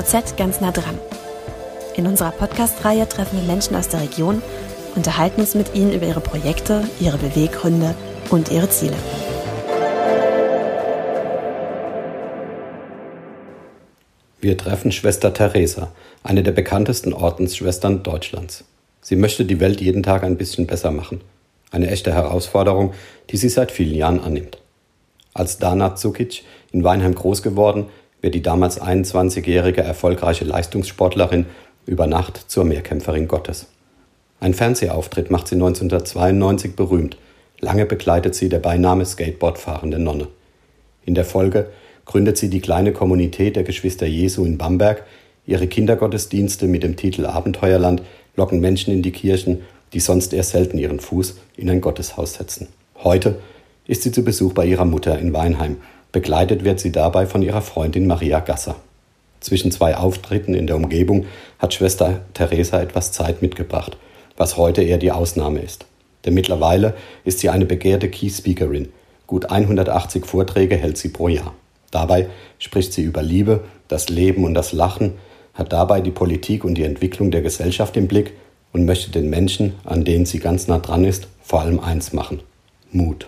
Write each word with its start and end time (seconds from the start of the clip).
NOZ 0.00 0.36
ganz 0.36 0.62
nah 0.62 0.72
dran. 0.72 0.98
In 1.94 2.06
unserer 2.06 2.30
Podcast-Reihe 2.30 3.06
treffen 3.06 3.38
wir 3.38 3.46
Menschen 3.46 3.76
aus 3.76 3.88
der 3.88 4.00
Region, 4.00 4.40
unterhalten 4.96 5.42
uns 5.42 5.54
mit 5.54 5.74
ihnen 5.74 5.92
über 5.92 6.06
ihre 6.06 6.20
Projekte, 6.20 6.84
ihre 7.00 7.18
Beweggründe 7.18 7.94
und 8.30 8.50
ihre 8.50 8.70
Ziele. 8.70 8.96
Wir 14.40 14.56
treffen 14.56 14.90
Schwester 14.90 15.34
Theresa, 15.34 15.92
eine 16.22 16.42
der 16.42 16.52
bekanntesten 16.52 17.12
Ordensschwestern 17.12 18.02
Deutschlands. 18.02 18.64
Sie 19.02 19.16
möchte 19.16 19.44
die 19.44 19.60
Welt 19.60 19.82
jeden 19.82 20.02
Tag 20.02 20.22
ein 20.22 20.38
bisschen 20.38 20.66
besser 20.66 20.92
machen. 20.92 21.20
Eine 21.70 21.90
echte 21.90 22.14
Herausforderung, 22.14 22.94
die 23.28 23.36
sie 23.36 23.50
seit 23.50 23.70
vielen 23.70 23.94
Jahren 23.94 24.20
annimmt. 24.20 24.56
Als 25.34 25.58
Dana 25.58 25.94
Zukic 25.94 26.42
in 26.72 26.84
Weinheim 26.84 27.14
groß 27.14 27.42
geworden, 27.42 27.90
wird 28.20 28.34
die 28.34 28.42
damals 28.42 28.80
21-jährige 28.80 29.82
erfolgreiche 29.82 30.44
Leistungssportlerin 30.44 31.46
über 31.86 32.06
Nacht 32.06 32.44
zur 32.48 32.64
Mehrkämpferin 32.64 33.28
Gottes. 33.28 33.66
Ein 34.40 34.54
Fernsehauftritt 34.54 35.30
macht 35.30 35.48
sie 35.48 35.56
1992 35.56 36.76
berühmt. 36.76 37.18
Lange 37.60 37.84
begleitet 37.84 38.34
sie 38.34 38.48
der 38.48 38.58
Beiname 38.58 39.04
Skateboard 39.04 39.58
fahrende 39.58 39.98
Nonne. 39.98 40.28
In 41.04 41.14
der 41.14 41.24
Folge 41.24 41.68
gründet 42.06 42.38
sie 42.38 42.48
die 42.48 42.60
kleine 42.60 42.92
Kommunität 42.92 43.56
der 43.56 43.64
Geschwister 43.64 44.06
Jesu 44.06 44.44
in 44.44 44.58
Bamberg. 44.58 45.04
Ihre 45.46 45.66
Kindergottesdienste 45.66 46.66
mit 46.66 46.82
dem 46.82 46.96
Titel 46.96 47.26
Abenteuerland 47.26 48.02
locken 48.36 48.60
Menschen 48.60 48.92
in 48.92 49.02
die 49.02 49.12
Kirchen, 49.12 49.62
die 49.92 50.00
sonst 50.00 50.32
eher 50.32 50.42
selten 50.42 50.78
ihren 50.78 51.00
Fuß 51.00 51.36
in 51.56 51.68
ein 51.68 51.80
Gotteshaus 51.80 52.34
setzen. 52.34 52.68
Heute 52.96 53.36
ist 53.86 54.02
sie 54.02 54.12
zu 54.12 54.22
Besuch 54.22 54.52
bei 54.54 54.64
ihrer 54.64 54.84
Mutter 54.84 55.18
in 55.18 55.32
Weinheim. 55.32 55.76
Begleitet 56.12 56.64
wird 56.64 56.80
sie 56.80 56.92
dabei 56.92 57.26
von 57.26 57.42
ihrer 57.42 57.62
Freundin 57.62 58.06
Maria 58.06 58.40
Gasser. 58.40 58.76
Zwischen 59.40 59.70
zwei 59.70 59.96
Auftritten 59.96 60.54
in 60.54 60.66
der 60.66 60.76
Umgebung 60.76 61.26
hat 61.58 61.72
Schwester 61.72 62.20
Theresa 62.34 62.80
etwas 62.80 63.12
Zeit 63.12 63.42
mitgebracht, 63.42 63.96
was 64.36 64.56
heute 64.56 64.82
eher 64.82 64.98
die 64.98 65.12
Ausnahme 65.12 65.60
ist. 65.60 65.86
Denn 66.24 66.34
mittlerweile 66.34 66.94
ist 67.24 67.38
sie 67.38 67.48
eine 67.48 67.64
begehrte 67.64 68.10
Key 68.10 68.28
Speakerin. 68.28 68.88
Gut 69.26 69.50
180 69.50 70.26
Vorträge 70.26 70.76
hält 70.76 70.98
sie 70.98 71.08
pro 71.08 71.28
Jahr. 71.28 71.54
Dabei 71.90 72.28
spricht 72.58 72.92
sie 72.92 73.02
über 73.02 73.22
Liebe, 73.22 73.64
das 73.88 74.08
Leben 74.08 74.44
und 74.44 74.54
das 74.54 74.72
Lachen, 74.72 75.14
hat 75.54 75.72
dabei 75.72 76.00
die 76.00 76.10
Politik 76.10 76.64
und 76.64 76.74
die 76.74 76.84
Entwicklung 76.84 77.30
der 77.30 77.42
Gesellschaft 77.42 77.96
im 77.96 78.08
Blick 78.08 78.34
und 78.72 78.84
möchte 78.84 79.10
den 79.10 79.30
Menschen, 79.30 79.74
an 79.84 80.04
denen 80.04 80.26
sie 80.26 80.38
ganz 80.38 80.68
nah 80.68 80.78
dran 80.78 81.04
ist, 81.04 81.28
vor 81.42 81.60
allem 81.60 81.80
eins 81.80 82.12
machen: 82.12 82.40
Mut. 82.92 83.26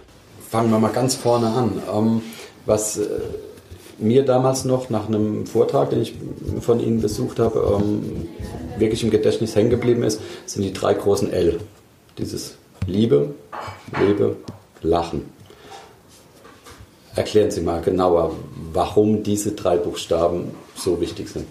Fangen 0.48 0.70
wir 0.70 0.78
mal 0.78 0.92
ganz 0.92 1.14
vorne 1.14 1.48
an. 1.48 1.82
Ähm, 1.92 2.22
was 2.66 2.98
äh, 2.98 3.08
mir 3.98 4.24
damals 4.24 4.64
noch 4.64 4.90
nach 4.90 5.08
einem 5.08 5.46
Vortrag, 5.46 5.90
den 5.90 6.02
ich 6.02 6.14
von 6.60 6.80
Ihnen 6.80 7.00
besucht 7.00 7.38
habe, 7.38 7.78
ähm, 7.80 8.28
wirklich 8.78 9.02
im 9.04 9.10
Gedächtnis 9.10 9.54
hängen 9.54 9.70
geblieben 9.70 10.02
ist, 10.02 10.20
sind 10.46 10.62
die 10.62 10.72
drei 10.72 10.94
großen 10.94 11.32
L. 11.32 11.60
Dieses 12.18 12.56
Liebe, 12.86 13.34
Lebe, 14.00 14.36
Lachen. 14.82 15.30
Erklären 17.14 17.50
Sie 17.50 17.60
mal 17.60 17.82
genauer, 17.82 18.34
warum 18.72 19.22
diese 19.22 19.52
drei 19.52 19.76
Buchstaben 19.76 20.52
so 20.74 21.00
wichtig 21.00 21.28
sind. 21.28 21.46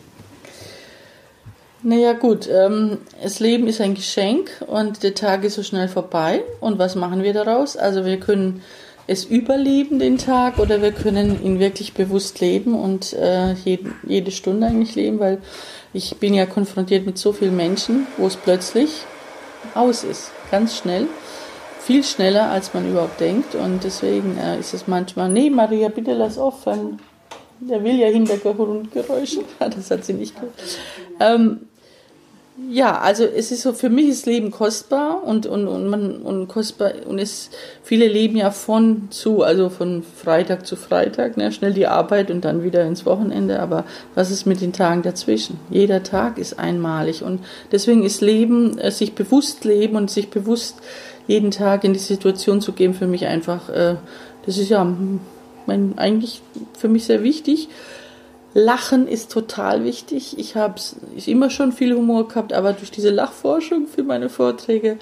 Naja 1.84 2.14
gut, 2.14 2.48
ähm, 2.52 3.00
das 3.24 3.40
Leben 3.40 3.68
ist 3.68 3.82
ein 3.82 3.96
Geschenk 3.96 4.64
und 4.68 5.02
der 5.02 5.16
Tag 5.16 5.44
ist 5.44 5.56
so 5.56 5.64
schnell 5.64 5.88
vorbei. 5.88 6.44
Und 6.60 6.78
was 6.78 6.96
machen 6.96 7.24
wir 7.24 7.34
daraus? 7.34 7.76
Also 7.76 8.06
wir 8.06 8.20
können 8.20 8.62
es 9.08 9.26
überleben, 9.26 10.00
den 10.00 10.18
Tag, 10.18 10.60
oder 10.60 10.82
wir 10.82 10.92
können 10.92 11.44
ihn 11.44 11.60
wirklich 11.60 11.94
bewusst 11.94 12.40
leben 12.40 12.74
und 12.74 13.14
äh, 13.14 13.54
jede, 13.54 13.92
jede 14.08 14.32
Stunde 14.32 14.68
eigentlich 14.68 14.96
leben, 14.96 15.20
weil 15.20 15.40
ich 15.94 16.16
bin 16.18 16.34
ja 16.34 16.46
konfrontiert 16.46 17.06
mit 17.06 17.18
so 17.18 17.34
vielen 17.34 17.56
Menschen, 17.56 18.08
wo 18.18 18.28
es 18.28 18.36
plötzlich 18.36 18.90
aus 19.76 20.04
ist, 20.04 20.32
ganz 20.50 20.78
schnell 20.78 21.08
viel 21.82 22.04
schneller, 22.04 22.50
als 22.50 22.74
man 22.74 22.90
überhaupt 22.90 23.20
denkt. 23.20 23.56
Und 23.56 23.84
deswegen 23.84 24.38
äh, 24.38 24.60
ist 24.60 24.74
es 24.74 24.88
manchmal, 24.88 25.30
nee, 25.30 25.50
Maria, 25.50 25.90
bitte 25.90 26.14
lass 26.14 26.38
offen. 26.38 27.00
Der 27.60 27.84
will 27.84 27.96
ja 27.96 28.08
Hintergrundgeräusche. 28.08 29.42
das 29.60 29.92
hat 29.92 30.06
sie 30.06 30.14
nicht 30.14 30.36
gehört. 30.36 30.54
Ähm, 31.20 31.68
ja, 32.70 33.00
also 33.00 33.24
es 33.24 33.52
ist 33.52 33.62
so, 33.62 33.74
für 33.74 33.90
mich 33.90 34.08
ist 34.08 34.26
Leben 34.26 34.52
kostbar 34.52 35.24
und, 35.24 35.46
und, 35.46 35.68
und 35.68 35.88
man 35.88 36.18
und 36.18 36.48
kostbar 36.48 36.92
und 37.06 37.20
es 37.20 37.50
viele 37.84 38.08
leben 38.08 38.38
ja 38.38 38.52
von 38.52 39.08
zu, 39.10 39.44
also 39.44 39.70
von 39.70 40.04
Freitag 40.04 40.66
zu 40.66 40.76
Freitag, 40.76 41.38
ne, 41.38 41.52
schnell 41.52 41.74
die 41.74 41.88
Arbeit 41.88 42.30
und 42.30 42.46
dann 42.46 42.64
wieder 42.64 42.86
ins 42.86 43.06
Wochenende. 43.06 43.60
Aber 43.60 43.86
was 44.16 44.32
ist 44.32 44.46
mit 44.46 44.62
den 44.62 44.74
Tagen 44.74 45.02
dazwischen? 45.02 45.60
Jeder 45.70 46.04
Tag 46.04 46.38
ist 46.38 46.60
einmalig 46.60 47.24
und 47.24 47.40
deswegen 47.72 48.04
ist 48.04 48.22
Leben, 48.22 48.78
äh, 48.78 48.92
sich 48.92 49.16
bewusst 49.16 49.66
leben 49.66 49.96
und 49.96 50.12
sich 50.12 50.30
bewusst 50.30 50.78
jeden 51.28 51.52
Tag 51.52 51.84
in 51.84 51.94
die 51.94 52.00
Situation 52.00 52.62
zu 52.62 52.74
geben, 52.74 52.94
für 52.94 53.08
mich 53.08 53.26
einfach, 53.26 53.70
äh, 53.70 53.96
das 54.46 54.58
ist 54.58 54.70
ja 54.70 54.86
mein, 55.66 55.98
eigentlich 55.98 56.42
für 56.78 56.88
mich 56.88 57.06
sehr 57.06 57.24
wichtig. 57.24 57.70
Lachen 58.54 59.08
ist 59.08 59.32
total 59.32 59.84
wichtig. 59.84 60.38
Ich 60.38 60.56
habe 60.56 60.76
immer 61.26 61.50
schon 61.50 61.72
viel 61.72 61.96
Humor 61.96 62.28
gehabt, 62.28 62.54
aber 62.54 62.74
durch 62.74 62.92
diese 62.92 63.10
Lachforschung 63.10 63.88
für 63.88 64.04
meine 64.04 64.30
Vorträge 64.30 64.98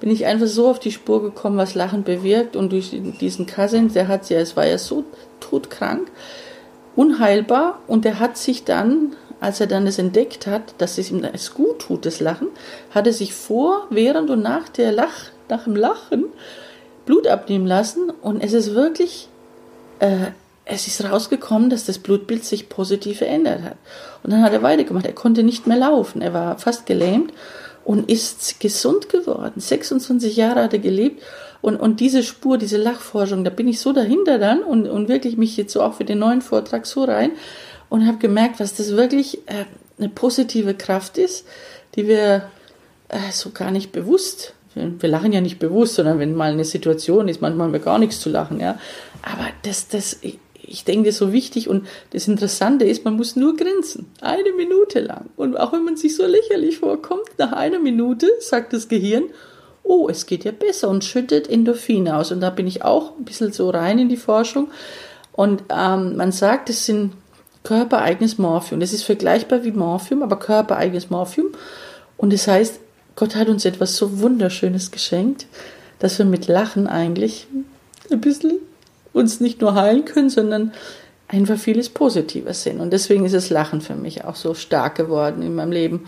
bin 0.00 0.10
ich 0.10 0.26
einfach 0.26 0.46
so 0.46 0.68
auf 0.68 0.78
die 0.78 0.92
Spur 0.92 1.22
gekommen, 1.22 1.56
was 1.56 1.74
Lachen 1.74 2.04
bewirkt. 2.04 2.56
Und 2.56 2.72
durch 2.72 2.90
diesen 3.20 3.46
Cousin, 3.46 3.92
der 3.92 4.08
hat 4.08 4.28
ja, 4.28 4.38
es 4.38 4.56
war 4.56 4.66
ja 4.66 4.78
so 4.78 5.04
todkrank, 5.40 6.10
unheilbar. 6.96 7.80
Und 7.86 8.04
der 8.04 8.18
hat 8.18 8.36
sich 8.36 8.64
dann, 8.64 9.16
als 9.40 9.60
er 9.60 9.66
dann 9.66 9.86
es 9.86 9.98
entdeckt 9.98 10.46
hat, 10.46 10.74
dass 10.78 10.98
es 10.98 11.10
ihm 11.10 11.24
es 11.24 11.54
gut 11.54 11.80
tut, 11.80 12.04
das 12.04 12.20
Lachen, 12.20 12.48
hat 12.90 13.06
er 13.06 13.12
sich 13.12 13.34
vor, 13.34 13.86
während 13.90 14.30
und 14.30 14.42
nach 14.42 14.68
der 14.68 14.92
Lach 14.92 15.30
nach 15.50 15.64
dem 15.64 15.76
Lachen 15.76 16.26
Blut 17.04 17.26
abnehmen 17.26 17.66
lassen 17.66 18.10
und 18.22 18.42
es 18.42 18.52
ist 18.52 18.74
wirklich, 18.74 19.28
äh, 19.98 20.28
es 20.70 20.86
ist 20.86 21.04
rausgekommen, 21.04 21.68
dass 21.68 21.84
das 21.84 21.98
Blutbild 21.98 22.44
sich 22.44 22.68
positiv 22.68 23.18
verändert 23.18 23.62
hat. 23.62 23.76
Und 24.22 24.32
dann 24.32 24.42
hat 24.42 24.52
er 24.52 24.62
weitergemacht. 24.62 25.06
Er 25.06 25.12
konnte 25.12 25.42
nicht 25.42 25.66
mehr 25.66 25.76
laufen. 25.76 26.22
Er 26.22 26.32
war 26.32 26.58
fast 26.58 26.86
gelähmt 26.86 27.32
und 27.84 28.10
ist 28.10 28.60
gesund 28.60 29.08
geworden. 29.08 29.60
26 29.60 30.36
Jahre 30.36 30.62
hat 30.62 30.72
er 30.72 30.78
gelebt. 30.78 31.22
Und, 31.60 31.76
und 31.76 32.00
diese 32.00 32.22
Spur, 32.22 32.56
diese 32.56 32.78
Lachforschung, 32.78 33.44
da 33.44 33.50
bin 33.50 33.68
ich 33.68 33.80
so 33.80 33.92
dahinter 33.92 34.38
dann 34.38 34.62
und, 34.62 34.86
und 34.86 35.08
wirklich 35.08 35.36
mich 35.36 35.56
jetzt 35.56 35.72
so 35.72 35.82
auch 35.82 35.94
für 35.94 36.04
den 36.04 36.18
neuen 36.18 36.40
Vortrag 36.40 36.86
so 36.86 37.04
rein 37.04 37.32
und 37.88 38.06
habe 38.06 38.18
gemerkt, 38.18 38.60
was 38.60 38.74
das 38.74 38.96
wirklich 38.96 39.46
äh, 39.46 39.64
eine 39.98 40.08
positive 40.08 40.74
Kraft 40.74 41.18
ist, 41.18 41.46
die 41.96 42.06
wir 42.06 42.44
äh, 43.08 43.18
so 43.32 43.50
gar 43.50 43.70
nicht 43.70 43.92
bewusst 43.92 44.54
wir 44.74 45.08
lachen 45.08 45.32
ja 45.32 45.40
nicht 45.40 45.58
bewusst, 45.58 45.94
sondern 45.96 46.18
wenn 46.18 46.34
mal 46.34 46.52
eine 46.52 46.64
Situation 46.64 47.28
ist, 47.28 47.40
manchmal 47.40 47.66
haben 47.66 47.72
wir 47.72 47.80
gar 47.80 47.98
nichts 47.98 48.20
zu 48.20 48.30
lachen, 48.30 48.60
ja. 48.60 48.78
Aber 49.22 49.48
das, 49.62 49.88
das, 49.88 50.20
ich 50.70 50.84
denke, 50.84 51.06
das 51.06 51.16
ist 51.16 51.18
so 51.18 51.32
wichtig 51.32 51.68
und 51.68 51.86
das 52.12 52.28
Interessante 52.28 52.84
ist, 52.84 53.04
man 53.04 53.16
muss 53.16 53.34
nur 53.34 53.56
grinsen. 53.56 54.06
Eine 54.20 54.52
Minute 54.52 55.00
lang. 55.00 55.26
Und 55.36 55.56
auch 55.56 55.72
wenn 55.72 55.84
man 55.84 55.96
sich 55.96 56.14
so 56.14 56.24
lächerlich 56.24 56.78
vorkommt, 56.78 57.26
nach 57.38 57.52
einer 57.52 57.80
Minute 57.80 58.30
sagt 58.38 58.72
das 58.72 58.88
Gehirn, 58.88 59.24
oh, 59.82 60.08
es 60.08 60.26
geht 60.26 60.44
ja 60.44 60.52
besser 60.52 60.88
und 60.88 61.04
schüttet 61.04 61.50
Endorphine 61.50 62.16
aus. 62.16 62.30
Und 62.30 62.40
da 62.40 62.50
bin 62.50 62.68
ich 62.68 62.84
auch 62.84 63.16
ein 63.18 63.24
bisschen 63.24 63.52
so 63.52 63.68
rein 63.68 63.98
in 63.98 64.08
die 64.08 64.16
Forschung. 64.16 64.70
Und 65.32 65.64
ähm, 65.76 66.16
man 66.16 66.30
sagt, 66.30 66.70
es 66.70 66.86
sind 66.86 67.14
körpereigenes 67.64 68.38
Morphium. 68.38 68.78
Das 68.78 68.92
ist 68.92 69.02
vergleichbar 69.02 69.64
wie 69.64 69.72
Morphium, 69.72 70.22
aber 70.22 70.38
körpereigenes 70.38 71.10
Morphium. 71.10 71.48
Und 72.16 72.32
das 72.32 72.46
heißt, 72.46 72.78
Gott 73.16 73.34
hat 73.34 73.48
uns 73.48 73.64
etwas 73.64 73.96
so 73.96 74.20
Wunderschönes 74.20 74.92
geschenkt, 74.92 75.46
dass 75.98 76.16
wir 76.18 76.26
mit 76.26 76.46
Lachen 76.46 76.86
eigentlich 76.86 77.48
ein 78.10 78.20
bisschen 78.20 78.60
uns 79.12 79.40
nicht 79.40 79.60
nur 79.60 79.74
heilen 79.74 80.04
können, 80.04 80.30
sondern 80.30 80.72
einfach 81.28 81.58
vieles 81.58 81.88
Positives 81.88 82.62
sehen. 82.62 82.80
Und 82.80 82.92
deswegen 82.92 83.24
ist 83.24 83.34
das 83.34 83.50
Lachen 83.50 83.80
für 83.80 83.94
mich 83.94 84.24
auch 84.24 84.36
so 84.36 84.54
stark 84.54 84.96
geworden 84.96 85.42
in 85.42 85.54
meinem 85.54 85.72
Leben. 85.72 86.06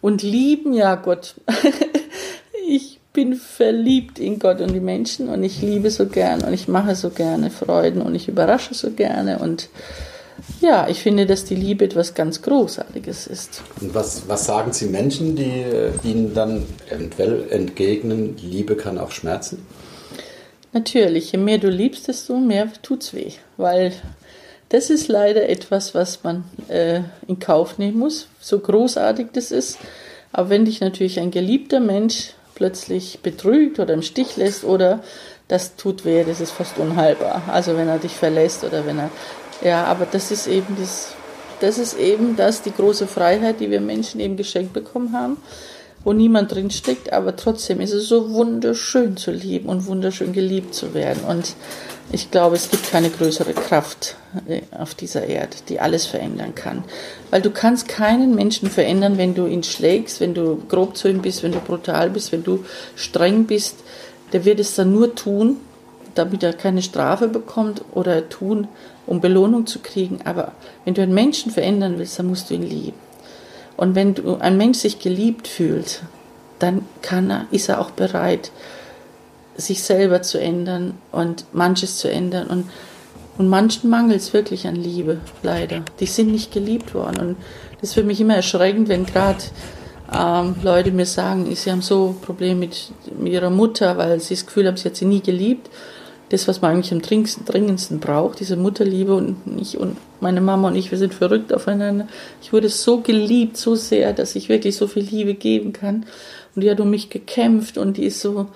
Und 0.00 0.22
lieben, 0.22 0.72
ja 0.72 0.94
Gott. 0.94 1.34
ich 2.68 3.00
bin 3.12 3.34
verliebt 3.34 4.18
in 4.18 4.38
Gott 4.38 4.60
und 4.60 4.72
die 4.72 4.80
Menschen 4.80 5.28
und 5.28 5.42
ich 5.42 5.60
liebe 5.60 5.90
so 5.90 6.06
gern 6.06 6.42
und 6.42 6.52
ich 6.52 6.68
mache 6.68 6.94
so 6.94 7.10
gerne 7.10 7.50
Freuden 7.50 8.02
und 8.02 8.14
ich 8.14 8.28
überrasche 8.28 8.74
so 8.74 8.90
gerne 8.90 9.40
und 9.40 9.68
ja, 10.60 10.88
ich 10.88 11.00
finde, 11.02 11.26
dass 11.26 11.44
die 11.44 11.54
Liebe 11.54 11.84
etwas 11.84 12.14
ganz 12.14 12.40
Großartiges 12.40 13.26
ist. 13.26 13.62
Und 13.80 13.94
was, 13.94 14.28
was 14.28 14.46
sagen 14.46 14.72
Sie 14.72 14.86
Menschen, 14.86 15.36
die 15.36 15.42
äh, 15.42 15.90
Ihnen 16.02 16.32
dann 16.32 16.64
eventuell 16.88 17.46
entgegnen, 17.50 18.36
Liebe 18.38 18.76
kann 18.76 18.98
auch 18.98 19.10
schmerzen? 19.10 19.66
Natürlich, 20.72 21.32
je 21.32 21.38
mehr 21.38 21.58
du 21.58 21.68
liebst, 21.68 22.08
desto 22.08 22.36
mehr 22.36 22.68
tut's 22.82 23.12
weh, 23.12 23.32
weil 23.56 23.92
das 24.68 24.88
ist 24.88 25.08
leider 25.08 25.48
etwas, 25.48 25.94
was 25.94 26.22
man 26.22 26.44
äh, 26.68 27.00
in 27.26 27.40
Kauf 27.40 27.78
nehmen 27.78 27.98
muss, 27.98 28.28
so 28.40 28.58
großartig 28.60 29.28
das 29.32 29.50
ist. 29.50 29.78
Aber 30.32 30.48
wenn 30.48 30.64
dich 30.64 30.80
natürlich 30.80 31.18
ein 31.18 31.32
geliebter 31.32 31.80
Mensch 31.80 32.34
plötzlich 32.54 33.18
betrügt 33.20 33.80
oder 33.80 33.94
im 33.94 34.02
Stich 34.02 34.36
lässt 34.36 34.62
oder 34.62 35.02
das 35.48 35.74
tut 35.74 36.04
weh, 36.04 36.22
das 36.22 36.40
ist 36.40 36.52
fast 36.52 36.78
unheilbar. 36.78 37.42
Also 37.48 37.76
wenn 37.76 37.88
er 37.88 37.98
dich 37.98 38.12
verlässt 38.12 38.62
oder 38.62 38.86
wenn 38.86 39.00
er 39.00 39.10
ja, 39.62 39.84
aber 39.84 40.06
das 40.06 40.30
ist 40.30 40.46
eben 40.46 40.76
das, 40.78 41.14
das 41.60 41.78
ist 41.78 41.98
eben 41.98 42.36
das, 42.36 42.62
die 42.62 42.72
große 42.72 43.06
Freiheit, 43.06 43.60
die 43.60 43.70
wir 43.70 43.80
Menschen 43.80 44.20
eben 44.20 44.36
geschenkt 44.36 44.72
bekommen 44.72 45.12
haben, 45.12 45.36
wo 46.04 46.12
niemand 46.12 46.52
drin 46.52 46.70
steckt, 46.70 47.12
aber 47.12 47.36
trotzdem 47.36 47.80
ist 47.80 47.92
es 47.92 48.08
so 48.08 48.32
wunderschön 48.32 49.16
zu 49.16 49.30
lieben 49.30 49.68
und 49.68 49.86
wunderschön 49.86 50.32
geliebt 50.32 50.74
zu 50.74 50.94
werden. 50.94 51.24
Und 51.24 51.54
ich 52.12 52.30
glaube, 52.30 52.56
es 52.56 52.70
gibt 52.70 52.90
keine 52.90 53.10
größere 53.10 53.52
Kraft 53.52 54.16
äh, 54.48 54.62
auf 54.76 54.94
dieser 54.94 55.26
Erde, 55.26 55.56
die 55.68 55.78
alles 55.78 56.06
verändern 56.06 56.54
kann. 56.54 56.84
Weil 57.30 57.42
du 57.42 57.50
kannst 57.50 57.86
keinen 57.86 58.34
Menschen 58.34 58.70
verändern, 58.70 59.18
wenn 59.18 59.34
du 59.34 59.46
ihn 59.46 59.62
schlägst, 59.62 60.20
wenn 60.20 60.34
du 60.34 60.60
grob 60.68 60.96
zu 60.96 61.08
ihm 61.08 61.22
bist, 61.22 61.42
wenn 61.42 61.52
du 61.52 61.60
brutal 61.60 62.10
bist, 62.10 62.32
wenn 62.32 62.42
du 62.42 62.64
streng 62.96 63.44
bist. 63.44 63.76
Der 64.32 64.44
wird 64.44 64.60
es 64.60 64.74
dann 64.74 64.92
nur 64.92 65.14
tun, 65.14 65.58
damit 66.14 66.42
er 66.42 66.52
keine 66.52 66.82
Strafe 66.82 67.28
bekommt 67.28 67.82
oder 67.92 68.28
tun, 68.28 68.68
um 69.06 69.20
Belohnung 69.20 69.66
zu 69.66 69.80
kriegen. 69.80 70.20
Aber 70.24 70.52
wenn 70.84 70.94
du 70.94 71.02
einen 71.02 71.14
Menschen 71.14 71.52
verändern 71.52 71.98
willst, 71.98 72.18
dann 72.18 72.26
musst 72.26 72.50
du 72.50 72.54
ihn 72.54 72.62
lieben. 72.62 73.09
Und 73.80 73.94
wenn 73.94 74.12
du, 74.12 74.36
ein 74.36 74.58
Mensch 74.58 74.76
sich 74.76 74.98
geliebt 74.98 75.48
fühlt, 75.48 76.02
dann 76.58 76.84
kann 77.00 77.30
er, 77.30 77.46
ist 77.50 77.70
er 77.70 77.80
auch 77.80 77.90
bereit, 77.90 78.52
sich 79.56 79.82
selber 79.82 80.20
zu 80.20 80.38
ändern 80.38 80.98
und 81.12 81.46
manches 81.54 81.96
zu 81.96 82.10
ändern. 82.10 82.48
Und, 82.48 82.68
und 83.38 83.48
manchen 83.48 83.88
mangelt 83.88 84.20
es 84.20 84.34
wirklich 84.34 84.66
an 84.66 84.76
Liebe, 84.76 85.20
leider. 85.42 85.82
Die 85.98 86.04
sind 86.04 86.30
nicht 86.30 86.52
geliebt 86.52 86.92
worden. 86.92 87.20
Und 87.20 87.36
das 87.80 87.88
ist 87.88 87.94
für 87.94 88.02
mich 88.02 88.20
immer 88.20 88.36
erschreckend, 88.36 88.90
wenn 88.90 89.06
gerade 89.06 89.44
ähm, 90.14 90.56
Leute 90.62 90.92
mir 90.92 91.06
sagen, 91.06 91.50
sie 91.56 91.72
haben 91.72 91.80
so 91.80 92.14
Probleme 92.20 92.56
mit, 92.56 92.92
mit 93.18 93.32
ihrer 93.32 93.48
Mutter, 93.48 93.96
weil 93.96 94.20
sie 94.20 94.34
das 94.34 94.44
Gefühl 94.44 94.66
haben, 94.66 94.76
sie 94.76 94.90
hat 94.90 94.96
sie 94.96 95.06
nie 95.06 95.22
geliebt. 95.22 95.70
Das, 96.30 96.48
was 96.48 96.62
man 96.62 96.72
eigentlich 96.72 96.92
am 96.92 97.02
dringendsten 97.02 98.00
braucht, 98.00 98.40
diese 98.40 98.56
Mutterliebe 98.56 99.14
und 99.14 99.36
ich 99.60 99.78
und 99.78 99.96
meine 100.20 100.40
Mama 100.40 100.68
und 100.68 100.76
ich, 100.76 100.90
wir 100.90 100.98
sind 100.98 101.12
verrückt 101.12 101.52
aufeinander. 101.52 102.08
Ich 102.40 102.52
wurde 102.52 102.68
so 102.68 103.00
geliebt, 103.00 103.56
so 103.56 103.74
sehr, 103.74 104.12
dass 104.12 104.36
ich 104.36 104.48
wirklich 104.48 104.76
so 104.76 104.86
viel 104.86 105.02
Liebe 105.02 105.34
geben 105.34 105.72
kann. 105.72 106.06
Und 106.54 106.62
die 106.62 106.70
hat 106.70 106.80
um 106.80 106.90
mich 106.90 107.10
gekämpft 107.10 107.78
und 107.78 107.96
die 107.96 108.04
ist 108.04 108.20
so, 108.20 108.46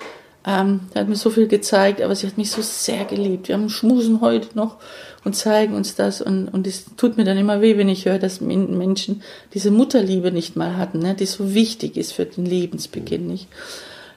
ähm, 0.47 0.81
hat 0.94 1.09
mir 1.09 1.17
so 1.17 1.31
viel 1.31 1.49
gezeigt, 1.49 2.00
aber 2.03 2.15
sie 2.15 2.26
hat 2.26 2.38
mich 2.38 2.50
so 2.50 2.62
sehr 2.62 3.05
geliebt. 3.05 3.49
Wir 3.49 3.56
haben 3.56 3.69
Schmusen 3.69 4.21
heute 4.21 4.49
noch 4.55 4.76
und 5.25 5.35
zeigen 5.35 5.75
uns 5.75 5.94
das 5.94 6.21
und, 6.21 6.49
und 6.49 6.67
es 6.67 6.85
tut 6.97 7.17
mir 7.17 7.25
dann 7.25 7.38
immer 7.38 7.61
weh, 7.61 7.79
wenn 7.79 7.88
ich 7.88 8.05
höre, 8.05 8.19
dass 8.19 8.41
Menschen 8.41 9.23
diese 9.55 9.71
Mutterliebe 9.71 10.31
nicht 10.31 10.55
mal 10.55 10.76
hatten, 10.76 10.99
ne, 10.99 11.15
die 11.15 11.26
so 11.26 11.55
wichtig 11.55 11.97
ist 11.97 12.12
für 12.12 12.26
den 12.26 12.44
Lebensbeginn 12.44 13.26
nicht. 13.26 13.49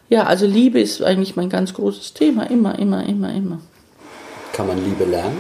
Ja, 0.10 0.24
also 0.24 0.46
Liebe 0.46 0.80
ist 0.80 1.02
eigentlich 1.04 1.36
mein 1.36 1.50
ganz 1.50 1.74
großes 1.74 2.14
Thema, 2.14 2.50
immer, 2.50 2.80
immer, 2.80 3.06
immer, 3.06 3.34
immer. 3.34 3.60
Kann 4.54 4.68
man 4.68 4.84
Liebe 4.84 5.04
lernen? 5.04 5.38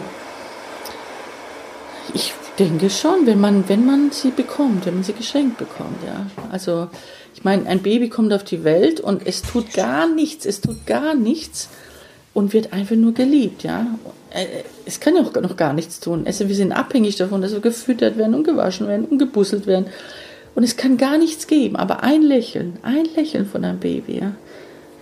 Ich 2.13 2.33
denke 2.59 2.89
schon, 2.89 3.25
wenn 3.25 3.39
man, 3.39 3.69
wenn 3.69 3.85
man 3.85 4.11
sie 4.11 4.31
bekommt, 4.31 4.85
wenn 4.85 4.95
man 4.95 5.03
sie 5.03 5.13
geschenkt 5.13 5.57
bekommt, 5.57 6.03
ja. 6.05 6.25
Also 6.51 6.87
ich 7.33 7.43
meine, 7.43 7.67
ein 7.67 7.81
Baby 7.81 8.09
kommt 8.09 8.33
auf 8.33 8.43
die 8.43 8.63
Welt 8.63 8.99
und 8.99 9.25
es 9.25 9.41
tut 9.41 9.73
gar 9.73 10.07
nichts, 10.07 10.45
es 10.45 10.59
tut 10.59 10.85
gar 10.85 11.15
nichts 11.15 11.69
und 12.33 12.53
wird 12.53 12.73
einfach 12.73 12.95
nur 12.95 13.13
geliebt, 13.13 13.63
ja. 13.63 13.87
Äh, 14.31 14.63
es 14.85 14.99
kann 14.99 15.15
ja 15.15 15.21
auch 15.21 15.33
noch 15.41 15.55
gar 15.55 15.73
nichts 15.73 15.99
tun. 15.99 16.23
Also 16.25 16.47
wir 16.47 16.55
sind 16.55 16.73
abhängig 16.73 17.15
davon, 17.15 17.41
dass 17.41 17.53
wir 17.53 17.61
gefüttert 17.61 18.17
werden 18.17 18.35
und 18.35 18.43
gewaschen 18.43 18.87
werden 18.87 19.05
und 19.05 19.17
gebusselt 19.17 19.65
werden. 19.65 19.85
Und 20.55 20.63
es 20.63 20.75
kann 20.75 20.97
gar 20.97 21.17
nichts 21.17 21.47
geben, 21.47 21.75
aber 21.75 22.03
ein 22.03 22.23
Lächeln, 22.23 22.79
ein 22.81 23.05
Lächeln 23.15 23.45
von 23.45 23.63
einem 23.63 23.79
Baby, 23.79 24.19
ja. 24.19 24.33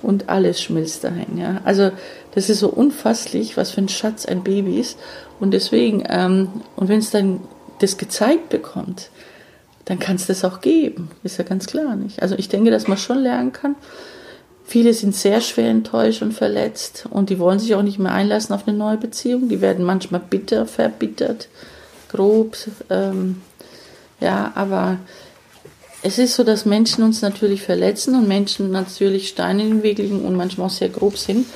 Und 0.06 0.30
alles 0.30 0.62
schmilzt 0.62 1.04
dahin, 1.04 1.40
ja. 1.40 1.62
Also 1.64 1.90
das 2.36 2.52
ist 2.52 2.60
so 2.60 2.70
unfasslich, 2.70 3.58
was 3.58 3.72
für 3.72 3.82
ein 3.82 3.90
Schatz 3.90 4.28
ein 4.28 4.44
Baby 4.44 4.80
ist. 4.80 5.00
Und 5.40 5.52
deswegen, 5.52 6.04
ähm, 6.08 6.62
und 6.76 6.90
wenn 6.90 7.00
es 7.00 7.10
dann 7.10 7.42
das 7.80 7.98
gezeigt 7.98 8.50
bekommt, 8.50 9.10
dann 9.86 9.98
kann 9.98 10.18
es 10.18 10.28
das 10.28 10.46
auch 10.46 10.62
geben. 10.62 11.10
Ist 11.24 11.38
ja 11.38 11.44
ganz 11.44 11.66
klar 11.66 11.96
nicht. 11.96 12.22
Also 12.22 12.36
ich 12.36 12.50
denke, 12.50 12.70
dass 12.70 12.88
man 12.88 13.00
schon 13.00 13.18
lernen 13.18 13.52
kann. 13.52 13.76
Viele 14.64 14.94
sind 14.94 15.16
sehr 15.16 15.42
schwer 15.42 15.70
enttäuscht 15.72 16.22
und 16.22 16.34
verletzt 16.34 17.08
und 17.10 17.32
die 17.32 17.40
wollen 17.40 17.58
sich 17.58 17.74
auch 17.74 17.82
nicht 17.82 17.98
mehr 17.98 18.14
einlassen 18.14 18.54
auf 18.54 18.68
eine 18.68 18.78
neue 18.78 18.98
Beziehung. 18.98 19.50
Die 19.50 19.62
werden 19.62 19.84
manchmal 19.84 20.22
bitter, 20.22 20.68
verbittert, 20.68 21.50
grob. 22.12 22.58
Ähm, 22.92 23.42
ja, 24.20 24.52
aber 24.54 25.00
es 26.06 26.20
ist 26.20 26.36
so, 26.36 26.44
dass 26.44 26.66
Menschen 26.66 27.04
uns 27.04 27.24
natürlich 27.24 27.64
verletzen 27.64 28.14
und 28.14 28.28
Menschen 28.28 28.70
natürlich 28.70 29.28
Steine 29.28 29.64
in 29.64 29.70
den 29.70 29.84
Weg 29.84 29.98
legen 29.98 30.24
und 30.24 30.36
manchmal 30.36 30.68
auch 30.68 30.72
sehr 30.72 30.90
grob 30.90 31.18
sind. 31.18 31.48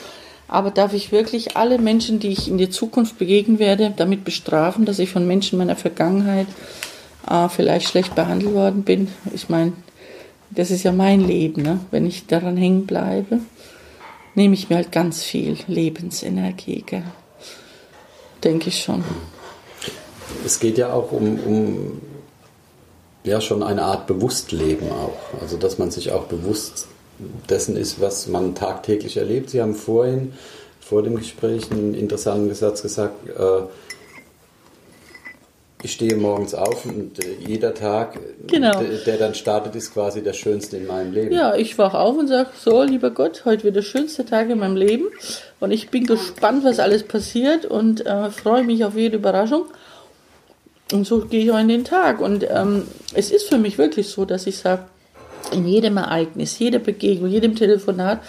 Aber 0.47 0.71
darf 0.71 0.95
ich 0.95 1.11
wirklich 1.11 1.55
alle 1.55 1.77
Menschen, 1.77 2.19
die 2.19 2.29
ich 2.29 2.47
in 2.47 2.57
der 2.57 2.71
Zukunft 2.71 3.19
begegnen 3.19 3.59
werde, 3.59 3.93
damit 3.95 4.23
bestrafen, 4.23 4.85
dass 4.85 4.97
ich 4.97 5.11
von 5.11 5.27
Menschen 5.27 5.59
meiner 5.59 5.75
Vergangenheit 5.75 6.47
äh, 7.29 7.47
vielleicht 7.47 7.89
schlecht 7.89 8.15
behandelt 8.15 8.55
worden 8.55 8.81
bin. 8.81 9.09
Ich 9.35 9.49
meine, 9.49 9.73
das 10.49 10.71
ist 10.71 10.81
ja 10.81 10.93
mein 10.93 11.21
Leben. 11.21 11.61
Ne? 11.61 11.81
Wenn 11.91 12.07
ich 12.07 12.25
daran 12.25 12.57
hängen 12.57 12.87
bleibe, 12.87 13.41
nehme 14.33 14.55
ich 14.55 14.71
mir 14.71 14.77
halt 14.77 14.91
ganz 14.91 15.21
viel 15.21 15.57
Lebensenergie. 15.67 16.83
Denke 18.43 18.69
ich 18.69 18.81
schon. 18.81 19.03
Es 20.43 20.59
geht 20.59 20.79
ja 20.79 20.91
auch 20.91 21.11
um, 21.11 21.39
um 21.39 22.01
ja 23.29 23.41
schon 23.41 23.63
eine 23.63 23.83
Art 23.83 24.07
Bewusstleben 24.07 24.91
auch. 24.91 25.41
Also 25.41 25.57
dass 25.57 25.77
man 25.77 25.91
sich 25.91 26.11
auch 26.11 26.25
bewusst 26.25 26.87
dessen 27.49 27.75
ist, 27.75 28.01
was 28.01 28.27
man 28.27 28.55
tagtäglich 28.55 29.17
erlebt. 29.17 29.49
Sie 29.49 29.61
haben 29.61 29.75
vorhin 29.75 30.33
vor 30.79 31.03
dem 31.03 31.17
Gespräch 31.17 31.71
einen 31.71 31.93
interessanten 31.93 32.53
Satz 32.55 32.81
gesagt, 32.81 33.27
äh, 33.27 33.61
ich 35.81 35.93
stehe 35.93 36.15
morgens 36.15 36.53
auf 36.55 36.85
und 36.85 37.23
äh, 37.23 37.35
jeder 37.39 37.73
Tag, 37.73 38.19
genau. 38.47 38.81
der 39.05 39.17
dann 39.17 39.33
startet, 39.33 39.75
ist 39.75 39.93
quasi 39.93 40.21
der 40.21 40.33
schönste 40.33 40.75
in 40.75 40.87
meinem 40.87 41.13
Leben. 41.13 41.33
Ja, 41.33 41.55
ich 41.55 41.77
wache 41.77 41.97
auf 41.97 42.17
und 42.17 42.27
sage, 42.27 42.49
so, 42.57 42.83
lieber 42.83 43.11
Gott, 43.11 43.43
heute 43.45 43.63
wird 43.63 43.77
der 43.77 43.81
schönste 43.81 44.25
Tag 44.25 44.49
in 44.49 44.59
meinem 44.59 44.75
Leben 44.75 45.05
und 45.59 45.71
ich 45.71 45.89
bin 45.89 46.05
gespannt, 46.05 46.65
was 46.65 46.79
alles 46.79 47.03
passiert 47.03 47.65
und 47.65 48.05
äh, 48.05 48.29
freue 48.29 48.63
mich 48.63 48.83
auf 48.83 48.95
jede 48.95 49.17
Überraschung. 49.17 49.65
Und 50.91 51.06
so 51.06 51.19
gehe 51.19 51.44
ich 51.44 51.51
auch 51.51 51.59
in 51.59 51.68
den 51.68 51.83
Tag. 51.83 52.19
Und 52.19 52.45
ähm, 52.50 52.83
es 53.13 53.31
ist 53.31 53.47
für 53.47 53.57
mich 53.57 53.77
wirklich 53.77 54.09
so, 54.09 54.25
dass 54.25 54.47
ich 54.47 54.57
sage, 54.57 54.86
in 55.51 55.68
jedem 55.68 55.97
Ereignis, 55.97 56.59
jeder 56.59 56.80
Begegnung, 56.80 57.30
jedem 57.30 57.56
Telefonat 57.56 58.21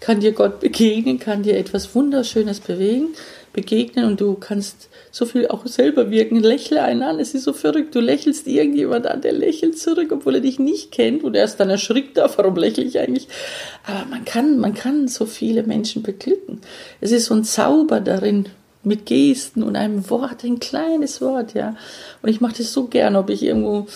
kann 0.00 0.20
dir 0.20 0.32
Gott 0.32 0.60
begegnen, 0.60 1.18
kann 1.18 1.42
dir 1.42 1.56
etwas 1.56 1.94
Wunderschönes 1.94 2.60
bewegen, 2.60 3.14
begegnen 3.52 4.04
und 4.04 4.20
du 4.20 4.34
kannst 4.34 4.90
so 5.10 5.24
viel 5.24 5.48
auch 5.48 5.66
selber 5.66 6.10
wirken. 6.10 6.40
Lächle 6.42 6.82
einen 6.82 7.02
an, 7.02 7.18
es 7.18 7.34
ist 7.34 7.44
so 7.44 7.54
verrückt. 7.54 7.94
Du 7.94 8.00
lächelst 8.00 8.46
irgendjemand 8.46 9.06
an, 9.06 9.22
der 9.22 9.32
lächelt 9.32 9.78
zurück, 9.78 10.12
obwohl 10.12 10.36
er 10.36 10.40
dich 10.42 10.58
nicht 10.58 10.92
kennt 10.92 11.24
und 11.24 11.34
erst 11.34 11.58
dann 11.60 11.70
erschrickt 11.70 12.18
da, 12.18 12.30
warum 12.36 12.56
lächle 12.56 12.84
ich 12.84 12.98
eigentlich? 12.98 13.28
Aber 13.86 14.04
man 14.10 14.24
kann, 14.24 14.58
man 14.58 14.74
kann 14.74 15.08
so 15.08 15.24
viele 15.24 15.62
Menschen 15.62 16.02
beglücken. 16.02 16.60
Es 17.00 17.12
ist 17.12 17.26
so 17.26 17.34
ein 17.34 17.44
Zauber 17.44 18.00
darin, 18.00 18.46
mit 18.86 19.04
Gesten 19.04 19.62
und 19.64 19.76
einem 19.76 20.08
Wort, 20.10 20.44
ein 20.44 20.60
kleines 20.60 21.20
Wort, 21.20 21.54
ja. 21.54 21.76
Und 22.22 22.28
ich 22.28 22.40
mache 22.40 22.58
das 22.58 22.72
so 22.72 22.86
gern, 22.86 23.16
ob 23.16 23.30
ich 23.30 23.42
irgendwo 23.42 23.86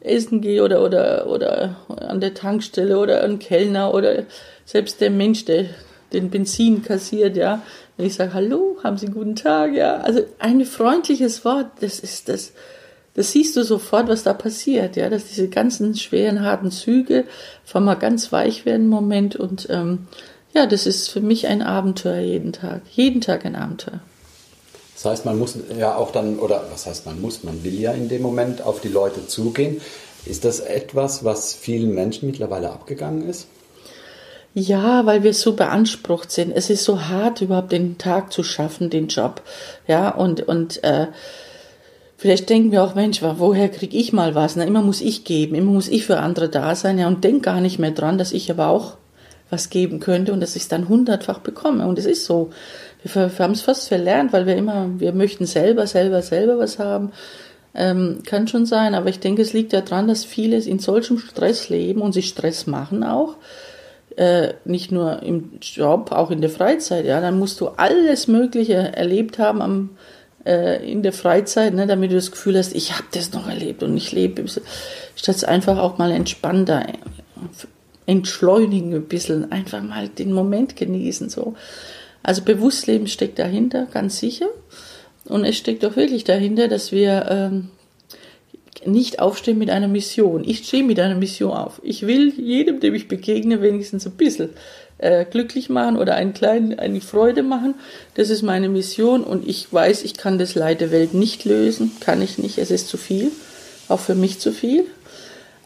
essen 0.00 0.40
gehe 0.40 0.64
oder, 0.64 0.82
oder, 0.82 1.26
oder 1.26 1.76
an 1.88 2.20
der 2.20 2.34
Tankstelle 2.34 2.98
oder 2.98 3.22
ein 3.24 3.38
Kellner 3.38 3.92
oder 3.92 4.24
selbst 4.64 5.00
der 5.00 5.10
Mensch, 5.10 5.44
der 5.44 5.66
den 6.14 6.30
Benzin 6.30 6.82
kassiert, 6.82 7.36
ja. 7.36 7.62
Wenn 7.96 8.06
ich 8.06 8.14
sage, 8.14 8.32
hallo, 8.32 8.78
haben 8.82 8.96
Sie 8.96 9.06
einen 9.06 9.14
guten 9.14 9.36
Tag, 9.36 9.74
ja. 9.74 9.98
Also 9.98 10.22
ein 10.38 10.64
freundliches 10.64 11.44
Wort, 11.44 11.66
das 11.80 12.00
ist 12.00 12.30
das, 12.30 12.54
das 13.12 13.32
siehst 13.32 13.54
du 13.54 13.64
sofort, 13.64 14.08
was 14.08 14.22
da 14.22 14.32
passiert, 14.32 14.96
ja, 14.96 15.10
dass 15.10 15.26
diese 15.26 15.48
ganzen 15.48 15.94
schweren, 15.94 16.42
harten 16.42 16.70
Züge 16.70 17.24
von 17.64 17.84
mal 17.84 17.96
ganz 17.96 18.32
weich 18.32 18.64
werden 18.64 18.84
im 18.84 18.88
Moment 18.88 19.36
und 19.36 19.66
ähm, 19.68 20.06
ja, 20.54 20.64
das 20.64 20.86
ist 20.86 21.10
für 21.10 21.20
mich 21.20 21.48
ein 21.48 21.60
Abenteuer 21.60 22.22
jeden 22.22 22.54
Tag, 22.54 22.80
jeden 22.90 23.20
Tag 23.20 23.44
ein 23.44 23.54
Abenteuer. 23.54 24.00
Das 25.00 25.04
heißt, 25.04 25.26
man 25.26 25.38
muss 25.38 25.56
ja 25.78 25.94
auch 25.94 26.10
dann, 26.10 26.40
oder 26.40 26.64
was 26.72 26.86
heißt 26.86 27.06
man 27.06 27.20
muss, 27.20 27.44
man 27.44 27.62
will 27.62 27.78
ja 27.78 27.92
in 27.92 28.08
dem 28.08 28.20
Moment 28.20 28.62
auf 28.62 28.80
die 28.80 28.88
Leute 28.88 29.28
zugehen. 29.28 29.80
Ist 30.26 30.44
das 30.44 30.58
etwas, 30.58 31.22
was 31.22 31.54
vielen 31.54 31.94
Menschen 31.94 32.28
mittlerweile 32.28 32.70
abgegangen 32.70 33.28
ist? 33.28 33.46
Ja, 34.54 35.06
weil 35.06 35.22
wir 35.22 35.34
so 35.34 35.52
beansprucht 35.52 36.32
sind. 36.32 36.50
Es 36.50 36.68
ist 36.68 36.82
so 36.82 37.02
hart, 37.02 37.42
überhaupt 37.42 37.70
den 37.70 37.96
Tag 37.96 38.32
zu 38.32 38.42
schaffen, 38.42 38.90
den 38.90 39.06
Job. 39.06 39.42
Ja, 39.86 40.08
und, 40.10 40.40
und 40.48 40.82
äh, 40.82 41.06
vielleicht 42.16 42.50
denken 42.50 42.72
wir 42.72 42.82
auch, 42.82 42.96
Mensch, 42.96 43.22
woher 43.22 43.68
kriege 43.68 43.96
ich 43.96 44.12
mal 44.12 44.34
was? 44.34 44.56
Na, 44.56 44.64
immer 44.64 44.82
muss 44.82 45.00
ich 45.00 45.22
geben, 45.22 45.54
immer 45.54 45.70
muss 45.70 45.86
ich 45.86 46.06
für 46.06 46.18
andere 46.18 46.48
da 46.48 46.74
sein. 46.74 46.98
Ja, 46.98 47.06
und 47.06 47.22
denk 47.22 47.44
gar 47.44 47.60
nicht 47.60 47.78
mehr 47.78 47.92
dran, 47.92 48.18
dass 48.18 48.32
ich 48.32 48.50
aber 48.50 48.66
auch 48.66 48.94
was 49.48 49.70
geben 49.70 50.00
könnte 50.00 50.32
und 50.32 50.40
dass 50.40 50.56
ich 50.56 50.62
es 50.62 50.68
dann 50.68 50.88
hundertfach 50.88 51.38
bekomme. 51.38 51.86
Und 51.86 52.00
es 52.00 52.04
ist 52.04 52.24
so. 52.24 52.50
Wir, 53.02 53.14
wir 53.14 53.38
haben 53.38 53.52
es 53.52 53.62
fast 53.62 53.88
verlernt, 53.88 54.32
weil 54.32 54.46
wir 54.46 54.56
immer, 54.56 54.88
wir 54.98 55.12
möchten 55.12 55.46
selber, 55.46 55.86
selber, 55.86 56.22
selber 56.22 56.58
was 56.58 56.78
haben. 56.78 57.12
Ähm, 57.74 58.22
kann 58.26 58.48
schon 58.48 58.66
sein, 58.66 58.94
aber 58.94 59.08
ich 59.08 59.20
denke, 59.20 59.42
es 59.42 59.52
liegt 59.52 59.72
ja 59.72 59.82
daran, 59.82 60.08
dass 60.08 60.24
viele 60.24 60.56
in 60.56 60.78
solchem 60.78 61.18
Stress 61.18 61.68
leben 61.68 62.00
und 62.00 62.12
sich 62.12 62.28
Stress 62.28 62.66
machen 62.66 63.04
auch 63.04 63.36
äh, 64.18 64.54
nicht 64.64 64.90
nur 64.90 65.22
im 65.22 65.52
Job, 65.60 66.10
auch 66.10 66.32
in 66.32 66.40
der 66.40 66.50
Freizeit, 66.50 67.04
ja, 67.04 67.20
dann 67.20 67.38
musst 67.38 67.60
du 67.60 67.68
alles 67.68 68.26
Mögliche 68.26 68.74
erlebt 68.74 69.38
haben 69.38 69.62
am 69.62 69.90
äh, 70.44 70.90
in 70.90 71.02
der 71.04 71.12
Freizeit, 71.12 71.72
ne, 71.74 71.86
damit 71.86 72.10
du 72.10 72.16
das 72.16 72.32
Gefühl 72.32 72.58
hast, 72.58 72.74
ich 72.74 72.94
habe 72.94 73.04
das 73.12 73.32
noch 73.32 73.48
erlebt 73.48 73.82
und 73.84 73.96
ich 73.96 74.10
lebe. 74.10 74.44
Statt 75.14 75.44
einfach 75.44 75.78
auch 75.78 75.98
mal 75.98 76.10
entspannter, 76.10 76.86
entschleunigen 78.06 78.92
ein 78.94 79.04
bisschen, 79.04 79.52
einfach 79.52 79.82
mal 79.82 80.08
den 80.08 80.32
Moment 80.32 80.74
genießen. 80.74 81.28
So. 81.28 81.54
Also 82.22 82.42
Bewusstleben 82.42 83.06
steckt 83.06 83.38
dahinter, 83.38 83.86
ganz 83.92 84.18
sicher. 84.18 84.46
Und 85.24 85.44
es 85.44 85.56
steckt 85.56 85.84
auch 85.84 85.96
wirklich 85.96 86.24
dahinter, 86.24 86.68
dass 86.68 86.92
wir 86.92 87.26
ähm, 87.30 87.70
nicht 88.84 89.18
aufstehen 89.20 89.58
mit 89.58 89.70
einer 89.70 89.88
Mission. 89.88 90.44
Ich 90.44 90.66
stehe 90.66 90.84
mit 90.84 90.98
einer 91.00 91.14
Mission 91.14 91.52
auf. 91.52 91.80
Ich 91.82 92.06
will 92.06 92.32
jedem, 92.38 92.80
dem 92.80 92.94
ich 92.94 93.08
begegne, 93.08 93.60
wenigstens 93.60 94.06
ein 94.06 94.12
bisschen 94.12 94.50
äh, 94.98 95.24
glücklich 95.24 95.68
machen 95.68 95.96
oder 95.96 96.14
einen 96.14 96.32
kleinen, 96.32 96.78
eine 96.78 97.00
Freude 97.00 97.42
machen. 97.42 97.74
Das 98.14 98.30
ist 98.30 98.42
meine 98.42 98.68
Mission 98.68 99.24
und 99.24 99.46
ich 99.48 99.72
weiß, 99.72 100.04
ich 100.04 100.14
kann 100.14 100.38
das 100.38 100.54
Leid 100.54 100.80
der 100.80 100.90
Welt 100.90 101.14
nicht 101.14 101.44
lösen. 101.44 101.92
Kann 102.00 102.22
ich 102.22 102.38
nicht. 102.38 102.58
Es 102.58 102.70
ist 102.70 102.88
zu 102.88 102.96
viel. 102.96 103.30
Auch 103.88 104.00
für 104.00 104.14
mich 104.14 104.38
zu 104.38 104.52
viel. 104.52 104.84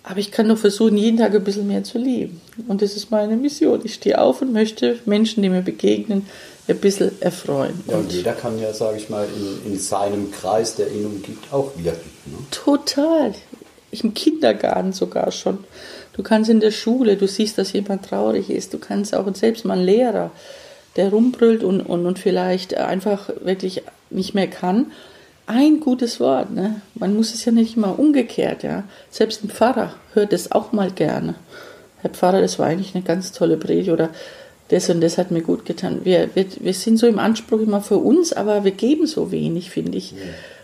Aber 0.04 0.18
ich 0.18 0.32
kann 0.32 0.48
doch 0.48 0.58
versuchen, 0.58 0.96
jeden 0.96 1.18
Tag 1.18 1.34
ein 1.34 1.44
bisschen 1.44 1.68
mehr 1.68 1.84
zu 1.84 1.98
lieben. 1.98 2.40
Und 2.66 2.82
das 2.82 2.96
ist 2.96 3.10
meine 3.10 3.36
Mission. 3.36 3.80
Ich 3.84 3.94
stehe 3.94 4.20
auf 4.20 4.42
und 4.42 4.52
möchte 4.52 4.98
Menschen, 5.04 5.42
die 5.42 5.48
mir 5.48 5.62
begegnen, 5.62 6.26
ein 6.68 6.78
bisschen 6.78 7.12
erfreuen. 7.20 7.80
Ja, 7.86 7.96
und 7.96 8.12
jeder 8.12 8.32
kann 8.32 8.58
ja, 8.58 8.72
sage 8.72 8.96
ich 8.96 9.08
mal, 9.08 9.26
in, 9.26 9.72
in 9.72 9.78
seinem 9.78 10.30
Kreis, 10.30 10.74
der 10.76 10.90
ihn 10.90 11.06
umgibt, 11.06 11.52
auch 11.52 11.72
wirken. 11.76 12.10
Ne? 12.26 12.38
Total. 12.50 13.32
Im 13.90 14.14
Kindergarten 14.14 14.92
sogar 14.92 15.30
schon. 15.30 15.58
Du 16.14 16.22
kannst 16.22 16.50
in 16.50 16.60
der 16.60 16.70
Schule, 16.72 17.16
du 17.16 17.28
siehst, 17.28 17.58
dass 17.58 17.72
jemand 17.72 18.04
traurig 18.06 18.50
ist. 18.50 18.74
Du 18.74 18.78
kannst 18.78 19.14
auch 19.14 19.32
selbst 19.34 19.64
mal 19.64 19.78
ein 19.78 19.84
Lehrer, 19.84 20.30
der 20.96 21.10
rumbrüllt 21.10 21.62
und, 21.62 21.80
und, 21.80 22.06
und 22.06 22.18
vielleicht 22.18 22.76
einfach 22.76 23.30
wirklich 23.42 23.82
nicht 24.10 24.34
mehr 24.34 24.48
kann. 24.48 24.92
Ein 25.46 25.80
gutes 25.80 26.20
Wort, 26.20 26.52
ne? 26.52 26.80
Man 26.94 27.16
muss 27.16 27.34
es 27.34 27.44
ja 27.44 27.52
nicht 27.52 27.76
mal 27.76 27.90
umgekehrt, 27.90 28.62
ja. 28.62 28.84
Selbst 29.10 29.42
ein 29.42 29.50
Pfarrer 29.50 29.94
hört 30.14 30.32
es 30.32 30.52
auch 30.52 30.72
mal 30.72 30.90
gerne. 30.90 31.34
Herr 32.00 32.10
Pfarrer, 32.10 32.40
das 32.40 32.58
war 32.58 32.66
eigentlich 32.66 32.94
eine 32.94 33.04
ganz 33.04 33.32
tolle 33.32 33.56
Predigt 33.56 33.90
oder 33.90 34.10
das 34.68 34.88
und 34.88 35.00
das 35.00 35.18
hat 35.18 35.30
mir 35.30 35.42
gut 35.42 35.66
getan. 35.66 36.00
Wir, 36.04 36.30
wir, 36.34 36.46
wir 36.60 36.74
sind 36.74 36.96
so 36.96 37.06
im 37.06 37.18
Anspruch 37.18 37.60
immer 37.60 37.80
für 37.80 37.98
uns, 37.98 38.32
aber 38.32 38.64
wir 38.64 38.70
geben 38.70 39.06
so 39.06 39.30
wenig, 39.30 39.70
finde 39.70 39.98
ich. 39.98 40.12
Ja. 40.12 40.18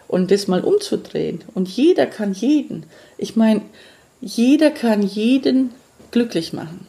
Und 0.06 0.30
das 0.30 0.48
mal 0.48 0.62
umzudrehen. 0.62 1.44
Und 1.54 1.68
jeder 1.68 2.06
kann 2.06 2.32
jeden. 2.32 2.84
Ich 3.18 3.36
meine, 3.36 3.60
jeder 4.20 4.70
kann 4.70 5.02
jeden 5.02 5.70
glücklich 6.10 6.52
machen. 6.52 6.86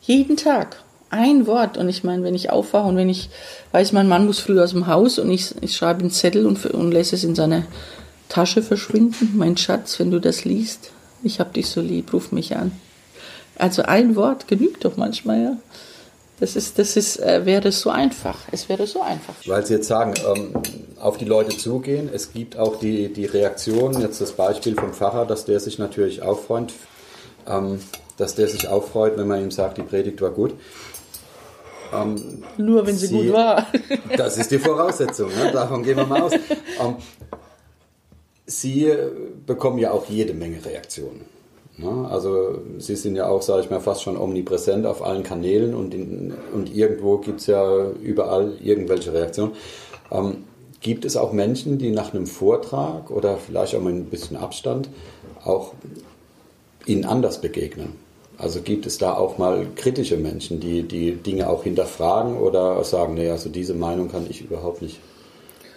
Jeden 0.00 0.36
Tag. 0.36 0.82
Ein 1.14 1.46
Wort. 1.46 1.76
Und 1.76 1.88
ich 1.88 2.02
meine, 2.02 2.24
wenn 2.24 2.34
ich 2.34 2.50
aufwache 2.50 2.88
und 2.88 2.96
wenn 2.96 3.08
ich 3.08 3.30
weiß, 3.70 3.92
mein 3.92 4.08
Mann 4.08 4.26
muss 4.26 4.40
früh 4.40 4.60
aus 4.60 4.72
dem 4.72 4.88
Haus 4.88 5.20
und 5.20 5.30
ich, 5.30 5.54
ich 5.60 5.76
schreibe 5.76 6.00
einen 6.00 6.10
Zettel 6.10 6.44
und, 6.44 6.66
und 6.66 6.90
lässt 6.90 7.12
es 7.12 7.22
in 7.22 7.36
seine 7.36 7.66
Tasche 8.28 8.62
verschwinden. 8.62 9.34
Mein 9.36 9.56
Schatz, 9.56 10.00
wenn 10.00 10.10
du 10.10 10.20
das 10.20 10.44
liest, 10.44 10.90
ich 11.22 11.38
hab 11.38 11.52
dich 11.52 11.68
so 11.68 11.80
lieb, 11.80 12.12
ruf 12.12 12.32
mich 12.32 12.56
an. 12.56 12.72
Also 13.56 13.82
ein 13.82 14.16
Wort 14.16 14.48
genügt 14.48 14.84
doch 14.84 14.96
manchmal, 14.96 15.40
ja. 15.40 15.56
Das 16.40 16.56
ist, 16.56 16.80
das 16.80 16.96
ist, 16.96 17.20
äh, 17.20 17.46
wäre 17.46 17.70
so 17.70 17.90
einfach. 17.90 18.40
Es 18.50 18.68
wäre 18.68 18.88
so 18.88 19.00
einfach. 19.00 19.34
Weil 19.46 19.64
Sie 19.64 19.74
jetzt 19.74 19.86
sagen, 19.86 20.14
ähm, 20.34 20.52
auf 20.98 21.16
die 21.16 21.26
Leute 21.26 21.56
zugehen. 21.56 22.10
Es 22.12 22.32
gibt 22.32 22.58
auch 22.58 22.80
die, 22.80 23.12
die 23.12 23.26
Reaktion, 23.26 24.00
jetzt 24.00 24.20
das 24.20 24.32
Beispiel 24.32 24.74
vom 24.74 24.92
Pfarrer, 24.92 25.26
dass 25.26 25.44
der 25.44 25.60
sich 25.60 25.78
natürlich 25.78 26.22
auch 26.22 26.40
freut, 26.40 26.72
ähm, 27.46 27.78
dass 28.16 28.34
der 28.34 28.48
sich 28.48 28.66
auch 28.66 28.82
freut, 28.82 29.16
wenn 29.16 29.28
man 29.28 29.42
ihm 29.42 29.52
sagt, 29.52 29.78
die 29.78 29.82
Predigt 29.82 30.20
war 30.20 30.30
gut. 30.30 30.54
Ähm, 31.94 32.42
Nur 32.56 32.86
wenn 32.86 32.96
sie, 32.96 33.06
sie, 33.06 33.14
gut 33.14 33.32
war. 33.32 33.66
das 34.16 34.38
ist 34.38 34.50
die 34.50 34.58
Voraussetzung, 34.58 35.28
ne? 35.28 35.50
davon 35.52 35.82
gehen 35.82 35.96
wir 35.96 36.06
mal 36.06 36.22
aus. 36.22 36.32
Ähm, 36.32 36.96
sie 38.46 38.92
bekommen 39.46 39.78
ja 39.78 39.92
auch 39.92 40.06
jede 40.08 40.34
Menge 40.34 40.64
Reaktionen. 40.64 41.22
Ne? 41.76 42.08
Also 42.08 42.60
sie 42.78 42.96
sind 42.96 43.16
ja 43.16 43.26
auch, 43.28 43.42
sage 43.42 43.62
ich 43.62 43.70
mal, 43.70 43.80
fast 43.80 44.02
schon 44.02 44.16
omnipräsent 44.16 44.86
auf 44.86 45.04
allen 45.04 45.22
Kanälen 45.22 45.74
und, 45.74 45.94
in, 45.94 46.34
und 46.52 46.74
irgendwo 46.74 47.18
gibt 47.18 47.40
es 47.40 47.46
ja 47.46 47.90
überall 48.02 48.54
irgendwelche 48.62 49.12
Reaktionen. 49.12 49.52
Ähm, 50.10 50.44
gibt 50.80 51.04
es 51.04 51.16
auch 51.16 51.32
Menschen, 51.32 51.78
die 51.78 51.90
nach 51.90 52.12
einem 52.12 52.26
Vortrag 52.26 53.10
oder 53.10 53.38
vielleicht 53.38 53.74
auch 53.74 53.80
mit 53.80 53.94
ein 53.94 54.04
bisschen 54.04 54.36
Abstand 54.36 54.88
auch 55.44 55.72
ihnen 56.86 57.04
anders 57.04 57.40
begegnen? 57.40 58.03
Also 58.38 58.60
gibt 58.62 58.86
es 58.86 58.98
da 58.98 59.14
auch 59.14 59.38
mal 59.38 59.66
kritische 59.76 60.16
Menschen, 60.16 60.60
die 60.60 60.82
die 60.82 61.12
Dinge 61.12 61.48
auch 61.48 61.62
hinterfragen 61.64 62.36
oder 62.36 62.82
sagen, 62.84 63.14
nee, 63.14 63.30
also 63.30 63.48
diese 63.48 63.74
Meinung 63.74 64.10
kann 64.10 64.26
ich 64.28 64.42
überhaupt 64.42 64.82
nicht 64.82 64.98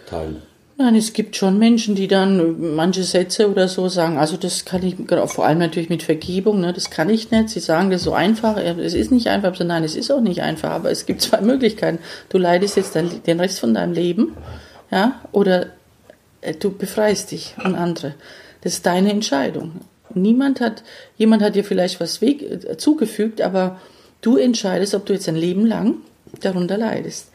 teilen? 0.06 0.42
Nein, 0.80 0.94
es 0.94 1.12
gibt 1.12 1.34
schon 1.34 1.58
Menschen, 1.58 1.96
die 1.96 2.06
dann 2.06 2.76
manche 2.76 3.02
Sätze 3.02 3.50
oder 3.50 3.66
so 3.66 3.88
sagen, 3.88 4.16
also 4.16 4.36
das 4.36 4.64
kann 4.64 4.84
ich, 4.84 4.94
vor 5.26 5.44
allem 5.44 5.58
natürlich 5.58 5.88
mit 5.88 6.04
Vergebung, 6.04 6.60
ne, 6.60 6.72
das 6.72 6.88
kann 6.88 7.10
ich 7.10 7.32
nicht. 7.32 7.48
Sie 7.48 7.58
sagen 7.58 7.90
das 7.90 8.04
so 8.04 8.12
einfach, 8.12 8.56
es 8.56 8.94
ist 8.94 9.10
nicht 9.10 9.26
einfach. 9.26 9.56
So, 9.56 9.64
nein, 9.64 9.82
es 9.82 9.96
ist 9.96 10.12
auch 10.12 10.20
nicht 10.20 10.40
einfach, 10.40 10.70
aber 10.70 10.92
es 10.92 11.04
gibt 11.04 11.20
zwei 11.22 11.40
Möglichkeiten. 11.40 11.98
Du 12.28 12.38
leidest 12.38 12.76
jetzt 12.76 12.94
den 12.94 13.40
Rest 13.40 13.58
von 13.58 13.74
deinem 13.74 13.92
Leben, 13.92 14.36
ja, 14.92 15.20
oder 15.32 15.66
äh, 16.42 16.54
du 16.54 16.70
befreist 16.70 17.32
dich 17.32 17.56
an 17.58 17.74
andere. 17.74 18.14
Das 18.60 18.74
ist 18.74 18.86
deine 18.86 19.10
Entscheidung. 19.10 19.80
Niemand 20.14 20.60
hat, 20.60 20.82
jemand 21.16 21.42
hat 21.42 21.54
dir 21.54 21.64
vielleicht 21.64 22.00
was 22.00 22.20
weg, 22.20 22.42
äh, 22.42 22.76
zugefügt, 22.76 23.40
aber 23.40 23.80
du 24.20 24.36
entscheidest, 24.36 24.94
ob 24.94 25.06
du 25.06 25.12
jetzt 25.12 25.28
ein 25.28 25.36
Leben 25.36 25.66
lang 25.66 25.96
darunter 26.40 26.76
leidest 26.76 27.30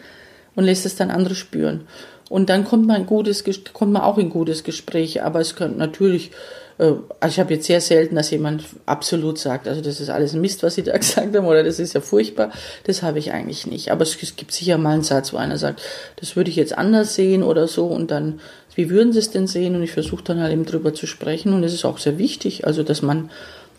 und 0.56 0.66
lässt 0.66 0.86
es 0.86 0.96
dann 0.96 1.12
andere 1.12 1.36
spüren. 1.36 1.88
Und 2.30 2.50
dann 2.50 2.64
kommt 2.66 2.88
man, 2.88 3.06
gutes, 3.06 3.44
kommt 3.74 3.92
man 3.92 4.02
auch 4.02 4.18
in 4.18 4.30
gutes 4.30 4.64
Gespräch. 4.64 5.22
Aber 5.22 5.40
es 5.40 5.56
könnte 5.56 5.78
natürlich, 5.78 6.32
äh, 6.78 6.94
also 7.20 7.34
ich 7.34 7.40
habe 7.40 7.54
jetzt 7.54 7.68
sehr 7.68 7.82
selten, 7.82 8.16
dass 8.16 8.32
jemand 8.32 8.64
absolut 8.86 9.38
sagt, 9.38 9.68
also 9.68 9.82
das 9.82 10.00
ist 10.00 10.10
alles 10.10 10.34
Mist, 10.34 10.64
was 10.64 10.76
Sie 10.76 10.84
da 10.84 10.98
gesagt 10.98 11.36
haben, 11.36 11.46
oder 11.46 11.64
das 11.64 11.80
ist 11.80 11.94
ja 11.94 12.02
furchtbar. 12.02 12.52
Das 12.86 13.04
habe 13.04 13.20
ich 13.20 13.34
eigentlich 13.34 13.68
nicht. 13.68 13.92
Aber 13.92 14.04
es, 14.04 14.18
es 14.22 14.36
gibt 14.36 14.52
sicher 14.52 14.78
mal 14.78 14.94
einen 14.94 15.04
Satz, 15.04 15.34
wo 15.34 15.38
einer 15.38 15.58
sagt, 15.58 15.82
das 16.16 16.36
würde 16.36 16.50
ich 16.50 16.56
jetzt 16.56 16.76
anders 16.76 17.14
sehen 17.14 17.44
oder 17.44 17.68
so. 17.68 17.86
Und 17.86 18.10
dann, 18.10 18.40
wie 18.76 18.90
würden 18.90 19.14
Sie 19.14 19.20
es 19.20 19.32
denn 19.32 19.48
sehen? 19.48 19.76
Und 19.76 19.84
ich 19.84 19.92
versuche 19.92 20.24
dann 20.24 20.42
halt 20.42 20.54
eben 20.54 20.66
drüber 20.66 20.94
zu 20.94 21.08
sprechen. 21.08 21.54
Und 21.54 21.64
es 21.64 21.74
ist 21.74 21.86
auch 21.86 21.98
sehr 21.98 22.18
wichtig, 22.18 22.66
also 22.66 22.84
dass 22.84 23.02
man 23.02 23.30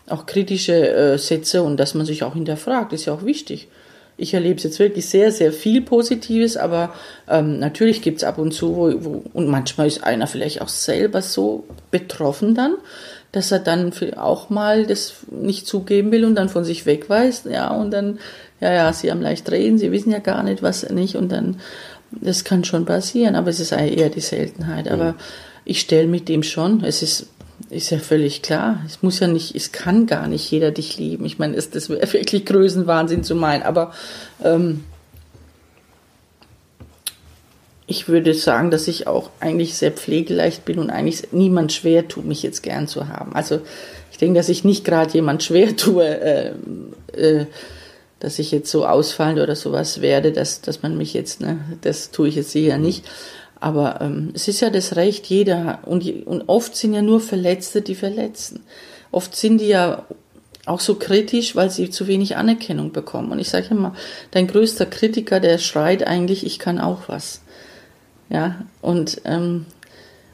auch 0.07 0.25
kritische 0.25 0.89
äh, 0.89 1.17
Sätze 1.17 1.63
und 1.63 1.77
dass 1.77 1.93
man 1.95 2.05
sich 2.05 2.23
auch 2.23 2.33
hinterfragt, 2.33 2.93
ist 2.93 3.05
ja 3.05 3.13
auch 3.13 3.25
wichtig 3.25 3.67
ich 4.17 4.33
erlebe 4.33 4.57
es 4.57 4.63
jetzt 4.63 4.79
wirklich 4.79 5.07
sehr, 5.07 5.31
sehr 5.31 5.51
viel 5.51 5.81
Positives, 5.81 6.57
aber 6.57 6.93
ähm, 7.27 7.59
natürlich 7.59 8.01
gibt 8.01 8.19
es 8.19 8.23
ab 8.23 8.37
und 8.37 8.53
zu, 8.53 8.75
wo, 8.75 8.93
wo, 9.03 9.23
und 9.33 9.47
manchmal 9.47 9.87
ist 9.87 10.03
einer 10.03 10.27
vielleicht 10.27 10.61
auch 10.61 10.69
selber 10.69 11.21
so 11.21 11.65
betroffen 11.91 12.55
dann, 12.55 12.75
dass 13.31 13.51
er 13.51 13.59
dann 13.59 13.91
auch 14.15 14.49
mal 14.49 14.85
das 14.85 15.15
nicht 15.29 15.67
zugeben 15.67 16.11
will 16.11 16.23
und 16.23 16.35
dann 16.35 16.47
von 16.47 16.63
sich 16.63 16.85
wegweist, 16.85 17.45
ja, 17.45 17.69
und 17.73 17.91
dann, 17.91 18.19
ja, 18.61 18.71
ja, 18.71 18.93
sie 18.93 19.11
haben 19.11 19.21
leicht 19.21 19.51
reden, 19.51 19.77
sie 19.77 19.91
wissen 19.91 20.11
ja 20.11 20.19
gar 20.19 20.43
nicht, 20.43 20.63
was 20.63 20.89
nicht, 20.89 21.15
und 21.15 21.31
dann, 21.31 21.57
das 22.21 22.43
kann 22.43 22.63
schon 22.63 22.85
passieren, 22.85 23.35
aber 23.35 23.49
es 23.49 23.59
ist 23.59 23.71
eher 23.71 24.09
die 24.09 24.21
Seltenheit. 24.21 24.89
Aber 24.89 25.13
mhm. 25.13 25.17
ich 25.65 25.81
stelle 25.81 26.07
mit 26.07 26.29
dem 26.29 26.43
schon, 26.43 26.83
es 26.83 27.01
ist 27.01 27.27
ist 27.69 27.89
ja 27.89 27.99
völlig 27.99 28.41
klar. 28.41 28.81
Es 28.85 29.01
muss 29.01 29.19
ja 29.19 29.27
nicht, 29.27 29.55
es 29.55 29.71
kann 29.71 30.07
gar 30.07 30.27
nicht 30.27 30.49
jeder 30.51 30.71
dich 30.71 30.97
lieben. 30.97 31.25
Ich 31.25 31.39
meine, 31.39 31.55
das 31.55 31.89
wäre 31.89 32.13
wirklich 32.13 32.45
Größenwahnsinn 32.45 33.23
zu 33.23 33.33
meinen. 33.33 33.63
Aber 33.63 33.91
ähm, 34.43 34.83
ich 37.87 38.07
würde 38.07 38.33
sagen, 38.33 38.71
dass 38.71 38.87
ich 38.87 39.07
auch 39.07 39.29
eigentlich 39.39 39.75
sehr 39.75 39.91
pflegeleicht 39.91 40.65
bin 40.65 40.79
und 40.79 40.89
eigentlich 40.89 41.31
niemand 41.31 41.71
schwer 41.71 42.07
tut, 42.07 42.25
mich 42.25 42.43
jetzt 42.43 42.63
gern 42.63 42.87
zu 42.87 43.07
haben. 43.07 43.33
Also 43.33 43.61
ich 44.11 44.17
denke, 44.17 44.37
dass 44.39 44.49
ich 44.49 44.63
nicht 44.63 44.85
gerade 44.85 45.13
jemand 45.13 45.43
schwer 45.43 45.75
tue, 45.75 46.05
äh, 46.05 46.53
äh, 47.13 47.45
dass 48.19 48.39
ich 48.39 48.51
jetzt 48.51 48.71
so 48.71 48.85
ausfallend 48.85 49.39
oder 49.39 49.55
sowas 49.55 50.01
werde, 50.01 50.31
dass, 50.31 50.61
dass 50.61 50.81
man 50.81 50.97
mich 50.97 51.13
jetzt, 51.13 51.41
ne, 51.41 51.59
das 51.81 52.11
tue 52.11 52.27
ich 52.27 52.35
jetzt 52.35 52.51
sicher 52.51 52.77
nicht. 52.77 53.05
Aber 53.59 54.01
ähm, 54.01 54.31
es 54.33 54.47
ist 54.47 54.61
ja 54.61 54.69
das 54.69 54.95
Recht 54.95 55.25
jeder 55.27 55.79
und, 55.85 56.07
und 56.25 56.43
oft 56.47 56.75
sind 56.75 56.93
ja 56.93 57.01
nur 57.01 57.19
Verletzte 57.19 57.81
die 57.81 57.95
Verletzen. 57.95 58.63
Oft 59.11 59.35
sind 59.35 59.59
die 59.59 59.67
ja 59.67 60.05
auch 60.65 60.79
so 60.79 60.95
kritisch, 60.95 61.55
weil 61.55 61.69
sie 61.69 61.89
zu 61.89 62.07
wenig 62.07 62.37
Anerkennung 62.37 62.91
bekommen. 62.91 63.31
Und 63.31 63.39
ich 63.39 63.49
sage 63.49 63.67
immer, 63.71 63.95
dein 64.31 64.47
größter 64.47 64.85
Kritiker, 64.85 65.39
der 65.39 65.57
schreit 65.57 66.05
eigentlich, 66.05 66.45
ich 66.45 66.59
kann 66.59 66.79
auch 66.79 67.03
was. 67.07 67.41
Ja, 68.29 68.65
und, 68.81 69.21
ähm, 69.25 69.67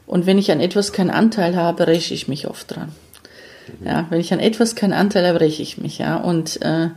und 0.06 0.26
wenn 0.26 0.38
ich 0.38 0.50
an 0.50 0.60
etwas 0.60 0.92
keinen 0.92 1.10
Anteil 1.10 1.56
habe, 1.56 1.86
räche 1.86 2.14
ich 2.14 2.28
mich 2.28 2.48
oft 2.48 2.74
dran. 2.74 2.92
Ja, 3.84 4.06
wenn 4.10 4.20
ich 4.20 4.32
an 4.32 4.40
etwas 4.40 4.74
keinen 4.74 4.92
Anteil 4.92 5.26
habe, 5.26 5.40
räche 5.40 5.62
ich 5.62 5.78
mich, 5.78 5.98
ja. 5.98 6.16
Und 6.16 6.60
äh, 6.62 6.88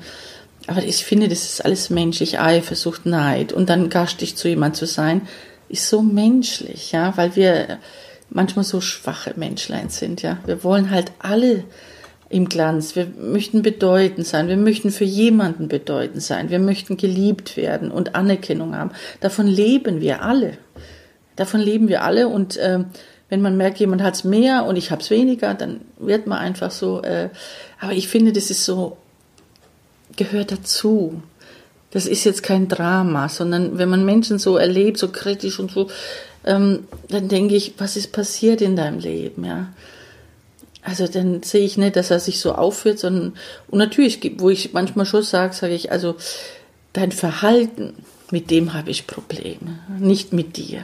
aber 0.68 0.84
ich 0.84 1.06
finde, 1.06 1.28
das 1.28 1.44
ist 1.44 1.66
alles 1.66 1.90
menschlich, 1.90 2.40
Eifersucht, 2.40 3.06
Neid 3.06 3.54
und 3.54 3.70
dann 3.70 3.90
garstig 3.90 4.36
zu 4.36 4.48
jemand 4.48 4.76
zu 4.76 4.86
sein, 4.86 5.22
ist 5.70 5.90
so 5.90 6.02
menschlich, 6.02 6.92
ja, 6.92 7.16
weil 7.18 7.36
wir 7.36 7.80
manchmal 8.30 8.66
so 8.66 8.82
schwache 8.82 9.34
Menschlein 9.36 9.90
sind, 9.90 10.22
ja. 10.22 10.40
Wir 10.46 10.64
wollen 10.64 10.90
halt 10.90 11.12
alle 11.20 11.64
im 12.30 12.50
Glanz. 12.50 12.96
Wir 12.96 13.08
möchten 13.18 13.62
bedeutend 13.62 14.26
sein. 14.26 14.48
Wir 14.48 14.58
möchten 14.58 14.90
für 14.90 15.04
jemanden 15.04 15.68
bedeutend 15.68 16.22
sein. 16.24 16.50
Wir 16.50 16.60
möchten 16.60 16.98
geliebt 16.98 17.56
werden 17.56 17.92
und 17.92 18.16
Anerkennung 18.16 18.76
haben. 18.76 18.92
Davon 19.20 19.48
leben 19.48 20.02
wir 20.02 20.22
alle. 20.22 20.58
davon 21.36 21.60
leben 21.60 21.88
wir 21.90 22.02
alle 22.02 22.28
und 22.28 22.58
äh, 22.58 22.80
wenn 23.30 23.42
man 23.42 23.58
merkt, 23.58 23.80
jemand 23.80 24.02
hat 24.02 24.16
es 24.16 24.24
mehr 24.24 24.66
und 24.66 24.76
ich 24.78 24.92
habe 24.92 25.02
es 25.02 25.10
weniger, 25.10 25.54
dann 25.54 25.82
wird 25.98 26.28
man 26.28 26.38
einfach 26.38 26.72
so. 26.72 27.02
Äh, 27.02 27.30
aber 27.80 27.94
ich 27.94 28.08
finde, 28.08 28.32
das 28.32 28.50
ist 28.50 28.64
so, 28.64 28.98
gehört 30.18 30.52
dazu. 30.52 31.22
Das 31.92 32.06
ist 32.06 32.26
jetzt 32.26 32.44
kein 32.44 32.68
Drama, 32.68 33.30
sondern 33.30 33.78
wenn 33.78 33.90
man 33.90 34.06
Menschen 34.06 34.38
so 34.38 34.58
erlebt, 34.58 34.98
so 34.98 35.10
kritisch 35.10 35.60
und 35.60 35.72
so, 35.72 35.90
ähm, 36.44 36.88
dann 37.10 37.28
denke 37.28 37.56
ich, 37.56 37.74
was 37.78 37.96
ist 37.96 38.12
passiert 38.12 38.62
in 38.62 38.76
deinem 38.76 39.00
Leben, 39.00 39.46
ja? 39.46 39.70
Also 40.84 41.08
dann 41.08 41.42
sehe 41.42 41.66
ich 41.66 41.78
nicht, 41.78 41.96
dass 41.96 42.12
er 42.12 42.20
sich 42.20 42.40
so 42.40 42.54
aufführt, 42.54 43.00
sondern 43.00 43.34
und 43.68 43.80
natürlich, 43.80 44.34
wo 44.38 44.52
ich 44.52 44.74
manchmal 44.74 45.08
schon 45.08 45.24
sage, 45.24 45.56
sage 45.56 45.74
ich, 45.74 45.92
also 45.92 46.16
dein 46.94 47.12
Verhalten, 47.12 47.94
mit 48.30 48.52
dem 48.52 48.74
habe 48.74 48.92
ich 48.92 49.08
Probleme, 49.08 49.80
nicht 49.98 50.32
mit 50.32 50.58
dir. 50.58 50.84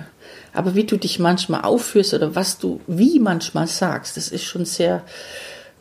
Aber 0.54 0.76
wie 0.76 0.86
du 0.86 0.98
dich 0.98 1.20
manchmal 1.20 1.62
aufführst 1.62 2.14
oder 2.14 2.36
was 2.36 2.58
du 2.58 2.82
wie 2.88 3.20
manchmal 3.20 3.68
sagst, 3.68 4.18
das 4.18 4.30
ist 4.30 4.44
schon 4.44 4.66
sehr 4.66 5.04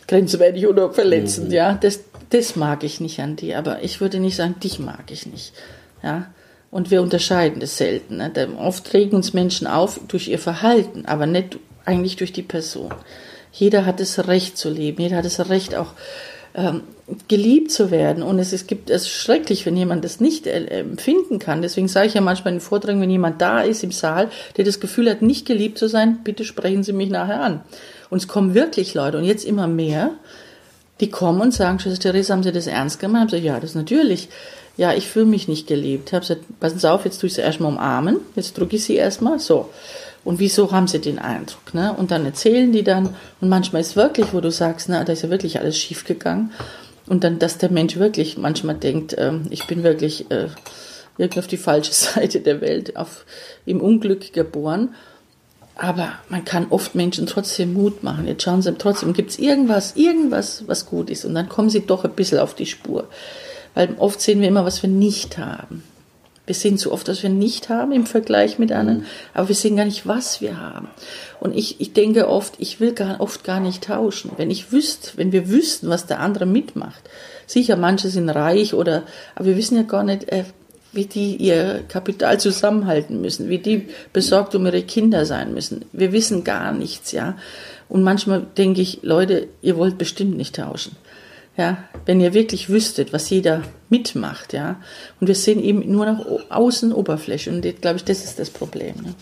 grenzwertig 0.06 0.66
oder 0.66 0.92
verletzend, 0.92 1.48
mhm. 1.48 1.54
ja. 1.54 1.74
Das, 1.74 2.00
das 2.30 2.56
mag 2.56 2.84
ich 2.84 3.00
nicht 3.00 3.20
an 3.20 3.36
dir, 3.36 3.58
aber 3.58 3.82
ich 3.82 4.00
würde 4.00 4.18
nicht 4.18 4.36
sagen, 4.36 4.56
dich 4.60 4.78
mag 4.78 5.10
ich 5.10 5.26
nicht, 5.26 5.52
ja. 6.02 6.26
Und 6.70 6.92
wir 6.92 7.02
unterscheiden 7.02 7.58
das 7.58 7.76
selten. 7.76 8.18
Ne? 8.18 8.30
Oft 8.56 8.94
regen 8.94 9.16
uns 9.16 9.32
Menschen 9.32 9.66
auf 9.66 10.00
durch 10.06 10.28
ihr 10.28 10.38
Verhalten, 10.38 11.04
aber 11.04 11.26
nicht 11.26 11.58
eigentlich 11.84 12.14
durch 12.14 12.32
die 12.32 12.42
Person. 12.42 12.94
Jeder 13.50 13.84
hat 13.84 13.98
das 13.98 14.28
Recht 14.28 14.56
zu 14.56 14.70
leben, 14.70 15.02
jeder 15.02 15.16
hat 15.16 15.24
das 15.24 15.48
Recht 15.48 15.74
auch 15.74 15.94
ähm, 16.54 16.82
geliebt 17.28 17.72
zu 17.72 17.90
werden. 17.90 18.22
Und 18.22 18.38
es, 18.38 18.52
es 18.52 18.66
gibt 18.66 18.90
es 18.90 19.08
schrecklich, 19.08 19.66
wenn 19.66 19.76
jemand 19.76 20.04
das 20.04 20.20
nicht 20.20 20.46
empfinden 20.46 21.38
kann. 21.38 21.62
Deswegen 21.62 21.88
sage 21.88 22.06
ich 22.06 22.14
ja 22.14 22.20
manchmal 22.20 22.52
in 22.52 22.58
den 22.58 22.64
Vorträgen, 22.64 23.00
wenn 23.00 23.10
jemand 23.10 23.40
da 23.40 23.62
ist 23.62 23.82
im 23.82 23.92
Saal, 23.92 24.30
der 24.56 24.64
das 24.64 24.80
Gefühl 24.80 25.10
hat, 25.10 25.22
nicht 25.22 25.46
geliebt 25.46 25.78
zu 25.78 25.88
sein, 25.88 26.20
bitte 26.22 26.44
sprechen 26.44 26.82
Sie 26.82 26.92
mich 26.92 27.10
nachher 27.10 27.40
an. 27.40 27.62
Und 28.10 28.18
es 28.18 28.28
kommen 28.28 28.54
wirklich 28.54 28.94
Leute 28.94 29.18
und 29.18 29.24
jetzt 29.24 29.44
immer 29.44 29.66
mehr, 29.66 30.12
die 31.00 31.10
kommen 31.10 31.40
und 31.40 31.54
sagen, 31.54 31.78
Schwester 31.78 32.10
Therese, 32.10 32.32
haben 32.32 32.42
Sie 32.42 32.52
das 32.52 32.66
ernst 32.66 33.00
gemeint? 33.00 33.32
Ich 33.32 33.38
sage, 33.38 33.46
ja, 33.46 33.60
das 33.60 33.70
ist 33.70 33.76
natürlich. 33.76 34.28
Ja, 34.76 34.94
ich 34.94 35.08
fühle 35.08 35.26
mich 35.26 35.48
nicht 35.48 35.66
geliebt. 35.66 36.08
Ich 36.08 36.14
habe 36.14 36.22
gesagt, 36.22 36.60
passen 36.60 36.78
Sie 36.78 36.90
auf, 36.90 37.04
jetzt 37.04 37.20
tue 37.20 37.26
ich 37.26 37.34
Sie 37.34 37.40
erstmal 37.40 37.72
umarmen, 37.72 38.16
jetzt 38.36 38.56
drücke 38.56 38.76
ich 38.76 38.84
Sie 38.84 38.96
erstmal, 38.96 39.38
so. 39.38 39.68
Und 40.24 40.38
wieso 40.38 40.70
haben 40.70 40.86
sie 40.86 41.00
den 41.00 41.18
Eindruck? 41.18 41.72
Ne? 41.72 41.94
Und 41.96 42.10
dann 42.10 42.26
erzählen 42.26 42.72
die 42.72 42.82
dann, 42.82 43.14
und 43.40 43.48
manchmal 43.48 43.80
ist 43.80 43.96
wirklich, 43.96 44.34
wo 44.34 44.40
du 44.40 44.50
sagst, 44.50 44.88
na, 44.88 45.02
da 45.02 45.12
ist 45.12 45.22
ja 45.22 45.30
wirklich 45.30 45.58
alles 45.58 45.78
schief 45.78 46.04
gegangen. 46.04 46.52
Und 47.06 47.24
dann, 47.24 47.38
dass 47.38 47.58
der 47.58 47.70
Mensch 47.70 47.96
wirklich 47.96 48.36
manchmal 48.36 48.76
denkt, 48.76 49.14
äh, 49.14 49.32
ich 49.48 49.66
bin 49.66 49.82
wirklich 49.82 50.30
äh, 50.30 50.48
irgendwie 51.16 51.38
auf 51.40 51.46
die 51.46 51.56
falsche 51.56 51.92
Seite 51.94 52.40
der 52.40 52.60
Welt, 52.60 52.96
auf, 52.96 53.24
im 53.64 53.80
Unglück 53.80 54.32
geboren. 54.32 54.94
Aber 55.82 56.12
man 56.28 56.44
kann 56.44 56.66
oft 56.68 56.94
Menschen 56.94 57.24
trotzdem 57.24 57.72
Mut 57.72 58.02
machen. 58.02 58.26
Jetzt 58.26 58.42
schauen 58.42 58.60
sie 58.60 58.74
trotzdem, 58.74 59.14
gibt 59.14 59.30
es 59.30 59.38
irgendwas, 59.38 59.96
irgendwas, 59.96 60.64
was 60.66 60.84
gut 60.84 61.08
ist. 61.08 61.24
Und 61.24 61.34
dann 61.34 61.48
kommen 61.48 61.70
sie 61.70 61.80
doch 61.80 62.04
ein 62.04 62.12
bisschen 62.12 62.38
auf 62.38 62.54
die 62.54 62.66
Spur. 62.66 63.08
Weil 63.74 63.94
oft 63.96 64.20
sehen 64.20 64.42
wir 64.42 64.48
immer, 64.48 64.66
was 64.66 64.82
wir 64.82 64.90
nicht 64.90 65.38
haben. 65.38 65.82
Wir 66.44 66.54
sehen 66.54 66.76
so 66.76 66.92
oft, 66.92 67.08
was 67.08 67.22
wir 67.22 67.30
nicht 67.30 67.70
haben 67.70 67.92
im 67.92 68.04
Vergleich 68.04 68.58
mit 68.58 68.72
anderen, 68.72 68.98
mhm. 68.98 69.06
aber 69.32 69.48
wir 69.48 69.54
sehen 69.54 69.76
gar 69.76 69.86
nicht, 69.86 70.06
was 70.06 70.42
wir 70.42 70.60
haben. 70.60 70.88
Und 71.38 71.56
ich, 71.56 71.80
ich 71.80 71.94
denke 71.94 72.28
oft, 72.28 72.54
ich 72.58 72.78
will 72.78 72.92
gar, 72.92 73.18
oft 73.18 73.42
gar 73.44 73.60
nicht 73.60 73.84
tauschen. 73.84 74.32
Wenn 74.36 74.50
ich 74.50 74.72
wüsste, 74.72 75.12
wenn 75.16 75.32
wir 75.32 75.48
wüssten, 75.48 75.88
was 75.88 76.04
der 76.06 76.20
andere 76.20 76.44
mitmacht. 76.44 77.08
Sicher, 77.46 77.76
manche 77.76 78.10
sind 78.10 78.28
reich 78.28 78.74
oder, 78.74 79.04
aber 79.34 79.46
wir 79.46 79.56
wissen 79.56 79.76
ja 79.76 79.84
gar 79.84 80.02
nicht, 80.02 80.28
äh, 80.30 80.44
wie 80.92 81.06
die 81.06 81.36
ihr 81.36 81.84
Kapital 81.88 82.40
zusammenhalten 82.40 83.20
müssen, 83.20 83.48
wie 83.48 83.58
die 83.58 83.88
besorgt 84.12 84.54
um 84.54 84.66
ihre 84.66 84.82
Kinder 84.82 85.24
sein 85.24 85.54
müssen. 85.54 85.84
Wir 85.92 86.12
wissen 86.12 86.44
gar 86.44 86.72
nichts, 86.72 87.12
ja. 87.12 87.36
Und 87.88 88.02
manchmal 88.02 88.46
denke 88.56 88.80
ich, 88.80 89.00
Leute, 89.02 89.48
ihr 89.62 89.76
wollt 89.76 89.98
bestimmt 89.98 90.36
nicht 90.36 90.56
tauschen. 90.56 90.96
Ja, 91.56 91.84
wenn 92.06 92.20
ihr 92.20 92.32
wirklich 92.32 92.70
wüsstet, 92.70 93.12
was 93.12 93.28
jeder 93.28 93.62
mitmacht, 93.88 94.52
ja. 94.52 94.80
Und 95.20 95.26
wir 95.26 95.34
sehen 95.34 95.62
eben 95.62 95.90
nur 95.90 96.06
nach 96.06 96.24
außen 96.48 96.92
Oberfläche. 96.92 97.50
Und 97.50 97.64
ich 97.64 97.80
glaube 97.80 97.96
ich, 97.96 98.04
das 98.04 98.24
ist 98.24 98.38
das 98.38 98.50
Problem. 98.50 98.94
Ne? 99.02 99.14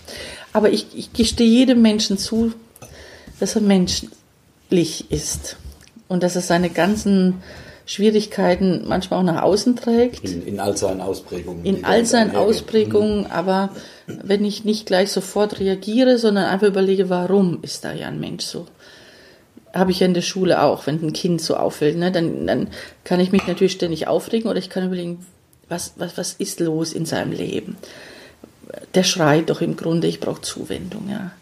Aber 0.53 0.71
ich, 0.71 0.87
ich 0.95 1.13
gestehe 1.13 1.49
jedem 1.49 1.83
Menschen 1.83 2.19
zu, 2.19 2.53
dass 3.41 3.57
er 3.57 3.63
menschlich 3.63 5.11
ist. 5.11 5.57
Und 6.07 6.23
dass 6.23 6.37
er 6.37 6.43
seine 6.43 6.71
ganzen 6.71 7.43
Schwierigkeiten 7.89 8.83
manchmal 8.87 9.21
auch 9.21 9.25
nach 9.25 9.43
außen 9.43 9.75
trägt. 9.75 10.23
In, 10.23 10.47
in 10.47 10.61
all 10.61 10.77
seinen 10.77 11.01
Ausprägungen. 11.01 11.65
In 11.65 11.87
all 11.87 12.05
seinen 12.05 12.37
Ausprägungen, 12.37 13.21
mhm. 13.21 13.31
aber 13.31 13.71
wenn 14.07 14.45
ich 14.45 14.67
nicht 14.67 14.85
gleich 14.85 15.11
sofort 15.11 15.59
reagiere, 15.59 16.19
sondern 16.19 16.45
einfach 16.45 16.67
überlege, 16.67 17.09
warum 17.09 17.61
ist 17.63 17.85
da 17.85 17.95
ja 17.95 18.09
ein 18.09 18.21
Mensch 18.21 18.45
so? 18.45 18.67
habe 19.75 19.91
ich 19.91 20.01
ja 20.01 20.07
in 20.07 20.15
der 20.15 20.23
Schule 20.23 20.63
auch, 20.63 20.87
wenn 20.87 21.03
ein 21.03 21.13
Kind 21.13 21.41
so 21.41 21.57
auffällt, 21.57 21.97
ne, 21.97 22.11
dann, 22.11 22.47
dann 22.47 22.69
kann 23.05 23.21
ich 23.21 23.33
mich 23.33 23.47
natürlich 23.47 23.73
ständig 23.73 24.07
aufregen 24.07 24.51
oder 24.51 24.59
ich 24.59 24.71
kann 24.71 24.87
überlegen, 24.87 25.25
was, 25.69 25.93
was, 25.97 26.17
was 26.17 26.33
ist 26.35 26.61
los 26.61 26.93
in 26.93 27.07
seinem 27.07 27.33
Leben? 27.33 27.77
Der 28.95 29.03
schreit 29.03 29.51
doch 29.51 29.61
im 29.61 29.77
Grunde, 29.77 30.09
ich 30.09 30.21
brauche 30.21 30.41
Zuwendung, 30.41 31.09
ja. 31.11 31.33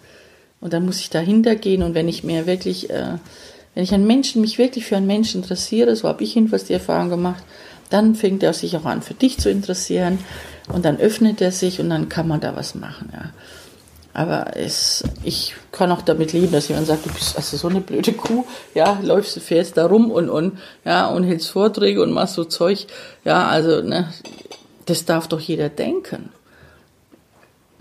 Und 0.60 0.72
dann 0.72 0.84
muss 0.84 1.00
ich 1.00 1.10
dahinter 1.10 1.54
gehen 1.54 1.82
und 1.82 1.94
wenn 1.94 2.08
ich 2.08 2.24
mir 2.24 2.46
wirklich, 2.46 2.90
äh, 2.90 3.18
wenn 3.76 3.84
ich 3.84 3.92
einen 3.92 4.06
Menschen, 4.06 4.40
mich 4.40 4.56
wirklich 4.56 4.86
für 4.86 4.96
einen 4.96 5.06
Menschen 5.06 5.42
interessiere, 5.42 5.94
so 5.96 6.08
habe 6.08 6.24
ich 6.24 6.34
jedenfalls 6.34 6.64
die 6.64 6.72
Erfahrung 6.72 7.10
gemacht, 7.10 7.44
dann 7.90 8.14
fängt 8.14 8.42
er 8.42 8.54
sich 8.54 8.74
auch 8.74 8.86
an, 8.86 9.02
für 9.02 9.12
dich 9.12 9.36
zu 9.36 9.50
interessieren 9.50 10.18
und 10.72 10.86
dann 10.86 10.98
öffnet 10.98 11.42
er 11.42 11.52
sich 11.52 11.78
und 11.78 11.90
dann 11.90 12.08
kann 12.08 12.26
man 12.26 12.40
da 12.40 12.56
was 12.56 12.74
machen, 12.74 13.10
ja. 13.12 13.30
Aber 14.14 14.56
es, 14.56 15.04
ich 15.24 15.54
kann 15.72 15.92
auch 15.92 16.00
damit 16.00 16.32
leben, 16.32 16.50
dass 16.52 16.68
jemand 16.68 16.86
sagt, 16.86 17.04
du 17.04 17.10
bist 17.10 17.36
also 17.36 17.58
so 17.58 17.68
eine 17.68 17.82
blöde 17.82 18.14
Kuh, 18.14 18.46
ja, 18.74 18.98
läufst, 19.02 19.36
du 19.36 19.40
fährst 19.40 19.76
da 19.76 19.84
rum 19.84 20.10
und, 20.10 20.30
und, 20.30 20.56
ja, 20.86 21.08
und 21.08 21.24
hältst 21.24 21.50
Vorträge 21.50 22.02
und 22.02 22.12
machst 22.12 22.32
so 22.32 22.44
Zeug. 22.44 22.86
Ja, 23.26 23.46
also, 23.46 23.82
ne, 23.82 24.10
das 24.86 25.04
darf 25.04 25.28
doch 25.28 25.40
jeder 25.40 25.68
denken. 25.68 26.30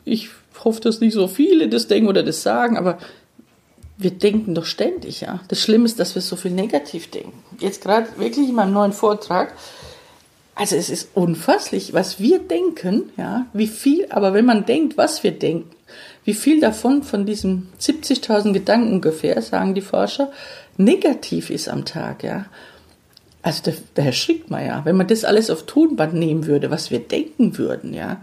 Ich 0.04 0.28
hoffe, 0.62 0.82
dass 0.82 1.00
nicht 1.00 1.14
so 1.14 1.30
viele 1.30 1.70
das 1.70 1.88
denken 1.88 2.10
oder 2.10 2.22
das 2.22 2.44
sagen, 2.44 2.78
aber 2.78 2.98
wir 3.98 4.12
denken 4.12 4.56
doch 4.56 4.66
ständig, 4.66 5.22
ja. 5.22 5.40
Das 5.48 5.62
Schlimme 5.62 5.86
ist, 5.86 6.00
dass 6.00 6.16
wir 6.16 6.22
so 6.22 6.36
viel 6.36 6.52
negativ 6.52 7.10
denken. 7.12 7.44
Jetzt 7.60 7.82
gerade 7.82 8.08
wirklich 8.18 8.50
in 8.50 8.56
meinem 8.56 8.74
neuen 8.74 8.94
Vortrag, 8.94 9.54
also 10.56 10.76
es 10.76 10.90
ist 10.90 11.10
unfasslich, 11.14 11.94
was 11.94 12.20
wir 12.20 12.40
denken, 12.40 13.12
ja, 13.18 13.46
wie 13.54 13.68
viel, 13.68 14.08
aber 14.10 14.34
wenn 14.34 14.46
man 14.46 14.66
denkt, 14.66 14.98
was 14.98 15.24
wir 15.24 15.32
denken, 15.32 15.70
wie 16.24 16.34
viel 16.34 16.60
davon 16.60 17.04
von 17.04 17.26
diesen 17.26 17.70
70.000 17.80 18.54
Gedanken 18.54 18.94
ungefähr, 18.94 19.42
sagen 19.42 19.76
die 19.76 19.82
Forscher, 19.82 20.32
negativ 20.78 21.50
ist 21.50 21.70
am 21.70 21.86
Tag, 21.86 22.24
ja. 22.24 22.46
Also 23.42 23.72
da, 23.94 24.02
erschrickt 24.02 24.50
man 24.50 24.66
ja, 24.66 24.82
wenn 24.86 24.96
man 24.96 25.08
das 25.08 25.24
alles 25.24 25.50
auf 25.50 25.68
Tonband 25.68 26.16
nehmen 26.16 26.48
würde, 26.48 26.72
was 26.72 26.90
wir 26.90 27.00
denken 27.00 27.58
würden, 27.58 27.94
ja. 27.94 28.22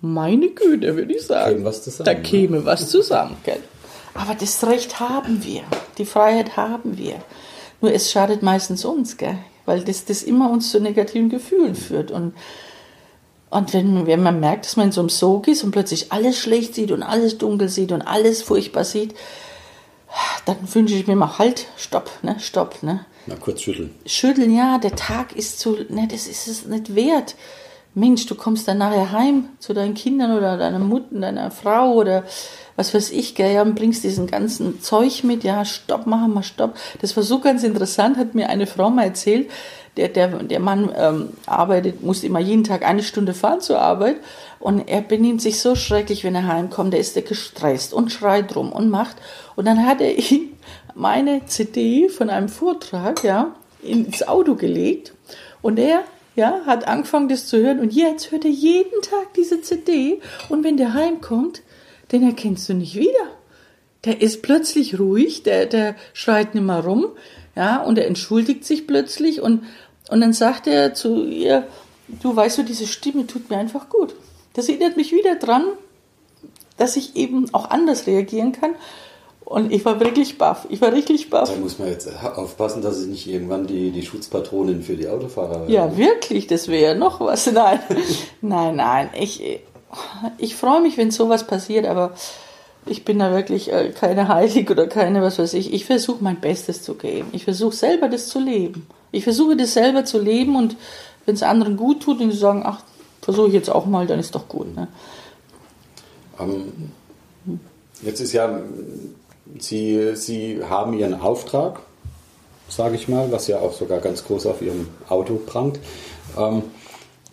Meine 0.00 0.50
Güte, 0.50 0.96
würde 0.96 1.12
ich 1.12 1.22
sagen. 1.22 1.56
Käme 1.56 1.64
was 1.64 1.82
zusammen, 1.82 2.04
da 2.06 2.14
ne? 2.14 2.22
käme 2.22 2.64
was 2.64 2.88
zusammen, 2.88 3.36
gell. 3.44 3.60
Aber 4.18 4.34
das 4.34 4.66
Recht 4.66 4.98
haben 4.98 5.44
wir, 5.44 5.62
die 5.96 6.04
Freiheit 6.04 6.56
haben 6.56 6.98
wir. 6.98 7.22
Nur 7.80 7.92
es 7.92 8.10
schadet 8.10 8.42
meistens 8.42 8.84
uns, 8.84 9.16
gell, 9.16 9.38
weil 9.64 9.84
das, 9.84 10.04
das 10.04 10.24
immer 10.24 10.50
uns 10.50 10.70
zu 10.70 10.80
negativen 10.80 11.28
Gefühlen 11.28 11.74
führt 11.74 12.10
und 12.10 12.34
und 13.50 13.72
wenn, 13.72 14.06
wenn 14.06 14.22
man 14.22 14.40
merkt, 14.40 14.66
dass 14.66 14.76
man 14.76 14.86
in 14.86 14.92
so 14.92 15.00
einem 15.00 15.08
Sog 15.08 15.48
ist 15.48 15.64
und 15.64 15.70
plötzlich 15.70 16.12
alles 16.12 16.38
schlecht 16.38 16.74
sieht 16.74 16.90
und 16.92 17.02
alles 17.02 17.38
dunkel 17.38 17.70
sieht 17.70 17.92
und 17.92 18.02
alles 18.02 18.42
furchtbar 18.42 18.84
sieht, 18.84 19.14
dann 20.44 20.56
wünsche 20.74 20.94
ich 20.94 21.06
mir 21.06 21.16
mal 21.16 21.38
halt, 21.38 21.66
stopp, 21.78 22.10
ne, 22.22 22.36
stopp, 22.40 22.82
ne. 22.82 23.06
Mal 23.26 23.38
kurz 23.38 23.62
schütteln. 23.62 23.94
Schütteln, 24.04 24.54
ja, 24.54 24.76
der 24.76 24.96
Tag 24.96 25.34
ist 25.34 25.60
zu, 25.60 25.78
ne, 25.88 26.06
das 26.10 26.26
ist 26.26 26.46
es 26.46 26.66
nicht 26.66 26.94
wert. 26.94 27.36
Mensch, 27.98 28.26
du 28.26 28.34
kommst 28.34 28.68
dann 28.68 28.78
nachher 28.78 29.12
heim 29.12 29.48
zu 29.58 29.74
deinen 29.74 29.94
Kindern 29.94 30.36
oder 30.36 30.56
deiner 30.56 30.78
Mutter, 30.78 31.06
deiner 31.12 31.50
Frau 31.50 31.94
oder 31.94 32.24
was 32.76 32.94
weiß 32.94 33.10
ich, 33.10 33.34
gell, 33.34 33.60
und 33.60 33.74
bringst 33.74 34.04
diesen 34.04 34.28
ganzen 34.28 34.80
Zeug 34.80 35.24
mit, 35.24 35.42
ja, 35.42 35.64
stopp, 35.64 36.06
machen 36.06 36.32
wir 36.34 36.44
stopp. 36.44 36.76
Das 37.00 37.16
war 37.16 37.24
so 37.24 37.40
ganz 37.40 37.64
interessant, 37.64 38.16
hat 38.16 38.34
mir 38.34 38.48
eine 38.48 38.66
Frau 38.66 38.88
mal 38.88 39.04
erzählt, 39.04 39.50
der, 39.96 40.08
der, 40.08 40.28
der 40.28 40.60
Mann 40.60 40.92
ähm, 40.96 41.30
arbeitet, 41.46 42.02
muss 42.02 42.22
immer 42.22 42.38
jeden 42.38 42.62
Tag 42.62 42.86
eine 42.86 43.02
Stunde 43.02 43.34
fahren 43.34 43.60
zur 43.60 43.80
Arbeit 43.80 44.18
und 44.60 44.88
er 44.88 45.00
benimmt 45.00 45.42
sich 45.42 45.60
so 45.60 45.74
schrecklich, 45.74 46.22
wenn 46.22 46.36
er 46.36 46.46
heimkommt. 46.46 46.92
Der 46.92 47.00
ist 47.00 47.16
der 47.16 47.24
gestresst 47.24 47.92
und 47.92 48.12
schreit 48.12 48.54
rum 48.54 48.70
und 48.70 48.90
macht. 48.90 49.16
Und 49.56 49.64
dann 49.64 49.84
hat 49.84 50.00
er 50.00 50.16
ihm 50.16 50.50
meine 50.94 51.44
CD 51.46 52.08
von 52.08 52.30
einem 52.30 52.48
Vortrag, 52.48 53.24
ja, 53.24 53.56
ins 53.82 54.26
Auto 54.26 54.54
gelegt 54.54 55.14
und 55.62 55.78
er 55.78 56.04
ja, 56.38 56.62
hat 56.66 56.86
angefangen, 56.86 57.28
das 57.28 57.48
zu 57.48 57.58
hören 57.58 57.80
und 57.80 57.92
jetzt 57.92 58.30
hört 58.30 58.44
er 58.44 58.50
jeden 58.50 59.02
Tag 59.02 59.34
diese 59.34 59.60
CD 59.60 60.20
und 60.48 60.62
wenn 60.62 60.76
der 60.76 60.94
heimkommt, 60.94 61.62
den 62.12 62.22
erkennst 62.22 62.68
du 62.68 62.74
nicht 62.74 62.94
wieder. 62.94 63.26
Der 64.04 64.22
ist 64.22 64.40
plötzlich 64.42 65.00
ruhig, 65.00 65.42
der, 65.42 65.66
der 65.66 65.96
schreit 66.12 66.54
nicht 66.54 66.64
mehr 66.64 66.84
rum, 66.84 67.08
ja, 67.56 67.82
und 67.82 67.98
er 67.98 68.06
entschuldigt 68.06 68.64
sich 68.64 68.86
plötzlich 68.86 69.40
und, 69.40 69.64
und 70.10 70.20
dann 70.20 70.32
sagt 70.32 70.68
er 70.68 70.94
zu 70.94 71.24
ihr, 71.24 71.66
du 72.22 72.36
weißt 72.36 72.58
du, 72.58 72.62
diese 72.62 72.86
Stimme 72.86 73.26
tut 73.26 73.50
mir 73.50 73.58
einfach 73.58 73.88
gut. 73.88 74.14
Das 74.54 74.68
erinnert 74.68 74.96
mich 74.96 75.10
wieder 75.10 75.34
dran, 75.34 75.64
dass 76.76 76.94
ich 76.96 77.16
eben 77.16 77.52
auch 77.52 77.68
anders 77.68 78.06
reagieren 78.06 78.52
kann. 78.52 78.76
Und 79.48 79.72
ich 79.72 79.82
war 79.86 79.98
wirklich 79.98 80.36
baff. 80.36 80.66
Ich 80.68 80.82
war 80.82 80.92
richtig 80.92 81.30
baff. 81.30 81.50
Da 81.50 81.58
muss 81.58 81.78
man 81.78 81.88
jetzt 81.88 82.06
aufpassen, 82.22 82.82
dass 82.82 82.98
es 82.98 83.06
nicht 83.06 83.26
irgendwann 83.26 83.66
die, 83.66 83.90
die 83.92 84.04
Schutzpatronin 84.04 84.82
für 84.82 84.94
die 84.94 85.08
Autofahrer 85.08 85.62
werden. 85.62 85.70
Ja, 85.70 85.96
wirklich, 85.96 86.48
das 86.48 86.68
wäre 86.68 86.92
ja 86.92 86.94
noch 86.94 87.18
was. 87.20 87.46
Nein, 87.52 87.80
nein, 88.42 88.76
nein. 88.76 89.08
Ich, 89.18 89.42
ich 90.36 90.54
freue 90.54 90.82
mich, 90.82 90.98
wenn 90.98 91.10
sowas 91.10 91.46
passiert, 91.46 91.86
aber 91.86 92.12
ich 92.84 93.06
bin 93.06 93.18
da 93.18 93.32
wirklich 93.32 93.72
äh, 93.72 93.90
keine 93.98 94.28
Heilig 94.28 94.70
oder 94.70 94.86
keine, 94.86 95.22
was 95.22 95.38
weiß 95.38 95.54
ich. 95.54 95.72
Ich 95.72 95.86
versuche 95.86 96.22
mein 96.22 96.40
Bestes 96.40 96.82
zu 96.82 96.94
geben. 96.96 97.30
Ich 97.32 97.44
versuche 97.44 97.74
selber 97.74 98.10
das 98.10 98.28
zu 98.28 98.40
leben. 98.40 98.86
Ich 99.12 99.24
versuche 99.24 99.56
das 99.56 99.72
selber 99.72 100.04
zu 100.04 100.18
leben 100.18 100.56
und 100.56 100.76
wenn 101.24 101.36
es 101.36 101.42
anderen 101.42 101.78
gut 101.78 102.02
tut 102.02 102.20
und 102.20 102.32
sie 102.32 102.36
sagen, 102.36 102.64
ach, 102.66 102.82
versuche 103.22 103.48
ich 103.48 103.54
jetzt 103.54 103.70
auch 103.70 103.86
mal, 103.86 104.06
dann 104.06 104.20
ist 104.20 104.34
doch 104.34 104.46
gut. 104.46 104.76
Ne? 104.76 104.88
Ähm, 106.38 106.92
jetzt 108.02 108.20
ist 108.20 108.34
ja, 108.34 108.60
Sie, 109.58 110.14
Sie 110.14 110.62
haben 110.64 110.92
Ihren 110.98 111.14
Auftrag, 111.20 111.80
sage 112.68 112.96
ich 112.96 113.08
mal, 113.08 113.32
was 113.32 113.46
ja 113.46 113.60
auch 113.60 113.72
sogar 113.72 114.00
ganz 114.00 114.24
groß 114.24 114.46
auf 114.46 114.62
Ihrem 114.62 114.88
Auto 115.08 115.36
prangt. 115.36 115.80
Ähm, 116.36 116.62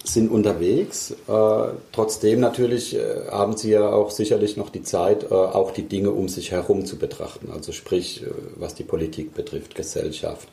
sind 0.07 0.31
unterwegs. 0.31 1.11
Äh, 1.27 1.67
trotzdem 1.91 2.39
natürlich 2.39 2.95
äh, 2.95 3.27
haben 3.31 3.57
Sie 3.57 3.71
ja 3.71 3.89
auch 3.89 4.11
sicherlich 4.11 4.57
noch 4.57 4.69
die 4.69 4.83
Zeit, 4.83 5.23
äh, 5.23 5.33
auch 5.33 5.71
die 5.71 5.83
Dinge 5.83 6.11
um 6.11 6.29
sich 6.29 6.51
herum 6.51 6.85
zu 6.85 6.97
betrachten. 6.97 7.49
Also 7.51 7.71
sprich, 7.71 8.23
äh, 8.23 8.27
was 8.55 8.75
die 8.75 8.83
Politik 8.83 9.33
betrifft, 9.33 9.75
Gesellschaft. 9.75 10.47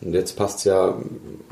Und 0.00 0.14
jetzt 0.14 0.36
passt 0.36 0.58
es 0.58 0.64
ja 0.64 0.98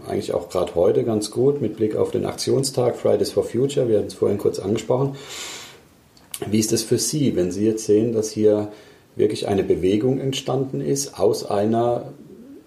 eigentlich 0.07 0.35
auch 0.35 0.49
gerade 0.49 0.75
heute 0.75 1.05
ganz 1.05 1.31
gut 1.31 1.61
mit 1.61 1.77
Blick 1.77 1.97
auf 1.97 2.11
den 2.11 2.27
Aktionstag 2.27 2.97
Fridays 2.97 3.31
for 3.31 3.45
Future. 3.45 3.89
Wir 3.89 3.99
hatten 3.99 4.09
es 4.09 4.15
vorhin 4.15 4.39
kurz 4.39 4.59
angesprochen. 4.59 5.17
Wie 6.51 6.59
ist 6.59 6.73
es 6.73 6.83
für 6.83 6.99
Sie, 6.99 7.35
wenn 7.35 7.51
Sie 7.51 7.65
jetzt 7.65 7.87
sehen, 7.87 8.13
dass 8.13 8.31
hier 8.31 8.73
wirklich 9.17 9.49
eine 9.49 9.65
Bewegung 9.65 10.21
entstanden 10.21 10.81
ist 10.81 11.19
aus 11.19 11.45
einer 11.45 12.13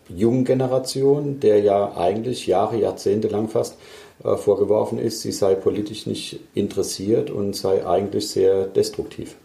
jungen 0.09 0.43
Generation, 0.43 1.39
der 1.39 1.62
ja 1.62 1.95
eigentlich 1.95 2.47
Jahre, 2.47 2.77
Jahrzehnte 2.77 3.27
lang 3.27 3.47
fast 3.47 3.77
äh, 4.23 4.35
vorgeworfen 4.35 4.97
ist, 4.97 5.21
sie 5.21 5.31
sei 5.31 5.53
politisch 5.53 6.07
nicht 6.07 6.39
interessiert 6.55 7.29
und 7.29 7.55
sei 7.55 7.85
eigentlich 7.85 8.27
sehr 8.29 8.65
destruktiv. 8.65 9.35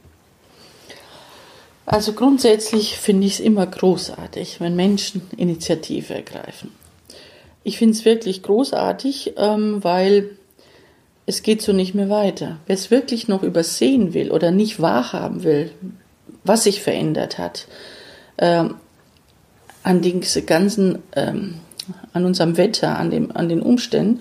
Also 1.87 2.15
grundsätzlich 2.15 2.97
finde 2.97 3.27
ich 3.27 3.35
es 3.35 3.41
immer 3.41 3.67
großartig, 3.67 4.61
wenn 4.61 4.75
Menschen 4.75 5.23
Initiative 5.37 6.15
ergreifen. 6.15 6.73
Ich 7.63 7.77
finde 7.77 7.95
es 7.95 8.07
wirklich 8.07 8.43
großartig, 8.43 9.35
ähm, 9.37 9.85
weil 9.85 10.31
es 11.27 11.43
geht 11.43 11.61
so 11.63 11.73
nicht 11.73 11.95
mehr 11.95 12.09
weiter. 12.09 12.59
Wer 12.67 12.75
es 12.75 12.91
wirklich 12.91 13.29
noch 13.29 13.43
übersehen 13.43 14.15
will 14.15 14.31
oder 14.31 14.51
nicht 14.51 14.81
wahrhaben 14.81 15.45
will, 15.45 15.71
was 16.45 16.65
sich 16.65 16.83
verändert 16.83 17.39
hat, 17.39 17.67
ähm, 18.39 18.77
an 19.83 20.03
den 20.03 20.23
ganzen, 20.47 20.99
ähm, 21.15 21.57
an 22.13 22.25
unserem 22.25 22.57
Wetter, 22.57 22.99
an, 22.99 23.11
dem, 23.11 23.35
an 23.37 23.49
den 23.49 23.61
Umständen, 23.61 24.21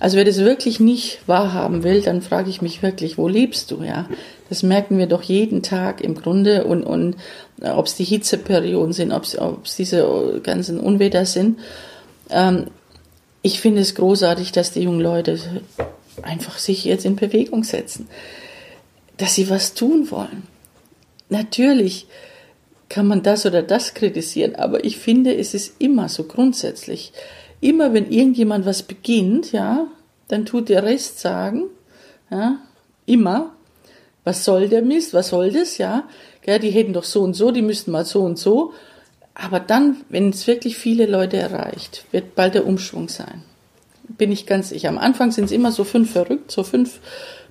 also 0.00 0.16
wer 0.16 0.24
das 0.24 0.38
wirklich 0.38 0.78
nicht 0.78 1.20
wahrhaben 1.26 1.82
will, 1.82 2.02
dann 2.02 2.22
frage 2.22 2.50
ich 2.50 2.62
mich 2.62 2.82
wirklich, 2.82 3.18
wo 3.18 3.26
lebst 3.26 3.70
du, 3.70 3.82
ja? 3.82 4.08
Das 4.48 4.62
merken 4.62 4.96
wir 4.96 5.06
doch 5.06 5.22
jeden 5.22 5.62
Tag 5.62 6.00
im 6.00 6.14
Grunde 6.14 6.64
und, 6.64 6.84
und 6.84 7.16
äh, 7.60 7.70
ob 7.70 7.86
es 7.86 7.96
die 7.96 8.04
Hitzeperioden 8.04 8.92
sind, 8.92 9.12
ob 9.12 9.24
es 9.24 9.76
diese 9.76 10.40
ganzen 10.42 10.78
Unwetter 10.78 11.26
sind. 11.26 11.58
Ähm, 12.30 12.68
ich 13.42 13.60
finde 13.60 13.80
es 13.80 13.94
großartig, 13.94 14.52
dass 14.52 14.72
die 14.72 14.82
jungen 14.82 15.00
Leute 15.00 15.38
einfach 16.22 16.58
sich 16.58 16.84
jetzt 16.84 17.04
in 17.04 17.16
Bewegung 17.16 17.64
setzen, 17.64 18.08
dass 19.16 19.34
sie 19.34 19.50
was 19.50 19.74
tun 19.74 20.10
wollen. 20.10 20.44
Natürlich 21.28 22.06
kann 22.88 23.06
man 23.06 23.22
das 23.22 23.44
oder 23.44 23.62
das 23.62 23.94
kritisieren, 23.94 24.54
aber 24.54 24.84
ich 24.84 24.96
finde, 24.96 25.34
es 25.34 25.52
ist 25.52 25.74
immer 25.78 26.08
so 26.08 26.24
grundsätzlich 26.24 27.12
immer 27.60 27.92
wenn 27.92 28.10
irgendjemand 28.10 28.66
was 28.66 28.82
beginnt, 28.82 29.52
ja, 29.52 29.86
dann 30.28 30.46
tut 30.46 30.68
der 30.68 30.84
Rest 30.84 31.20
sagen, 31.20 31.64
ja, 32.30 32.58
immer, 33.06 33.54
was 34.24 34.44
soll 34.44 34.68
der 34.68 34.82
Mist, 34.82 35.14
was 35.14 35.28
soll 35.28 35.50
das, 35.50 35.78
ja, 35.78 36.04
ja, 36.46 36.58
die 36.58 36.70
hätten 36.70 36.92
doch 36.92 37.04
so 37.04 37.22
und 37.22 37.34
so, 37.34 37.50
die 37.50 37.62
müssten 37.62 37.90
mal 37.90 38.04
so 38.04 38.22
und 38.22 38.38
so. 38.38 38.72
Aber 39.34 39.60
dann, 39.60 39.98
wenn 40.08 40.30
es 40.30 40.46
wirklich 40.46 40.76
viele 40.76 41.06
Leute 41.06 41.36
erreicht, 41.36 42.04
wird 42.10 42.34
bald 42.34 42.54
der 42.54 42.66
Umschwung 42.66 43.08
sein. 43.08 43.42
Bin 44.08 44.32
ich 44.32 44.46
ganz 44.46 44.70
sicher. 44.70 44.88
Am 44.88 44.98
Anfang 44.98 45.30
sind 45.30 45.44
es 45.44 45.52
immer 45.52 45.70
so 45.70 45.84
fünf 45.84 46.12
verrückt, 46.12 46.50
so 46.50 46.64
fünf 46.64 47.00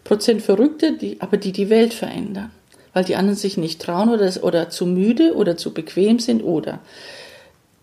Prozent 0.03 0.41
Verrückte, 0.41 0.93
die, 0.93 1.21
aber 1.21 1.37
die 1.37 1.51
die 1.51 1.69
Welt 1.69 1.93
verändern. 1.93 2.51
Weil 2.97 3.03
die 3.03 3.15
anderen 3.15 3.37
sich 3.37 3.57
nicht 3.57 3.79
trauen 3.79 4.09
oder, 4.09 4.31
oder 4.41 4.71
zu 4.71 4.87
müde 4.87 5.35
oder 5.35 5.55
zu 5.55 5.71
bequem 5.71 6.17
sind 6.17 6.41
oder, 6.41 6.79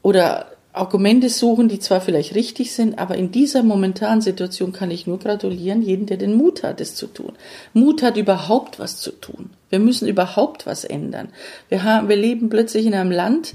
oder 0.03 0.47
Argumente 0.73 1.29
suchen, 1.29 1.69
die 1.69 1.79
zwar 1.79 2.01
vielleicht 2.01 2.35
richtig 2.35 2.73
sind, 2.73 2.99
aber 2.99 3.15
in 3.15 3.31
dieser 3.31 3.63
momentanen 3.63 4.23
Situation 4.23 4.73
kann 4.73 4.91
ich 4.91 5.07
nur 5.07 5.21
gratulieren, 5.21 5.83
jeden, 5.83 6.07
der 6.07 6.17
den 6.17 6.35
Mut 6.35 6.65
hat, 6.65 6.81
es 6.81 6.97
zu 6.97 7.07
tun. 7.07 7.35
Mut 7.75 8.03
hat 8.03 8.17
überhaupt 8.17 8.81
was 8.81 8.97
zu 8.97 9.13
tun. 9.13 9.51
Wir 9.71 9.79
müssen 9.79 10.09
überhaupt 10.09 10.67
was 10.67 10.83
ändern. 10.83 11.29
Wir, 11.69 11.85
haben, 11.85 12.09
wir 12.09 12.17
leben 12.17 12.49
plötzlich 12.49 12.85
in 12.85 12.95
einem 12.95 13.13
Land, 13.13 13.55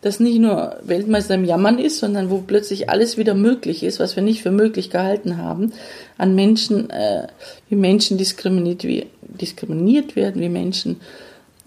das 0.00 0.18
nicht 0.18 0.40
nur 0.40 0.76
Weltmeister 0.82 1.36
im 1.36 1.44
Jammern 1.44 1.78
ist, 1.78 2.00
sondern 2.00 2.30
wo 2.30 2.38
plötzlich 2.38 2.90
alles 2.90 3.16
wieder 3.16 3.34
möglich 3.34 3.84
ist, 3.84 4.00
was 4.00 4.16
wir 4.16 4.24
nicht 4.24 4.42
für 4.42 4.50
möglich 4.50 4.90
gehalten 4.90 5.38
haben, 5.38 5.72
an 6.18 6.34
Menschen, 6.34 6.90
äh, 6.90 7.28
wie 7.68 7.76
Menschen 7.76 8.18
diskriminiert, 8.18 8.82
diskriminiert 9.28 10.16
werden, 10.16 10.40
wie 10.40 10.48
Menschen 10.48 11.00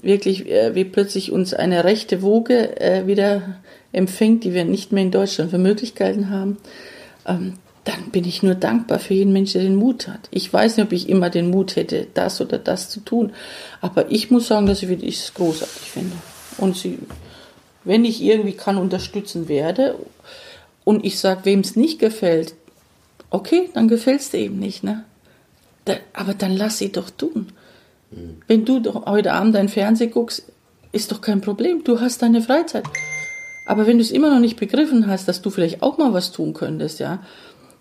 wirklich, 0.02 0.50
äh, 0.50 0.76
wie 0.76 0.86
plötzlich 0.86 1.32
uns 1.32 1.54
eine 1.54 1.84
rechte 1.84 2.22
Woge 2.22 2.80
äh, 2.80 3.08
wieder 3.08 3.58
empfängt, 3.92 4.44
die 4.44 4.54
wir 4.54 4.66
nicht 4.66 4.92
mehr 4.92 5.04
in 5.04 5.12
Deutschland 5.12 5.52
für 5.52 5.58
Möglichkeiten 5.58 6.30
haben, 6.30 6.58
ähm, 7.26 7.54
dann 7.86 8.12
bin 8.12 8.26
ich 8.26 8.44
nur 8.44 8.56
dankbar 8.56 9.00
für 9.00 9.14
jeden 9.14 9.34
Mensch, 9.34 9.54
der 9.54 9.64
den 9.64 9.76
Mut 9.76 10.08
hat. 10.08 10.28
Ich 10.32 10.52
weiß 10.52 10.78
nicht, 10.78 10.86
ob 10.86 10.92
ich 10.92 11.10
immer 11.10 11.30
den 11.30 11.50
Mut 11.50 11.76
hätte, 11.76 12.08
das 12.14 12.40
oder 12.40 12.60
das 12.60 12.90
zu 12.90 13.00
tun, 13.00 13.32
aber 13.82 14.12
ich 14.12 14.30
muss 14.30 14.48
sagen, 14.48 14.68
dass 14.68 14.84
ich 14.84 14.90
es 15.02 15.34
großartig 15.34 15.90
finde. 15.90 16.16
Und 16.58 16.78
sie, 16.78 17.00
wenn 17.84 18.06
ich 18.06 18.22
irgendwie 18.22 18.54
kann, 18.54 18.78
unterstützen 18.78 19.48
werde 19.48 19.96
und 20.84 21.06
ich 21.06 21.20
sage, 21.20 21.42
wem 21.46 21.62
es 21.62 21.76
nicht 21.76 22.00
gefällt, 22.00 22.54
okay, 23.32 23.70
dann 23.74 23.88
gefällt 23.88 24.22
es 24.22 24.30
dir 24.30 24.40
eben 24.40 24.60
nicht, 24.60 24.84
ne? 24.84 25.06
Aber 26.14 26.34
dann 26.34 26.56
lass 26.56 26.78
sie 26.78 26.92
doch 26.92 27.10
tun. 27.10 27.48
Mhm. 28.12 28.42
Wenn 28.48 28.66
du 28.66 28.80
doch 28.80 29.06
heute 29.06 29.34
Abend 29.34 29.56
dein 29.56 29.70
Fernsehen 29.70 30.12
guckst, 30.12 30.44
ist 30.92 31.12
doch 31.12 31.22
kein 31.22 31.42
Problem. 31.42 31.84
Du 31.84 32.00
hast 32.00 32.22
deine 32.22 32.42
Freizeit. 32.42 32.86
Aber 33.66 33.86
wenn 33.86 33.98
du 33.98 34.04
es 34.04 34.12
immer 34.12 34.32
noch 34.32 34.40
nicht 34.40 34.60
begriffen 34.60 35.08
hast, 35.08 35.28
dass 35.28 35.42
du 35.42 35.52
vielleicht 35.52 35.84
auch 35.84 35.98
mal 35.98 36.14
was 36.14 36.32
tun 36.32 36.54
könntest, 36.54 37.00
ja, 37.00 37.20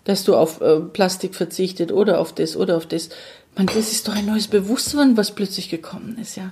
dass 0.03 0.23
du 0.23 0.35
auf 0.35 0.61
äh, 0.61 0.79
Plastik 0.79 1.35
verzichtet 1.35 1.91
oder 1.91 2.19
auf 2.19 2.33
das 2.33 2.55
oder 2.55 2.77
auf 2.77 2.85
das, 2.85 3.09
man, 3.55 3.65
das 3.65 3.91
ist 3.91 4.07
doch 4.07 4.15
ein 4.15 4.25
neues 4.25 4.47
Bewusstsein, 4.47 5.17
was 5.17 5.31
plötzlich 5.31 5.69
gekommen 5.69 6.17
ist, 6.21 6.37
ja. 6.37 6.51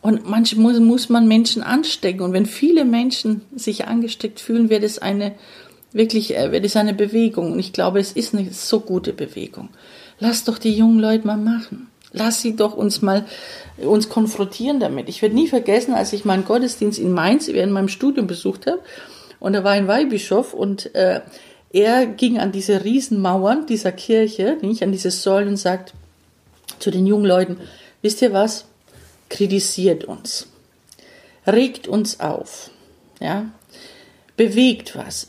Und 0.00 0.28
manchmal 0.28 0.72
muss, 0.72 0.80
muss 0.80 1.08
man 1.08 1.26
Menschen 1.26 1.62
anstecken. 1.62 2.22
Und 2.22 2.32
wenn 2.32 2.46
viele 2.46 2.84
Menschen 2.84 3.42
sich 3.54 3.86
angesteckt 3.88 4.40
fühlen, 4.40 4.70
wird 4.70 4.84
es 4.84 4.98
eine, 4.98 5.34
wirklich, 5.92 6.36
äh, 6.36 6.52
wird 6.52 6.64
es 6.64 6.76
eine 6.76 6.94
Bewegung. 6.94 7.52
Und 7.52 7.58
ich 7.58 7.72
glaube, 7.72 7.98
es 7.98 8.12
ist 8.12 8.32
eine 8.32 8.52
so 8.52 8.80
gute 8.80 9.12
Bewegung. 9.12 9.70
Lass 10.18 10.44
doch 10.44 10.58
die 10.58 10.74
jungen 10.74 10.98
Leute 10.98 11.26
mal 11.26 11.36
machen. 11.36 11.88
Lass 12.12 12.40
sie 12.40 12.56
doch 12.56 12.74
uns 12.74 13.02
mal 13.02 13.26
uns 13.76 14.08
konfrontieren 14.08 14.80
damit. 14.80 15.08
Ich 15.08 15.20
werde 15.20 15.34
nie 15.34 15.48
vergessen, 15.48 15.92
als 15.92 16.12
ich 16.12 16.24
meinen 16.24 16.44
Gottesdienst 16.44 16.98
in 16.98 17.12
Mainz 17.12 17.48
während 17.48 17.72
meinem 17.72 17.88
Studium 17.88 18.26
besucht 18.26 18.66
habe 18.66 18.80
und 19.38 19.52
da 19.52 19.64
war 19.64 19.72
ein 19.72 19.88
Weihbischof 19.88 20.54
und 20.54 20.94
äh, 20.94 21.20
er 21.72 22.06
ging 22.06 22.38
an 22.38 22.52
diese 22.52 22.84
Riesenmauern 22.84 23.66
dieser 23.66 23.92
Kirche, 23.92 24.56
nicht 24.62 24.82
an 24.82 24.92
diese 24.92 25.10
Säulen 25.10 25.50
und 25.50 25.56
sagt 25.56 25.92
zu 26.78 26.90
den 26.90 27.06
jungen 27.06 27.26
Leuten, 27.26 27.58
wisst 28.02 28.22
ihr 28.22 28.32
was? 28.32 28.64
Kritisiert 29.28 30.04
uns. 30.04 30.48
Regt 31.46 31.88
uns 31.88 32.20
auf. 32.20 32.70
Ja? 33.20 33.50
Bewegt 34.36 34.96
was. 34.96 35.28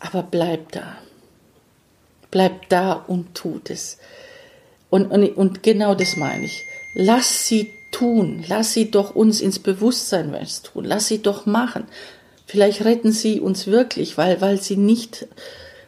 Aber 0.00 0.22
bleibt 0.22 0.76
da. 0.76 0.98
Bleibt 2.30 2.70
da 2.72 2.92
und 2.92 3.34
tut 3.34 3.70
es. 3.70 3.98
Und, 4.90 5.06
und, 5.10 5.36
und 5.36 5.62
genau 5.62 5.94
das 5.94 6.16
meine 6.16 6.44
ich. 6.44 6.64
Lass 6.94 7.46
sie 7.46 7.72
tun. 7.90 8.44
Lass 8.48 8.72
sie 8.72 8.90
doch 8.90 9.14
uns 9.14 9.40
ins 9.40 9.58
Bewusstsein 9.58 10.32
was 10.32 10.62
tun. 10.62 10.84
Lass 10.84 11.08
sie 11.08 11.22
doch 11.22 11.46
machen. 11.46 11.84
Vielleicht 12.46 12.84
retten 12.84 13.12
sie 13.12 13.40
uns 13.40 13.66
wirklich, 13.66 14.16
weil, 14.16 14.40
weil 14.40 14.60
sie 14.60 14.76
nicht, 14.76 15.26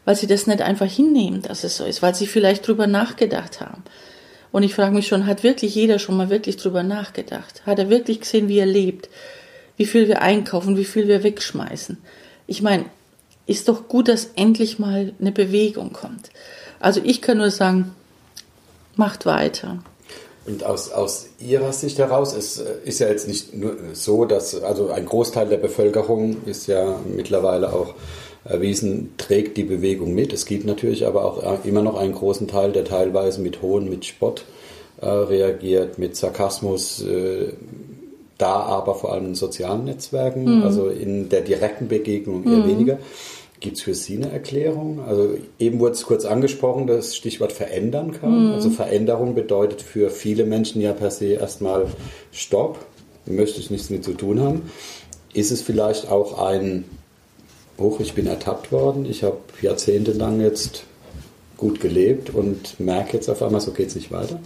weil 0.04 0.16
sie 0.16 0.26
das 0.26 0.46
nicht 0.46 0.60
einfach 0.60 0.90
hinnehmen, 0.90 1.40
dass 1.40 1.64
es 1.64 1.78
so 1.78 1.84
ist, 1.84 2.02
weil 2.02 2.14
sie 2.14 2.26
vielleicht 2.26 2.66
drüber 2.66 2.86
nachgedacht 2.86 3.60
haben. 3.60 3.82
Und 4.52 4.62
ich 4.62 4.74
frage 4.74 4.94
mich 4.94 5.06
schon, 5.06 5.26
hat 5.26 5.42
wirklich 5.42 5.74
jeder 5.74 5.98
schon 5.98 6.16
mal 6.16 6.28
wirklich 6.28 6.56
drüber 6.56 6.82
nachgedacht? 6.82 7.64
Hat 7.64 7.78
er 7.78 7.88
wirklich 7.88 8.20
gesehen, 8.20 8.48
wie 8.48 8.58
er 8.58 8.66
lebt? 8.66 9.08
Wie 9.76 9.86
viel 9.86 10.08
wir 10.08 10.20
einkaufen, 10.20 10.76
wie 10.76 10.84
viel 10.84 11.08
wir 11.08 11.22
wegschmeißen? 11.22 11.98
Ich 12.46 12.60
meine, 12.60 12.84
ist 13.46 13.68
doch 13.68 13.88
gut, 13.88 14.08
dass 14.08 14.30
endlich 14.36 14.78
mal 14.78 15.12
eine 15.20 15.32
Bewegung 15.32 15.92
kommt. 15.92 16.30
Also 16.78 17.00
ich 17.02 17.20
kann 17.20 17.38
nur 17.38 17.50
sagen, 17.50 17.94
macht 18.96 19.26
weiter. 19.26 19.82
Und 20.46 20.64
aus, 20.64 20.90
aus 20.90 21.26
Ihrer 21.38 21.72
Sicht 21.72 21.98
heraus, 21.98 22.34
es 22.34 22.58
äh, 22.58 22.64
ist 22.84 22.98
ja 22.98 23.08
jetzt 23.08 23.28
nicht 23.28 23.54
nur 23.54 23.76
so, 23.92 24.24
dass 24.24 24.60
also 24.62 24.90
ein 24.90 25.04
Großteil 25.04 25.48
der 25.48 25.58
Bevölkerung 25.58 26.44
ist 26.46 26.66
ja 26.66 26.98
mittlerweile 27.06 27.72
auch 27.72 27.94
erwiesen, 28.44 29.14
trägt 29.18 29.56
die 29.58 29.64
Bewegung 29.64 30.14
mit. 30.14 30.32
Es 30.32 30.46
gibt 30.46 30.64
natürlich 30.64 31.06
aber 31.06 31.24
auch 31.24 31.42
äh, 31.42 31.68
immer 31.68 31.82
noch 31.82 31.96
einen 31.96 32.14
großen 32.14 32.48
Teil, 32.48 32.72
der 32.72 32.84
teilweise 32.84 33.40
mit 33.42 33.60
Hohn, 33.60 33.90
mit 33.90 34.06
Spott 34.06 34.44
äh, 35.00 35.06
reagiert, 35.06 35.98
mit 35.98 36.16
Sarkasmus, 36.16 37.02
äh, 37.02 37.52
da 38.40 38.54
aber 38.54 38.94
vor 38.94 39.12
allem 39.12 39.26
in 39.26 39.34
sozialen 39.34 39.84
Netzwerken, 39.84 40.58
mhm. 40.58 40.62
also 40.62 40.88
in 40.88 41.28
der 41.28 41.42
direkten 41.42 41.88
Begegnung 41.88 42.44
eher 42.44 42.58
mhm. 42.58 42.68
weniger. 42.68 42.98
Gibt 43.60 43.76
es 43.76 43.82
für 43.82 43.94
Sie 43.94 44.16
eine 44.16 44.32
Erklärung? 44.32 45.00
Also 45.06 45.34
eben 45.58 45.80
wurde 45.80 45.92
es 45.92 46.04
kurz 46.04 46.24
angesprochen, 46.24 46.86
das 46.86 47.14
Stichwort 47.14 47.52
verändern 47.52 48.12
kann. 48.12 48.46
Mhm. 48.46 48.52
Also 48.52 48.70
Veränderung 48.70 49.34
bedeutet 49.34 49.82
für 49.82 50.08
viele 50.10 50.44
Menschen 50.46 50.80
ja 50.80 50.92
per 50.92 51.10
se 51.10 51.34
erstmal 51.34 51.86
Stopp, 52.32 52.78
möchte 53.26 53.60
ich 53.60 53.70
nichts 53.70 53.90
mit 53.90 54.02
zu 54.02 54.14
tun 54.14 54.40
haben. 54.40 54.62
Ist 55.34 55.50
es 55.50 55.60
vielleicht 55.60 56.10
auch 56.10 56.38
ein, 56.38 56.84
hoch, 57.78 58.00
ich 58.00 58.14
bin 58.14 58.26
ertappt 58.26 58.72
worden, 58.72 59.04
ich 59.04 59.22
habe 59.22 59.38
jahrzehntelang 59.60 60.40
jetzt 60.40 60.84
gut 61.58 61.80
gelebt 61.80 62.34
und 62.34 62.80
merke 62.80 63.18
jetzt 63.18 63.28
auf 63.28 63.42
einmal, 63.42 63.60
so 63.60 63.72
geht 63.72 63.88
es 63.88 63.94
nicht 63.94 64.10
weiter? 64.10 64.40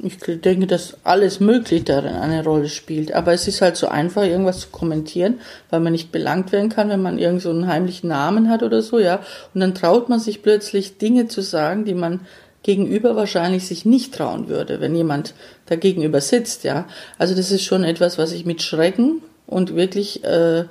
Ich 0.00 0.18
denke, 0.18 0.66
dass 0.66 0.96
alles 1.04 1.38
möglich 1.38 1.84
darin 1.84 2.14
eine 2.14 2.42
Rolle 2.42 2.68
spielt. 2.68 3.12
Aber 3.12 3.32
es 3.32 3.46
ist 3.46 3.60
halt 3.60 3.76
so 3.76 3.86
einfach, 3.86 4.24
irgendwas 4.24 4.60
zu 4.60 4.68
kommentieren, 4.68 5.40
weil 5.70 5.80
man 5.80 5.92
nicht 5.92 6.10
belangt 6.10 6.50
werden 6.50 6.68
kann, 6.68 6.88
wenn 6.88 7.00
man 7.02 7.18
irgend 7.18 7.42
so 7.42 7.50
einen 7.50 7.68
heimlichen 7.68 8.08
Namen 8.08 8.50
hat 8.50 8.62
oder 8.62 8.82
so, 8.82 8.98
ja. 8.98 9.20
Und 9.54 9.60
dann 9.60 9.74
traut 9.74 10.08
man 10.08 10.18
sich 10.18 10.42
plötzlich 10.42 10.98
Dinge 10.98 11.28
zu 11.28 11.42
sagen, 11.42 11.84
die 11.84 11.94
man 11.94 12.20
gegenüber 12.64 13.14
wahrscheinlich 13.14 13.66
sich 13.66 13.84
nicht 13.84 14.14
trauen 14.14 14.48
würde, 14.48 14.80
wenn 14.80 14.96
jemand 14.96 15.34
dagegenüber 15.66 16.20
sitzt, 16.20 16.64
ja. 16.64 16.88
Also 17.18 17.36
das 17.36 17.52
ist 17.52 17.62
schon 17.62 17.84
etwas, 17.84 18.18
was 18.18 18.32
ich 18.32 18.44
mit 18.44 18.62
Schrecken 18.62 19.22
und 19.46 19.76
wirklich, 19.76 20.24
äh, 20.24 20.64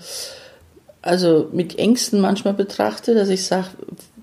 also 1.02 1.50
mit 1.54 1.80
Ängsten 1.80 2.20
manchmal 2.20 2.56
betrachte, 2.56 3.14
dass 3.14 3.30
ich 3.30 3.46
sage, 3.46 3.68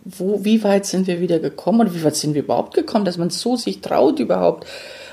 wo, 0.04 0.44
wie 0.44 0.62
weit 0.64 0.86
sind 0.86 1.06
wir 1.06 1.20
wieder 1.20 1.38
gekommen 1.38 1.80
oder 1.80 1.94
wie 1.94 2.04
weit 2.04 2.16
sind 2.16 2.34
wir 2.34 2.42
überhaupt 2.42 2.74
gekommen, 2.74 3.04
dass 3.04 3.18
man 3.18 3.30
so 3.30 3.56
sich 3.56 3.80
traut 3.80 4.18
überhaupt. 4.18 4.66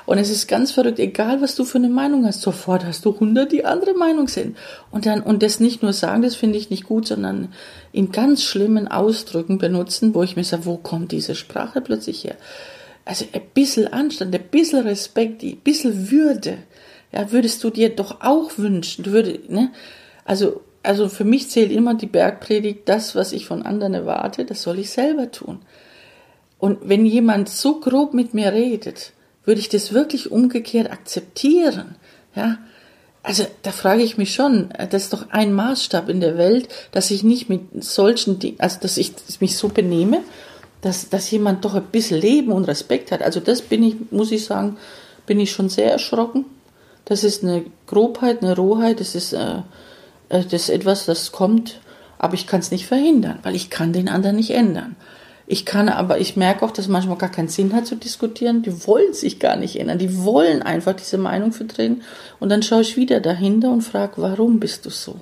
Und 0.06 0.17
es 0.17 0.30
ist 0.30 0.47
ganz 0.47 0.71
verrückt, 0.71 1.00
egal 1.00 1.41
was 1.41 1.56
du 1.56 1.65
für 1.65 1.80
eine 1.80 1.89
Meinung 1.89 2.26
hast, 2.26 2.41
sofort 2.41 2.86
hast 2.86 3.04
du 3.04 3.19
hundert, 3.19 3.52
die 3.52 3.65
andere 3.65 3.93
Meinung 3.93 4.30
sind. 4.30 4.56
Und 4.89 5.06
dann, 5.06 5.21
und 5.21 5.43
das 5.43 5.60
nicht 5.60 5.84
nur 5.84 5.91
sagen, 5.91 6.21
das 6.21 6.36
finde 6.36 6.58
ich 6.58 6.69
nicht 6.69 6.86
gut, 6.86 7.08
sondern 7.08 7.54
in 7.91 8.13
ganz 8.13 8.43
schlimmen 8.43 8.88
Ausdrücken 8.88 9.58
benutzen, 9.58 10.15
wo 10.15 10.23
ich 10.23 10.38
mir 10.38 10.45
sage, 10.45 10.65
wo 10.65 10.78
kommt 10.78 11.12
diese 11.12 11.36
Sprache 11.36 11.82
plötzlich 11.82 12.23
her? 12.23 12.36
Also 13.04 13.26
ein 13.34 13.41
bisschen 13.54 13.91
Anstand, 13.91 14.34
ein 14.34 14.43
bisschen 14.50 14.84
Respekt, 14.88 15.43
ein 15.43 15.58
bisschen 15.58 16.10
Würde, 16.10 16.58
ja, 17.12 17.32
würdest 17.32 17.63
du 17.63 17.69
dir 17.69 17.89
doch 17.89 18.21
auch 18.21 18.52
wünschen. 18.58 19.04
Du 19.04 19.12
würdest, 19.12 19.50
ne? 19.50 19.71
Also, 20.26 20.62
also 20.88 21.10
für 21.10 21.26
mich 21.26 21.50
zählt 21.50 21.71
immer 21.71 21.95
die 21.95 22.08
Bergpredigt, 22.08 22.84
das, 22.86 23.13
was 23.13 23.34
ich 23.34 23.45
von 23.45 23.63
anderen 23.63 23.93
erwarte, 23.93 24.45
das 24.45 24.63
soll 24.63 24.80
ich 24.80 24.89
selber 24.89 25.32
tun. 25.32 25.60
Und 26.60 26.80
wenn 26.82 27.06
jemand 27.06 27.50
so 27.50 27.82
grob 27.82 28.13
mit 28.13 28.34
mir 28.34 28.54
redet, 28.54 29.12
würde 29.43 29.60
ich 29.60 29.67
das 29.67 29.93
wirklich 29.93 30.32
umgekehrt 30.32 30.89
akzeptieren? 30.89 31.95
Ja, 32.36 32.60
also 33.21 33.45
da 33.63 33.71
frage 33.71 34.02
ich 34.02 34.17
mich 34.17 34.34
schon, 34.34 34.69
das 34.89 35.04
ist 35.04 35.13
doch 35.13 35.30
ein 35.30 35.52
Maßstab 35.52 36.08
in 36.08 36.21
der 36.21 36.38
Welt, 36.38 36.69
dass 36.91 37.12
ich 37.12 37.21
nicht 37.21 37.50
mit 37.50 37.84
solchen 37.84 38.39
Dingen, 38.39 38.60
also 38.60 38.80
dass 38.80 38.95
ich 38.95 39.12
mich 39.41 39.58
so 39.58 39.67
benehme, 39.67 40.21
dass, 40.80 41.10
dass 41.10 41.30
jemand 41.30 41.65
doch 41.65 41.76
ein 41.76 41.84
bisschen 41.84 42.21
Leben 42.21 42.54
und 42.54 42.63
Respekt 42.63 43.12
hat. 43.12 43.21
Also 43.21 43.41
das 43.41 43.62
bin 43.62 43.84
ich, 43.84 43.95
muss 44.12 44.32
ich 44.32 44.45
sagen, 44.45 44.78
bin 45.26 45.41
ich 45.41 45.52
schon 45.52 45.67
sehr 45.67 45.91
erschrocken. 45.91 46.45
Das 47.04 47.26
ist 47.26 47.43
eine 47.43 47.65
Grobheit, 47.88 48.41
eine 48.41 48.56
Rohheit, 48.56 49.02
das 49.02 49.15
ist 49.15 49.34
äh, 49.34 49.63
das 50.30 50.46
ist 50.46 50.70
etwas, 50.70 51.06
das 51.06 51.32
kommt, 51.32 51.80
aber 52.18 52.34
ich 52.34 52.48
kann 52.48 52.60
es 52.60 52.72
nicht 52.72 52.88
verhindern, 52.88 53.40
weil 53.44 53.56
ich 53.56 53.70
kann 53.70 53.94
den 53.94 54.10
anderen 54.10 54.36
nicht 54.36 54.52
ändern. 54.52 54.96
Ich 55.50 55.66
kann 55.66 55.88
aber, 55.88 56.20
ich 56.20 56.36
merke 56.36 56.66
auch, 56.66 56.72
dass 56.72 56.90
manchmal 56.90 57.18
gar 57.18 57.32
keinen 57.32 57.48
Sinn 57.48 57.74
hat 57.74 57.88
zu 57.88 57.96
diskutieren. 57.96 58.63
Die 58.63 58.86
wollen 58.86 59.13
sich 59.13 59.40
gar 59.40 59.56
nicht 59.56 59.80
ändern. 59.80 59.98
Die 59.98 60.24
wollen 60.26 60.62
einfach 60.62 60.94
diese 60.94 61.18
Meinung 61.18 61.54
vertreten. 61.54 62.02
Und 62.40 62.50
dann 62.50 62.63
schaue 62.63 62.82
ich 62.82 62.98
wieder 62.98 63.22
dahinter 63.22 63.72
und 63.72 63.82
frage, 63.82 64.16
warum 64.18 64.60
bist 64.60 64.86
du 64.86 64.90
so? 64.90 65.16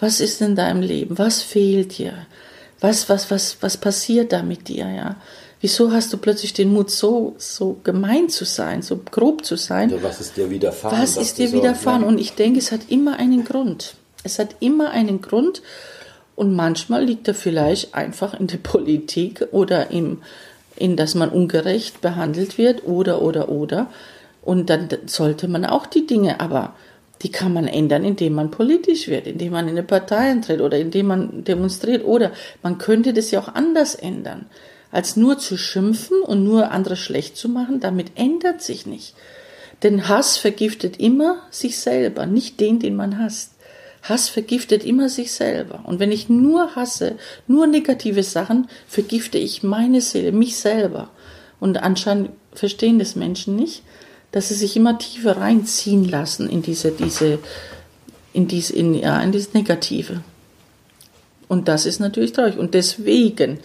Was 0.00 0.18
ist 0.18 0.42
in 0.42 0.56
deinem 0.56 0.82
Leben? 0.82 1.16
Was 1.16 1.42
fehlt 1.42 1.96
dir? 1.96 2.26
Was, 2.80 3.08
was, 3.08 3.30
was, 3.30 3.58
was 3.60 3.76
passiert 3.76 4.32
da 4.32 4.42
mit 4.42 4.66
dir, 4.66 4.88
ja? 4.88 5.16
Wieso 5.60 5.90
hast 5.92 6.12
du 6.12 6.18
plötzlich 6.18 6.52
den 6.52 6.72
Mut, 6.72 6.90
so, 6.90 7.34
so 7.38 7.78
gemein 7.82 8.28
zu 8.28 8.44
sein, 8.44 8.82
so 8.82 8.98
grob 8.98 9.44
zu 9.44 9.56
sein? 9.56 9.90
Also 9.90 10.02
was 10.02 10.20
ist 10.20 10.36
dir 10.36 10.50
widerfahren? 10.50 11.00
Was 11.00 11.16
ist 11.16 11.38
dir 11.38 11.52
widerfahren? 11.52 12.02
So, 12.02 12.08
Und 12.08 12.18
ich 12.18 12.34
denke, 12.34 12.58
es 12.58 12.72
hat 12.72 12.80
immer 12.88 13.18
einen 13.18 13.44
Grund. 13.44 13.94
Es 14.26 14.38
hat 14.40 14.56
immer 14.60 14.90
einen 14.90 15.22
Grund 15.22 15.62
und 16.34 16.54
manchmal 16.54 17.04
liegt 17.04 17.28
er 17.28 17.34
vielleicht 17.34 17.94
einfach 17.94 18.38
in 18.38 18.48
der 18.48 18.58
Politik 18.58 19.46
oder 19.52 19.90
im, 19.90 20.18
in, 20.76 20.96
dass 20.96 21.14
man 21.14 21.30
ungerecht 21.30 22.00
behandelt 22.00 22.58
wird 22.58 22.84
oder, 22.84 23.22
oder, 23.22 23.48
oder. 23.48 23.88
Und 24.42 24.68
dann 24.68 24.88
sollte 25.06 25.48
man 25.48 25.64
auch 25.64 25.86
die 25.86 26.06
Dinge, 26.06 26.40
aber 26.40 26.74
die 27.22 27.30
kann 27.30 27.52
man 27.52 27.66
ändern, 27.66 28.04
indem 28.04 28.34
man 28.34 28.50
politisch 28.50 29.08
wird, 29.08 29.26
indem 29.26 29.52
man 29.52 29.66
in 29.66 29.70
eine 29.70 29.82
Partei 29.82 30.30
eintritt 30.30 30.60
oder 30.60 30.76
indem 30.76 31.06
man 31.06 31.44
demonstriert. 31.44 32.04
Oder 32.04 32.32
man 32.62 32.78
könnte 32.78 33.14
das 33.14 33.30
ja 33.30 33.40
auch 33.40 33.54
anders 33.54 33.94
ändern, 33.94 34.46
als 34.90 35.16
nur 35.16 35.38
zu 35.38 35.56
schimpfen 35.56 36.20
und 36.20 36.44
nur 36.44 36.72
andere 36.72 36.96
schlecht 36.96 37.36
zu 37.36 37.48
machen. 37.48 37.80
Damit 37.80 38.12
ändert 38.16 38.60
sich 38.60 38.86
nicht. 38.86 39.14
Denn 39.82 40.08
Hass 40.08 40.36
vergiftet 40.36 40.98
immer 41.00 41.42
sich 41.50 41.78
selber, 41.78 42.26
nicht 42.26 42.60
den, 42.60 42.78
den 42.78 42.96
man 42.96 43.18
hasst. 43.18 43.55
Hass 44.08 44.28
vergiftet 44.28 44.84
immer 44.84 45.08
sich 45.08 45.32
selber. 45.32 45.80
Und 45.84 46.00
wenn 46.00 46.12
ich 46.12 46.28
nur 46.28 46.74
hasse, 46.76 47.16
nur 47.46 47.66
negative 47.66 48.22
Sachen, 48.22 48.68
vergifte 48.86 49.38
ich 49.38 49.62
meine 49.62 50.00
Seele, 50.00 50.32
mich 50.32 50.56
selber. 50.56 51.10
Und 51.60 51.82
anscheinend 51.82 52.30
verstehen 52.52 52.98
das 52.98 53.16
Menschen 53.16 53.56
nicht, 53.56 53.82
dass 54.32 54.48
sie 54.48 54.54
sich 54.54 54.76
immer 54.76 54.98
tiefer 54.98 55.36
reinziehen 55.38 56.04
lassen 56.04 56.48
in 56.48 56.62
diese, 56.62 56.90
diese, 56.90 57.38
in 58.32 58.48
dies, 58.48 58.70
in, 58.70 58.94
ja, 58.94 59.20
in 59.22 59.32
dieses 59.32 59.54
Negative. 59.54 60.22
Und 61.48 61.68
das 61.68 61.86
ist 61.86 62.00
natürlich 62.00 62.32
traurig. 62.32 62.58
Und 62.58 62.74
deswegen 62.74 63.60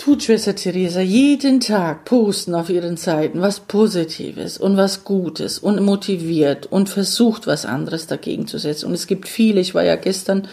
tut 0.00 0.22
Schwester 0.22 0.56
Theresa 0.56 1.02
jeden 1.02 1.60
Tag 1.60 2.06
posten 2.06 2.54
auf 2.54 2.70
ihren 2.70 2.96
Seiten 2.96 3.42
was 3.42 3.60
Positives 3.60 4.56
und 4.56 4.78
was 4.78 5.04
Gutes 5.04 5.58
und 5.58 5.82
motiviert 5.82 6.64
und 6.64 6.88
versucht 6.88 7.46
was 7.46 7.66
anderes 7.66 8.06
dagegen 8.06 8.46
zu 8.46 8.56
setzen. 8.56 8.86
Und 8.86 8.94
es 8.94 9.06
gibt 9.06 9.28
viele, 9.28 9.60
ich 9.60 9.74
war 9.74 9.84
ja 9.84 9.96
gestern, 9.96 10.48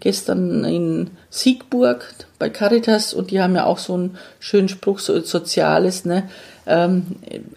gestern 0.00 0.64
in 0.64 1.10
Siegburg 1.30 2.12
bei 2.40 2.50
Caritas 2.50 3.14
und 3.14 3.30
die 3.30 3.40
haben 3.40 3.54
ja 3.54 3.66
auch 3.66 3.78
so 3.78 3.94
einen 3.94 4.18
schönen 4.40 4.68
Spruch, 4.68 4.98
so 4.98 5.20
Soziales, 5.20 6.04
ne, 6.04 6.28
ähm, 6.66 7.06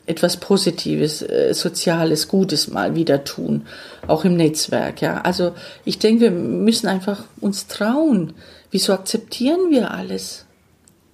etwas 0.05 0.37
Positives, 0.37 1.23
äh, 1.23 1.55
Soziales, 1.55 2.27
Gutes 2.27 2.67
mal 2.67 2.93
wieder 2.93 3.23
tun, 3.23 3.65
auch 4.05 4.25
im 4.25 4.37
Netzwerk, 4.37 5.01
ja. 5.01 5.21
Also 5.21 5.53
ich 5.85 5.97
denke, 5.97 6.21
wir 6.21 6.31
müssen 6.31 6.85
einfach 6.85 7.23
uns 7.39 7.65
trauen. 7.65 8.33
Wieso 8.69 8.93
akzeptieren 8.93 9.71
wir 9.71 9.89
alles? 9.89 10.45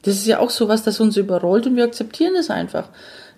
Das 0.08 0.16
ist 0.16 0.26
ja 0.26 0.40
auch 0.40 0.52
sowas, 0.52 0.84
das 0.84 1.02
uns 1.02 1.18
überrollt 1.18 1.68
und 1.68 1.76
wir 1.76 1.84
akzeptieren 1.84 2.34
es 2.38 2.50
einfach. 2.50 2.88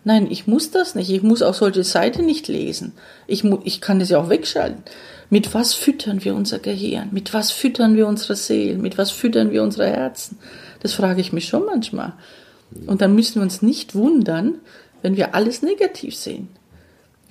Nein, 0.04 0.28
ich 0.30 0.46
muss 0.46 0.70
das 0.70 0.94
nicht. 0.94 1.10
Ich 1.10 1.24
muss 1.24 1.42
auch 1.42 1.56
solche 1.56 1.84
Seiten 1.84 2.28
nicht 2.28 2.48
lesen. 2.48 2.94
Ich, 3.26 3.44
ich 3.64 3.82
kann 3.82 3.98
das 3.98 4.10
ja 4.10 4.20
auch 4.20 4.30
wegschalten. 4.30 4.84
Mit 5.32 5.56
was 5.56 5.74
füttern 5.74 6.24
wir 6.24 6.36
unser 6.36 6.60
Gehirn? 6.60 7.10
Mit 7.12 7.34
was 7.34 7.50
füttern 7.50 7.96
wir 7.96 8.06
unsere 8.06 8.36
Seelen? 8.36 8.82
Mit 8.82 9.00
was 9.00 9.10
füttern 9.10 9.50
wir 9.50 9.64
unsere 9.64 9.88
Herzen? 9.88 10.38
Das 10.82 10.94
frage 10.94 11.22
ich 11.22 11.34
mich 11.34 11.48
schon 11.48 11.66
manchmal. 11.66 12.14
Und 12.86 13.02
dann 13.02 13.16
müssen 13.16 13.38
wir 13.38 13.42
uns 13.42 13.64
nicht 13.64 13.96
wundern, 13.96 14.60
wenn 15.02 15.18
wir 15.18 15.34
alles 15.34 15.64
negativ 15.64 16.16
sehen. 16.16 16.50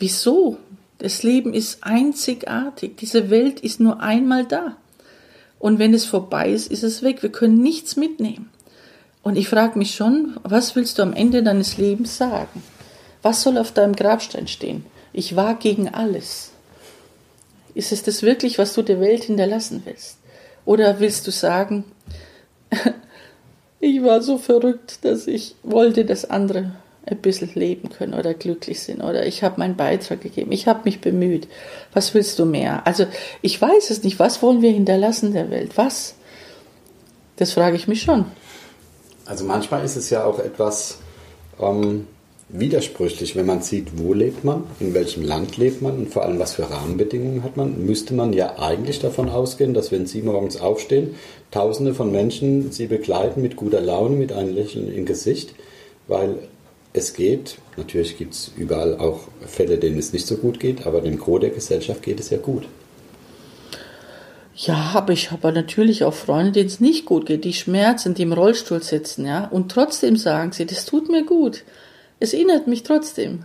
Wieso? 0.01 0.57
Das 0.98 1.22
Leben 1.22 1.55
ist 1.55 1.85
einzigartig. 1.85 2.96
Diese 2.96 3.31
Welt 3.31 3.61
ist 3.61 3.79
nur 3.79 4.01
einmal 4.01 4.46
da. 4.46 4.77
Und 5.61 5.79
wenn 5.79 5.94
es 5.94 6.07
vorbei 6.07 6.51
ist, 6.51 6.72
ist 6.72 6.83
es 6.83 7.05
weg. 7.05 7.22
Wir 7.22 7.31
können 7.31 7.62
nichts 7.62 7.94
mitnehmen. 7.94 8.51
Und 9.22 9.37
ich 9.37 9.48
frage 9.48 9.78
mich 9.78 9.94
schon, 9.94 10.37
was 10.42 10.76
willst 10.76 10.98
du 10.98 11.02
am 11.02 11.12
Ende 11.12 11.42
deines 11.42 11.76
Lebens 11.76 12.16
sagen? 12.16 12.62
Was 13.22 13.42
soll 13.42 13.59
auf 13.59 13.72
deinem 13.72 13.96
Grabstein 13.96 14.48
stehen? 14.48 14.87
Ich 15.12 15.37
war 15.37 15.54
gegen 15.54 15.88
alles. 15.88 16.52
Ist 17.74 17.92
es 17.92 18.02
das 18.02 18.22
wirklich, 18.22 18.59
was 18.59 18.74
du 18.74 18.83
der 18.83 19.00
Welt 19.00 19.24
hinterlassen 19.24 19.83
willst? 19.85 20.18
Oder 20.64 21.00
willst 21.00 21.26
du 21.26 21.31
sagen, 21.31 21.85
ich 23.81 24.02
war 24.02 24.22
so 24.22 24.38
verrückt, 24.38 25.04
dass 25.04 25.26
ich 25.26 25.54
wollte, 25.62 26.04
dass 26.04 26.28
andere 26.28 26.72
ein 27.07 27.18
bisschen 27.18 27.50
leben 27.54 27.88
können 27.88 28.14
oder 28.14 28.35
glücklich 28.35 28.81
sind 28.81 29.00
oder 29.00 29.26
ich 29.26 29.42
habe 29.42 29.59
meinen 29.59 29.76
Beitrag 29.76 30.20
gegeben, 30.20 30.52
ich 30.52 30.66
habe 30.66 30.83
mich 30.85 31.00
bemüht. 31.00 31.48
Was 31.92 32.12
willst 32.12 32.38
du 32.38 32.44
mehr? 32.44 32.87
Also 32.87 33.07
ich 33.40 33.61
weiß 33.61 33.90
es 33.90 34.02
nicht. 34.02 34.18
Was 34.18 34.42
wollen 34.42 34.61
wir 34.61 34.70
hinterlassen 34.70 35.33
der 35.33 35.50
Welt? 35.50 35.76
Was? 35.76 36.16
Das 37.37 37.52
frage 37.52 37.76
ich 37.76 37.88
mich 37.88 38.02
schon. 38.02 38.26
Also 39.29 39.45
manchmal 39.45 39.85
ist 39.85 39.97
es 39.97 40.09
ja 40.11 40.25
auch 40.25 40.38
etwas, 40.38 40.99
ähm, 41.61 42.07
widersprüchlich, 42.49 43.37
wenn 43.37 43.45
man 43.45 43.61
sieht, 43.61 43.99
wo 43.99 44.14
lebt 44.14 44.43
man, 44.43 44.64
in 44.81 44.95
welchem 44.95 45.23
Land 45.23 45.59
lebt 45.59 45.83
man 45.83 45.99
und 45.99 46.11
vor 46.11 46.25
allem, 46.25 46.38
was 46.38 46.55
für 46.55 46.71
Rahmenbedingungen 46.71 47.43
hat 47.43 47.59
man, 47.59 47.85
müsste 47.85 48.14
man 48.14 48.33
ja 48.33 48.59
eigentlich 48.59 49.01
davon 49.01 49.29
ausgehen, 49.29 49.75
dass 49.75 49.93
wenn 49.93 50.07
Sie 50.07 50.23
morgens 50.23 50.59
aufstehen, 50.59 51.14
Tausende 51.51 51.95
von 51.95 52.11
Menschen 52.11 52.73
Sie 52.73 52.87
begleiten 52.87 53.43
mit 53.43 53.57
guter 53.57 53.81
Laune, 53.81 54.17
mit 54.17 54.33
einem 54.33 54.55
Lächeln 54.55 54.93
im 54.95 55.05
Gesicht, 55.05 55.55
weil 56.07 56.37
es 56.95 57.12
geht, 57.12 57.59
natürlich 57.77 58.17
gibt 58.17 58.33
es 58.33 58.51
überall 58.57 58.99
auch 58.99 59.21
Fälle, 59.47 59.77
denen 59.77 59.99
es 59.99 60.14
nicht 60.14 60.27
so 60.27 60.37
gut 60.37 60.59
geht, 60.59 60.87
aber 60.87 61.03
dem 61.03 61.19
Gros 61.19 61.41
der 61.41 61.51
Gesellschaft 61.51 62.03
geht 62.03 62.19
es 62.19 62.31
ja 62.31 62.38
gut. 62.38 62.67
Ja, 64.61 64.90
aber 64.94 65.12
ich 65.12 65.31
habe 65.31 65.53
natürlich 65.53 66.03
auch 66.03 66.14
Freunde, 66.14 66.51
denen 66.51 66.66
es 66.66 66.81
nicht 66.81 67.05
gut 67.07 67.27
geht, 67.27 67.44
die 67.44 67.53
schmerzen, 67.53 68.14
die 68.14 68.23
im 68.23 68.33
Rollstuhl 68.33 68.83
sitzen, 68.83 69.25
ja, 69.25 69.44
und 69.44 69.71
trotzdem 69.71 70.16
sagen 70.16 70.51
sie, 70.51 70.66
das 70.66 70.85
tut 70.85 71.09
mir 71.09 71.25
gut. 71.25 71.62
Es 72.18 72.35
erinnert 72.35 72.66
mich 72.66 72.83
trotzdem. 72.83 73.44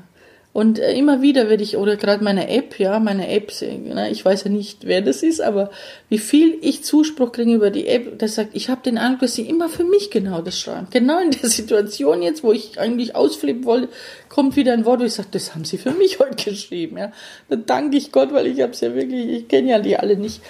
Und 0.53 0.79
äh, 0.79 0.93
immer 0.93 1.21
wieder 1.21 1.49
werde 1.49 1.61
ich, 1.61 1.77
oder 1.77 1.97
gerade 1.97 2.23
meine 2.23 2.49
App, 2.49 2.79
ja, 2.79 2.99
meine 2.99 3.27
App, 3.27 3.51
ne, 3.61 4.09
ich 4.11 4.25
weiß 4.25 4.45
ja 4.45 4.49
nicht, 4.49 4.85
wer 4.87 5.01
das 5.01 5.21
ist, 5.21 5.39
aber 5.39 5.69
wie 6.09 6.17
viel 6.17 6.57
ich 6.61 6.83
Zuspruch 6.83 7.31
kriege 7.31 7.53
über 7.53 7.69
die 7.69 7.87
App, 7.87 8.17
das 8.17 8.35
sagt, 8.35 8.51
ich 8.53 8.69
habe 8.69 8.81
den 8.83 8.97
Eindruck, 8.97 9.21
dass 9.21 9.35
sie 9.35 9.47
immer 9.47 9.69
für 9.69 9.83
mich 9.83 10.09
genau 10.09 10.41
das 10.41 10.59
schreiben. 10.59 10.87
Genau 10.89 11.19
in 11.19 11.29
der 11.29 11.49
Situation 11.49 12.23
jetzt, 12.23 12.43
wo 12.43 12.51
ich 12.51 12.79
eigentlich 12.79 13.15
ausflippen 13.15 13.65
wollte, 13.65 13.89
kommt 14.29 14.55
wieder 14.55 14.73
ein 14.73 14.85
Wort, 14.85 15.01
wo 15.01 15.05
ich 15.05 15.13
sage, 15.13 15.29
das 15.31 15.53
haben 15.53 15.65
sie 15.65 15.77
für 15.77 15.91
mich 15.91 16.17
heute 16.19 16.51
geschrieben. 16.51 16.97
Ja. 16.97 17.11
Da 17.49 17.55
danke 17.55 17.97
ich 17.97 18.11
Gott, 18.11 18.33
weil 18.33 18.47
ich 18.47 18.61
habe 18.61 18.73
es 18.73 18.81
ja 18.81 18.95
wirklich, 18.95 19.29
ich 19.29 19.47
kenne 19.47 19.69
ja 19.69 19.79
die 19.79 19.97
alle 19.97 20.17
nicht. 20.17 20.41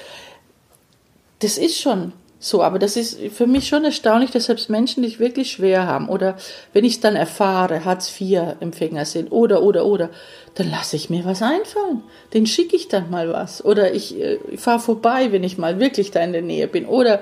Das 1.43 1.57
ist 1.57 1.79
schon 1.79 2.13
so, 2.39 2.61
aber 2.61 2.77
das 2.77 2.97
ist 2.97 3.17
für 3.31 3.47
mich 3.47 3.69
schon 3.69 3.85
erstaunlich, 3.85 4.31
dass 4.31 4.47
selbst 4.47 4.69
Menschen, 4.69 5.01
die 5.01 5.07
es 5.07 5.17
wirklich 5.17 5.51
schwer 5.51 5.87
haben, 5.87 6.09
oder 6.09 6.35
wenn 6.73 6.83
ich 6.83 6.99
dann 6.99 7.15
erfahre, 7.15 7.85
Hartz-IV-Empfänger 7.85 9.05
sind, 9.05 9.31
oder, 9.31 9.63
oder, 9.63 9.85
oder, 9.85 10.09
dann 10.55 10.69
lasse 10.69 10.97
ich 10.97 11.09
mir 11.09 11.23
was 11.23 11.41
einfallen. 11.41 12.03
Den 12.33 12.45
schicke 12.45 12.75
ich 12.75 12.89
dann 12.89 13.09
mal 13.09 13.31
was. 13.31 13.63
Oder 13.63 13.93
ich, 13.93 14.19
äh, 14.19 14.39
ich 14.51 14.59
fahre 14.59 14.81
vorbei, 14.81 15.31
wenn 15.31 15.45
ich 15.45 15.57
mal 15.57 15.79
wirklich 15.79 16.11
da 16.11 16.21
in 16.21 16.33
der 16.33 16.41
Nähe 16.41 16.67
bin. 16.67 16.85
Oder 16.85 17.21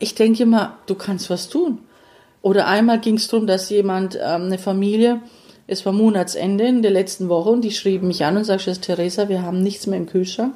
ich 0.00 0.16
denke 0.16 0.42
immer, 0.42 0.78
du 0.86 0.96
kannst 0.96 1.30
was 1.30 1.48
tun. 1.48 1.78
Oder 2.42 2.66
einmal 2.66 2.98
ging 2.98 3.18
es 3.18 3.28
darum, 3.28 3.46
dass 3.46 3.70
jemand, 3.70 4.16
ähm, 4.16 4.46
eine 4.46 4.58
Familie, 4.58 5.20
es 5.68 5.86
war 5.86 5.92
Monatsende 5.92 6.64
in 6.66 6.82
der 6.82 6.90
letzten 6.92 7.28
Woche 7.28 7.50
und 7.50 7.62
die 7.62 7.72
schrieben 7.72 8.08
mich 8.08 8.24
an 8.24 8.36
und 8.36 8.44
sagten, 8.44 8.80
Theresa, 8.80 9.28
wir 9.28 9.42
haben 9.42 9.62
nichts 9.62 9.86
mehr 9.86 9.98
im 9.98 10.06
Kühlschrank. 10.06 10.54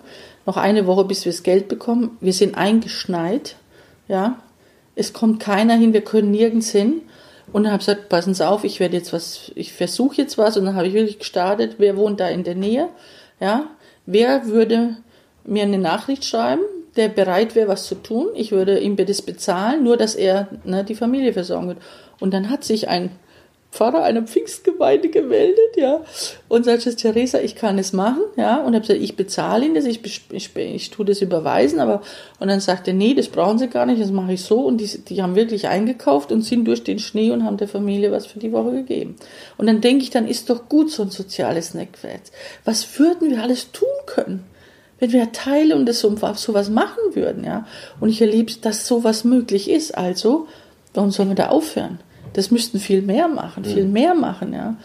Noch 0.51 0.57
eine 0.57 0.89
Woche, 0.89 1.05
bis 1.05 1.25
wir 1.25 1.31
das 1.31 1.45
Geld 1.45 1.69
bekommen. 1.69 2.19
Wir 2.21 2.33
sind 2.33 2.57
eingeschneit 2.57 3.55
ja, 4.09 4.43
es 4.97 5.13
kommt 5.13 5.39
keiner 5.39 5.77
hin, 5.77 5.93
wir 5.93 6.01
können 6.01 6.33
nirgends 6.33 6.73
hin. 6.73 7.03
Und 7.53 7.63
dann 7.63 7.73
habe 7.73 7.81
ich 7.81 7.87
gesagt, 7.87 8.09
passen 8.09 8.35
Sie 8.35 8.45
auf, 8.45 8.65
ich 8.65 8.81
werde 8.81 8.97
jetzt 8.97 9.13
was, 9.13 9.53
ich 9.55 9.73
versuche 9.73 10.17
jetzt 10.17 10.39
was. 10.39 10.57
Und 10.57 10.65
dann 10.65 10.75
habe 10.75 10.89
ich 10.89 10.95
wirklich 10.95 11.21
gestartet, 11.21 11.77
wer 11.79 11.97
wohnt 11.97 12.19
da 12.19 12.27
in 12.27 12.43
der 12.43 12.57
Nähe? 12.57 12.89
Ja, 13.39 13.67
wer 14.07 14.47
würde 14.47 14.97
mir 15.45 15.63
eine 15.63 15.79
Nachricht 15.79 16.25
schreiben, 16.25 16.63
der 16.97 17.09
bereit 17.09 17.55
wäre, 17.55 17.69
was 17.69 17.87
zu 17.87 17.95
tun? 17.95 18.31
Ich 18.35 18.51
würde 18.51 18.81
ihm 18.81 18.97
das 18.97 19.23
bezahlen, 19.23 19.85
nur 19.85 19.97
dass 19.97 20.17
er 20.17 20.49
ne, 20.65 20.83
die 20.83 20.97
Familie 20.97 21.33
versorgen 21.33 21.69
wird. 21.69 21.79
Und 22.19 22.35
dann 22.35 22.51
hat 22.51 22.65
sich 22.65 22.89
ein 22.89 23.13
Pfarrer 23.73 24.03
einer 24.03 24.23
Pfingstgemeinde 24.23 25.11
gemeldet, 25.11 25.77
ja, 25.77 26.01
und 26.49 26.65
sagte, 26.65 26.95
Theresa, 26.95 27.41
ich 27.41 27.55
kann 27.55 27.79
es 27.79 27.93
machen, 27.93 28.23
ja, 28.37 28.59
und 28.59 28.75
habe 28.75 28.81
gesagt, 28.81 29.01
ich 29.01 29.15
bezahle 29.15 29.65
Ihnen 29.65 29.75
das, 29.77 29.85
ich, 29.85 30.01
ich, 30.33 30.57
ich 30.57 30.91
tue 30.91 31.05
das 31.05 31.23
überweisen, 31.23 31.79
aber, 31.79 32.03
und 32.41 32.49
dann 32.49 32.61
sagte 32.61 32.91
er, 32.91 32.95
nee, 32.95 33.15
das 33.15 33.29
brauchen 33.29 33.59
Sie 33.59 33.69
gar 33.69 33.87
nicht, 33.87 34.03
das 34.03 34.11
mache 34.11 34.33
ich 34.33 34.43
so, 34.43 34.61
und 34.61 34.79
die, 34.79 34.87
die 35.05 35.23
haben 35.23 35.37
wirklich 35.37 35.69
eingekauft 35.69 36.33
und 36.33 36.43
sind 36.43 36.65
durch 36.67 36.83
den 36.83 36.99
Schnee 36.99 37.31
und 37.31 37.45
haben 37.45 37.59
der 37.59 37.69
Familie 37.69 38.11
was 38.11 38.27
für 38.27 38.41
die 38.41 38.53
Woche 38.53 38.73
gegeben. 38.73 39.17
Und 39.57 39.67
dann 39.67 39.81
denke 39.81 40.03
ich, 40.03 40.11
dann 40.11 40.27
ist 40.27 40.51
doch 40.51 40.69
gut 40.69 40.91
so 40.91 41.03
ein 41.03 41.11
soziales 41.11 41.73
Netzwerk. 41.75 42.23
Was 42.65 42.99
würden 42.99 43.31
wir 43.31 43.43
alles 43.43 43.71
tun 43.71 43.89
können? 44.07 44.45
wenn 45.01 45.13
wir 45.13 45.33
Teile 45.33 45.75
und 45.77 45.87
das 45.87 46.01
so, 46.01 46.11
machen 46.11 47.15
würden, 47.15 47.43
ja. 47.43 47.67
Und 48.01 48.11
ich 48.11 48.21
erlebe, 48.21 48.53
dass 48.61 48.87
sowas 48.87 49.25
möglich 49.25 49.71
ist. 49.71 49.97
Also, 49.97 50.47
warum 50.93 51.11
sollen 51.11 51.31
wir 51.31 51.37
da 51.37 51.49
aufhören? 51.49 52.01
Das 52.33 52.51
müssten 52.51 52.79
viel 52.79 53.03
mehr 53.03 53.29
machen, 53.29 53.65
viel 53.65 53.87
mehr 53.87 54.15
machen, 54.15 54.53
ja. 54.53 54.77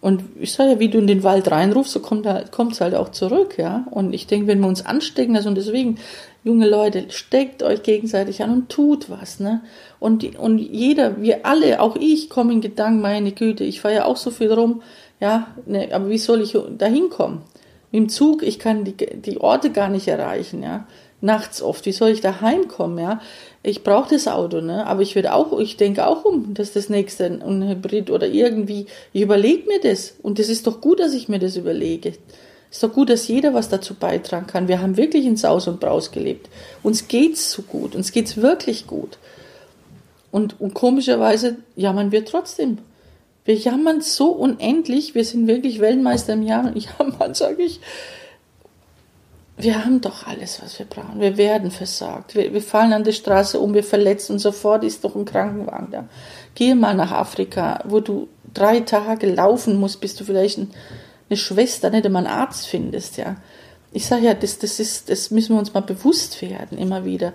Und 0.00 0.22
ich 0.38 0.52
sage 0.52 0.72
ja, 0.72 0.80
wie 0.80 0.90
du 0.90 0.98
in 0.98 1.06
den 1.06 1.22
Wald 1.22 1.50
reinrufst, 1.50 1.92
so 1.92 2.00
kommt 2.00 2.26
es 2.26 2.80
halt 2.82 2.94
auch 2.94 3.10
zurück, 3.10 3.56
ja. 3.56 3.86
Und 3.90 4.12
ich 4.12 4.26
denke, 4.26 4.48
wenn 4.48 4.60
wir 4.60 4.68
uns 4.68 4.84
anstecken, 4.84 5.34
also 5.34 5.48
und 5.48 5.54
deswegen, 5.54 5.96
junge 6.42 6.68
Leute, 6.68 7.06
steckt 7.08 7.62
euch 7.62 7.82
gegenseitig 7.82 8.42
an 8.42 8.50
und 8.50 8.68
tut 8.68 9.08
was, 9.08 9.40
ne. 9.40 9.62
Und, 10.00 10.38
und 10.38 10.58
jeder, 10.58 11.22
wir 11.22 11.46
alle, 11.46 11.80
auch 11.80 11.96
ich, 11.96 12.28
komme 12.28 12.52
in 12.52 12.60
Gedanken, 12.60 13.00
meine 13.00 13.32
Güte, 13.32 13.64
ich 13.64 13.80
fahre 13.80 13.94
ja 13.94 14.04
auch 14.04 14.18
so 14.18 14.30
viel 14.30 14.52
rum, 14.52 14.82
ja, 15.20 15.46
ne, 15.64 15.88
aber 15.90 16.10
wie 16.10 16.18
soll 16.18 16.42
ich 16.42 16.54
da 16.76 16.84
hinkommen? 16.84 17.40
Mit 17.90 18.00
dem 18.00 18.08
Zug, 18.10 18.42
ich 18.42 18.58
kann 18.58 18.84
die, 18.84 18.96
die 18.96 19.40
Orte 19.40 19.70
gar 19.70 19.88
nicht 19.88 20.08
erreichen, 20.08 20.62
ja. 20.62 20.86
Nachts 21.24 21.62
oft, 21.62 21.86
wie 21.86 21.92
soll 21.92 22.10
ich 22.10 22.20
da 22.20 22.40
heimkommen, 22.40 22.98
ja? 22.98 23.20
ich 23.66 23.82
brauche 23.82 24.10
das 24.10 24.28
Auto, 24.28 24.60
ne? 24.60 24.86
Aber 24.86 25.00
ich 25.00 25.14
würde 25.14 25.32
auch, 25.32 25.58
ich 25.58 25.78
denke 25.78 26.06
auch 26.06 26.26
um, 26.26 26.52
dass 26.52 26.74
das 26.74 26.90
nächste 26.90 27.24
ein 27.24 27.66
Hybrid 27.66 28.10
oder 28.10 28.26
irgendwie, 28.26 28.86
ich 29.14 29.22
überlege 29.22 29.66
mir 29.66 29.80
das. 29.80 30.14
Und 30.22 30.38
das 30.38 30.50
ist 30.50 30.66
doch 30.66 30.82
gut, 30.82 31.00
dass 31.00 31.14
ich 31.14 31.30
mir 31.30 31.38
das 31.38 31.56
überlege. 31.56 32.12
Ist 32.70 32.82
doch 32.82 32.92
gut, 32.92 33.08
dass 33.08 33.26
jeder 33.26 33.54
was 33.54 33.70
dazu 33.70 33.94
beitragen 33.94 34.46
kann. 34.46 34.68
Wir 34.68 34.82
haben 34.82 34.98
wirklich 34.98 35.24
in 35.24 35.38
Saus 35.38 35.66
und 35.66 35.80
Braus 35.80 36.10
gelebt. 36.10 36.50
Uns 36.82 37.08
geht's 37.08 37.52
so 37.52 37.62
gut, 37.62 37.94
uns 37.94 38.12
geht's 38.12 38.36
wirklich 38.36 38.86
gut. 38.86 39.16
Und, 40.30 40.60
und 40.60 40.74
komischerweise 40.74 41.56
jammern 41.74 42.12
wir 42.12 42.26
trotzdem. 42.26 42.78
Wir 43.46 43.54
jammern 43.54 44.02
so 44.02 44.28
unendlich, 44.28 45.14
wir 45.14 45.24
sind 45.24 45.46
wirklich 45.46 45.80
Weltmeister 45.80 46.34
im 46.34 46.42
Jammern. 46.42 46.76
Jammern, 46.76 47.32
sage 47.34 47.62
ich 47.62 47.80
wir 49.56 49.84
haben 49.84 50.00
doch 50.00 50.26
alles, 50.26 50.60
was 50.62 50.78
wir 50.78 50.86
brauchen. 50.86 51.20
Wir 51.20 51.36
werden 51.36 51.70
versorgt. 51.70 52.34
Wir, 52.34 52.52
wir, 52.52 52.62
fallen 52.62 52.92
an 52.92 53.04
der 53.04 53.12
Straße 53.12 53.60
um, 53.60 53.72
wir 53.72 53.84
verletzen 53.84 54.32
und 54.32 54.38
sofort 54.40 54.82
ist 54.82 55.04
doch 55.04 55.14
ein 55.14 55.24
Krankenwagen 55.24 55.90
da. 55.92 56.08
Geh 56.54 56.74
mal 56.74 56.94
nach 56.94 57.12
Afrika, 57.12 57.80
wo 57.84 58.00
du 58.00 58.28
drei 58.52 58.80
Tage 58.80 59.32
laufen 59.32 59.76
musst, 59.76 60.00
bis 60.00 60.16
du 60.16 60.24
vielleicht 60.24 60.58
eine 60.58 61.36
Schwester, 61.36 61.90
nicht 61.90 62.04
einmal 62.04 62.26
einen 62.26 62.34
Arzt 62.34 62.66
findest, 62.66 63.16
ja. 63.16 63.36
Ich 63.92 64.06
sage 64.06 64.24
ja, 64.24 64.34
das, 64.34 64.58
das 64.58 64.80
ist, 64.80 65.08
das 65.08 65.30
müssen 65.30 65.54
wir 65.54 65.60
uns 65.60 65.72
mal 65.72 65.80
bewusst 65.80 66.42
werden, 66.42 66.76
immer 66.78 67.04
wieder. 67.04 67.32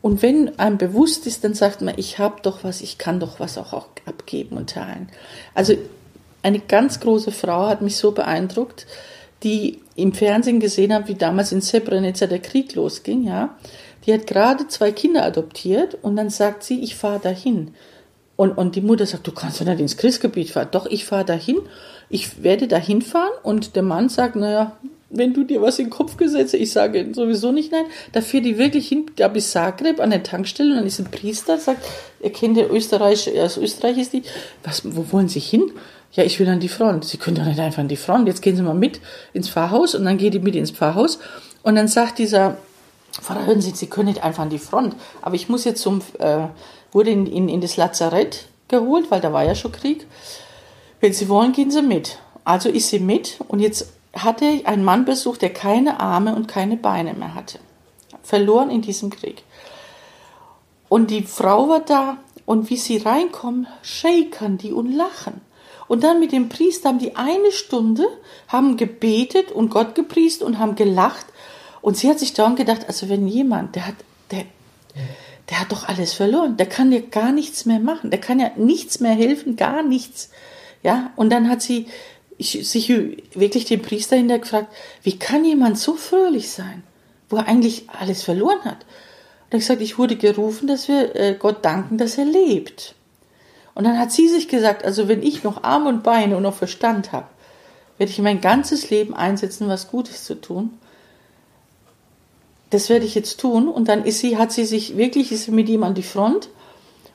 Und 0.00 0.22
wenn 0.22 0.56
einem 0.60 0.78
bewusst 0.78 1.26
ist, 1.26 1.42
dann 1.42 1.54
sagt 1.54 1.82
man, 1.82 1.94
ich 1.96 2.20
habe 2.20 2.40
doch 2.42 2.62
was, 2.62 2.82
ich 2.82 2.98
kann 2.98 3.18
doch 3.18 3.40
was 3.40 3.58
auch, 3.58 3.72
auch 3.72 3.88
abgeben 4.06 4.56
und 4.56 4.70
teilen. 4.70 5.08
Also 5.54 5.74
eine 6.42 6.60
ganz 6.60 7.00
große 7.00 7.32
Frau 7.32 7.66
hat 7.66 7.82
mich 7.82 7.96
so 7.96 8.12
beeindruckt, 8.12 8.86
die 9.42 9.80
im 9.94 10.12
Fernsehen 10.12 10.60
gesehen 10.60 10.92
habe, 10.92 11.08
wie 11.08 11.14
damals 11.14 11.52
in 11.52 11.62
Srebrenica 11.62 12.26
der 12.26 12.40
Krieg 12.40 12.74
losging, 12.74 13.24
ja. 13.24 13.56
Die 14.06 14.12
hat 14.12 14.26
gerade 14.26 14.68
zwei 14.68 14.92
Kinder 14.92 15.24
adoptiert 15.24 15.98
und 16.02 16.16
dann 16.16 16.30
sagt 16.30 16.62
sie, 16.62 16.80
ich 16.80 16.96
fahre 16.96 17.20
dahin. 17.20 17.72
Und, 18.36 18.52
und 18.52 18.76
die 18.76 18.80
Mutter 18.80 19.04
sagt, 19.04 19.26
du 19.26 19.32
kannst 19.32 19.60
doch 19.60 19.66
nicht 19.66 19.80
ins 19.80 19.96
Kriegsgebiet 19.96 20.50
fahren. 20.50 20.68
Doch, 20.70 20.86
ich 20.86 21.04
fahre 21.04 21.24
dahin. 21.24 21.58
Ich 22.08 22.42
werde 22.42 22.68
dahin 22.68 23.02
fahren 23.02 23.32
und 23.42 23.74
der 23.74 23.82
Mann 23.82 24.08
sagt, 24.08 24.36
naja, 24.36 24.78
wenn 25.10 25.34
du 25.34 25.44
dir 25.44 25.62
was 25.62 25.78
in 25.78 25.86
den 25.86 25.90
Kopf 25.90 26.16
gesetzt 26.16 26.52
hast, 26.52 26.60
ich 26.60 26.70
sage 26.70 27.08
sowieso 27.12 27.50
nicht 27.52 27.72
nein, 27.72 27.86
da 28.12 28.20
fährt 28.20 28.44
die 28.44 28.58
wirklich 28.58 28.88
hin, 28.88 29.10
da 29.16 29.28
bis 29.28 29.50
Zagreb 29.50 30.00
an 30.00 30.10
der 30.10 30.22
Tankstelle 30.22 30.70
und 30.70 30.76
dann 30.76 30.86
ist 30.86 30.98
ein 30.98 31.10
Priester, 31.10 31.58
sagt, 31.58 31.84
er 32.20 32.30
kennt 32.30 32.56
den 32.56 32.70
Österreich, 32.70 33.30
aus 33.40 33.56
Österreich 33.56 33.98
ist 33.98 34.12
die, 34.12 34.22
was, 34.62 34.82
wo 34.84 35.10
wollen 35.12 35.28
Sie 35.28 35.40
hin? 35.40 35.72
Ja, 36.12 36.24
ich 36.24 36.38
will 36.40 36.48
an 36.48 36.60
die 36.60 36.68
Front. 36.68 37.04
Sie 37.04 37.18
können 37.18 37.36
doch 37.36 37.44
nicht 37.44 37.60
einfach 37.60 37.80
an 37.80 37.88
die 37.88 37.96
Front. 37.96 38.28
Jetzt 38.28 38.42
gehen 38.42 38.56
Sie 38.56 38.62
mal 38.62 38.74
mit 38.74 39.00
ins 39.32 39.48
Pfarrhaus 39.48 39.94
und 39.94 40.04
dann 40.04 40.18
geht 40.18 40.34
die 40.34 40.40
mit 40.40 40.54
ins 40.54 40.70
Pfarrhaus. 40.70 41.18
Und 41.62 41.74
dann 41.74 41.88
sagt 41.88 42.18
dieser 42.18 42.56
Pfarrer, 43.12 43.46
hören 43.46 43.60
Sie, 43.60 43.70
Sie 43.70 43.86
können 43.88 44.08
nicht 44.08 44.24
einfach 44.24 44.42
an 44.42 44.50
die 44.50 44.58
Front. 44.58 44.96
Aber 45.22 45.34
ich 45.34 45.48
muss 45.48 45.64
jetzt 45.64 45.82
zum, 45.82 46.00
äh, 46.18 46.46
wurde 46.92 47.10
in, 47.10 47.26
in, 47.26 47.48
in 47.48 47.60
das 47.60 47.76
Lazarett 47.76 48.46
geholt, 48.68 49.10
weil 49.10 49.20
da 49.20 49.32
war 49.32 49.44
ja 49.44 49.54
schon 49.54 49.72
Krieg. 49.72 50.06
Wenn 51.00 51.12
Sie 51.12 51.28
wollen, 51.28 51.52
gehen 51.52 51.70
Sie 51.70 51.82
mit. 51.82 52.18
Also 52.48 52.70
ist 52.70 52.88
sie 52.88 52.98
mit 52.98 53.36
und 53.48 53.60
jetzt 53.60 53.92
hatte 54.14 54.62
ein 54.64 54.82
Mann 54.82 55.04
besucht, 55.04 55.42
der 55.42 55.52
keine 55.52 56.00
Arme 56.00 56.34
und 56.34 56.48
keine 56.48 56.78
Beine 56.78 57.12
mehr 57.12 57.34
hatte. 57.34 57.58
Verloren 58.22 58.70
in 58.70 58.80
diesem 58.80 59.10
Krieg. 59.10 59.42
Und 60.88 61.10
die 61.10 61.24
Frau 61.24 61.68
war 61.68 61.80
da 61.80 62.16
und 62.46 62.70
wie 62.70 62.78
sie 62.78 62.96
reinkommen, 62.96 63.66
shakern 63.82 64.56
die 64.56 64.72
und 64.72 64.90
lachen. 64.90 65.42
Und 65.88 66.04
dann 66.04 66.20
mit 66.20 66.32
dem 66.32 66.48
Priester 66.48 66.90
haben 66.90 66.98
die 66.98 67.16
eine 67.16 67.50
Stunde, 67.50 68.06
haben 68.46 68.76
gebetet 68.76 69.50
und 69.50 69.70
Gott 69.70 69.94
gepriest 69.94 70.42
und 70.42 70.58
haben 70.58 70.76
gelacht. 70.76 71.26
Und 71.80 71.96
sie 71.96 72.08
hat 72.08 72.18
sich 72.18 72.34
darum 72.34 72.56
gedacht, 72.56 72.86
also 72.86 73.08
wenn 73.08 73.26
jemand, 73.26 73.74
der 73.74 73.86
hat, 73.86 73.94
der, 74.30 74.44
der 75.48 75.60
hat 75.60 75.72
doch 75.72 75.88
alles 75.88 76.12
verloren, 76.12 76.58
der 76.58 76.66
kann 76.66 76.92
ja 76.92 77.00
gar 77.00 77.32
nichts 77.32 77.64
mehr 77.64 77.80
machen, 77.80 78.10
der 78.10 78.20
kann 78.20 78.38
ja 78.38 78.50
nichts 78.56 79.00
mehr 79.00 79.14
helfen, 79.14 79.56
gar 79.56 79.82
nichts. 79.82 80.30
Ja, 80.82 81.12
und 81.16 81.30
dann 81.30 81.48
hat 81.48 81.62
sie 81.62 81.86
sich 82.38 82.88
wirklich 83.34 83.64
den 83.64 83.82
Priester 83.82 84.16
hinterher 84.16 84.40
gefragt, 84.40 84.72
wie 85.02 85.18
kann 85.18 85.44
jemand 85.44 85.78
so 85.78 85.96
fröhlich 85.96 86.50
sein, 86.50 86.84
wo 87.30 87.36
er 87.36 87.48
eigentlich 87.48 87.88
alles 87.88 88.22
verloren 88.22 88.64
hat? 88.64 88.84
Und 89.46 89.54
hat 89.54 89.60
gesagt, 89.60 89.80
ich 89.80 89.98
wurde 89.98 90.16
gerufen, 90.16 90.68
dass 90.68 90.86
wir 90.86 91.16
äh, 91.16 91.34
Gott 91.38 91.64
danken, 91.64 91.96
dass 91.98 92.18
er 92.18 92.26
lebt. 92.26 92.94
Und 93.78 93.84
dann 93.84 93.96
hat 93.96 94.10
sie 94.10 94.28
sich 94.28 94.48
gesagt, 94.48 94.84
also 94.84 95.06
wenn 95.06 95.22
ich 95.22 95.44
noch 95.44 95.62
Arme 95.62 95.88
und 95.88 96.02
Beine 96.02 96.36
und 96.36 96.42
noch 96.42 96.56
Verstand 96.56 97.12
habe, 97.12 97.28
werde 97.96 98.10
ich 98.10 98.18
mein 98.18 98.40
ganzes 98.40 98.90
Leben 98.90 99.14
einsetzen, 99.14 99.68
was 99.68 99.88
Gutes 99.88 100.24
zu 100.24 100.34
tun. 100.40 100.76
Das 102.70 102.88
werde 102.88 103.04
ich 103.04 103.14
jetzt 103.14 103.38
tun. 103.38 103.68
Und 103.68 103.86
dann 103.86 104.04
ist 104.04 104.18
sie, 104.18 104.36
hat 104.36 104.50
sie 104.50 104.64
sich 104.64 104.96
wirklich, 104.96 105.30
ist 105.30 105.46
mit 105.46 105.68
ihm 105.68 105.84
an 105.84 105.94
die 105.94 106.02
Front. 106.02 106.48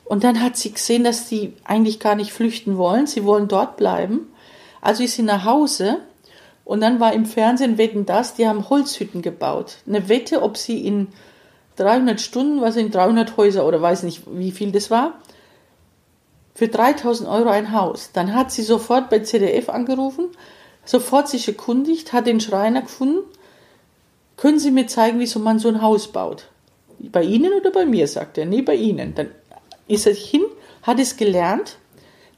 Und 0.05 0.23
dann 0.23 0.41
hat 0.41 0.55
sie 0.55 0.71
gesehen, 0.71 1.03
dass 1.03 1.27
sie 1.27 1.51
eigentlich 1.65 1.99
gar 1.99 2.15
nicht 2.15 2.31
flüchten 2.31 2.77
wollen. 2.77 3.07
Sie 3.07 3.25
wollen 3.25 3.49
dort 3.49 3.75
bleiben. 3.75 4.31
Also 4.79 5.03
ist 5.03 5.17
sie 5.17 5.23
nach 5.23 5.43
Hause. 5.43 5.97
Und 6.63 6.79
dann 6.79 7.01
war 7.01 7.11
im 7.11 7.25
Fernsehen 7.25 7.77
Wetten 7.77 8.05
das, 8.05 8.35
die 8.35 8.47
haben 8.47 8.69
Holzhütten 8.69 9.21
gebaut. 9.21 9.79
Eine 9.85 10.07
Wette, 10.07 10.41
ob 10.41 10.55
sie 10.55 10.87
in 10.87 11.09
300 11.75 12.21
Stunden, 12.21 12.61
was 12.61 12.77
in 12.77 12.89
300 12.89 13.35
Häuser 13.35 13.67
oder 13.67 13.81
weiß 13.81 14.03
nicht, 14.03 14.21
wie 14.31 14.51
viel 14.51 14.71
das 14.71 14.89
war, 14.89 15.19
für 16.55 16.67
3000 16.67 17.27
Euro 17.27 17.49
ein 17.49 17.71
Haus. 17.71 18.11
Dann 18.13 18.33
hat 18.33 18.51
sie 18.51 18.63
sofort 18.63 19.09
bei 19.09 19.19
CDF 19.19 19.69
angerufen, 19.69 20.29
sofort 20.85 21.29
sich 21.29 21.47
erkundigt, 21.47 22.13
hat 22.13 22.27
den 22.27 22.39
Schreiner 22.39 22.81
gefunden. 22.81 23.23
Können 24.37 24.59
Sie 24.59 24.71
mir 24.71 24.87
zeigen, 24.87 25.19
wieso 25.19 25.39
man 25.39 25.59
so 25.59 25.69
ein 25.69 25.81
Haus 25.81 26.11
baut? 26.11 26.47
Bei 26.99 27.23
Ihnen 27.23 27.53
oder 27.53 27.71
bei 27.71 27.85
mir, 27.85 28.07
sagt 28.07 28.37
er. 28.37 28.45
Nee, 28.45 28.61
bei 28.61 28.75
Ihnen. 28.75 29.13
Dann 29.15 29.29
ist 29.87 30.07
er 30.07 30.13
hin, 30.13 30.43
hat 30.81 30.99
es 30.99 31.17
gelernt. 31.17 31.77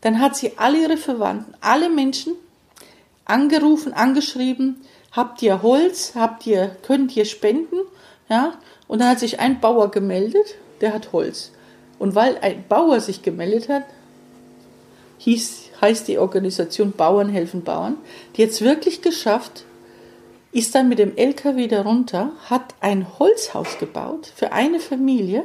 Dann 0.02 0.20
hat 0.20 0.36
sie 0.36 0.58
alle 0.58 0.84
ihre 0.84 0.98
Verwandten, 0.98 1.56
alle 1.62 1.90
Menschen 1.90 2.36
angerufen, 3.26 3.92
angeschrieben, 3.92 4.82
habt 5.12 5.42
ihr 5.42 5.64
Holz, 5.64 6.14
habt 6.14 6.46
ihr, 6.46 6.76
könnt 6.84 7.16
ihr 7.18 7.26
spenden, 7.26 7.78
ja? 8.30 8.54
Und 8.88 9.00
dann 9.00 9.10
hat 9.10 9.20
sich 9.20 9.40
ein 9.40 9.60
Bauer 9.60 9.90
gemeldet, 9.90 10.56
der 10.82 10.94
hat 10.94 11.12
Holz. 11.12 11.52
Und 11.98 12.14
weil 12.14 12.38
ein 12.38 12.66
Bauer 12.68 13.00
sich 13.00 13.24
gemeldet 13.24 13.68
hat, 13.68 13.84
hieß, 15.18 15.70
heißt 15.82 16.08
die 16.08 16.18
Organisation 16.18 16.92
Bauern 16.92 17.30
helfen 17.30 17.64
Bauern, 17.64 17.98
die 18.36 18.42
jetzt 18.42 18.62
wirklich 18.62 19.02
geschafft, 19.02 19.66
ist 20.52 20.74
dann 20.74 20.88
mit 20.88 21.00
dem 21.00 21.18
LKW 21.18 21.68
darunter, 21.68 22.32
hat 22.50 22.76
ein 22.80 23.20
Holzhaus 23.20 23.78
gebaut 23.78 24.32
für 24.36 24.54
eine 24.54 24.80
Familie 24.80 25.44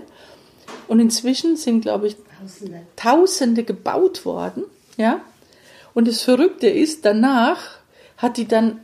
und 0.87 1.01
inzwischen 1.01 1.57
sind, 1.57 1.81
glaube 1.81 2.07
ich, 2.09 2.17
Tausende. 2.41 2.87
Tausende 2.97 3.65
gebaut 3.65 4.25
worden, 4.25 4.65
ja. 4.97 5.21
Und 5.93 6.09
das 6.09 6.23
Verrückte 6.23 6.69
ist, 6.69 7.05
danach 7.05 7.79
hat 8.17 8.37
die 8.37 8.47
dann 8.47 8.81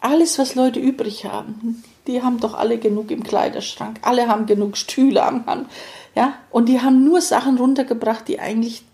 alles, 0.00 0.38
was 0.38 0.54
Leute 0.54 0.78
übrig 0.78 1.24
haben, 1.24 1.82
die 2.06 2.22
haben 2.22 2.38
doch 2.38 2.54
alle 2.54 2.78
genug 2.78 3.10
im 3.10 3.24
Kleiderschrank, 3.24 3.98
alle 4.02 4.28
haben 4.28 4.46
genug 4.46 4.76
Stühle 4.76 5.24
am 5.24 5.46
Hand, 5.46 5.68
ja, 6.14 6.34
und 6.50 6.68
die 6.68 6.80
haben 6.80 7.04
nur 7.04 7.20
Sachen 7.20 7.58
runtergebracht, 7.58 8.28
die 8.28 8.38
eigentlich 8.38 8.84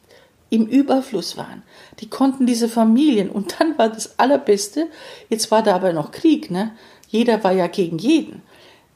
im 0.53 0.66
Überfluss 0.66 1.38
waren. 1.38 1.62
Die 2.00 2.11
konnten 2.11 2.44
diese 2.44 2.68
Familien, 2.68 3.30
und 3.30 3.59
dann 3.59 3.78
war 3.78 3.88
das 3.88 4.18
Allerbeste, 4.18 4.86
jetzt 5.30 5.50
war 5.50 5.62
da 5.62 5.74
aber 5.74 5.94
noch 5.94 6.11
Krieg, 6.11 6.50
ne? 6.50 6.72
Jeder 7.09 7.42
war 7.42 7.53
ja 7.53 7.68
gegen 7.68 7.96
jeden. 7.96 8.42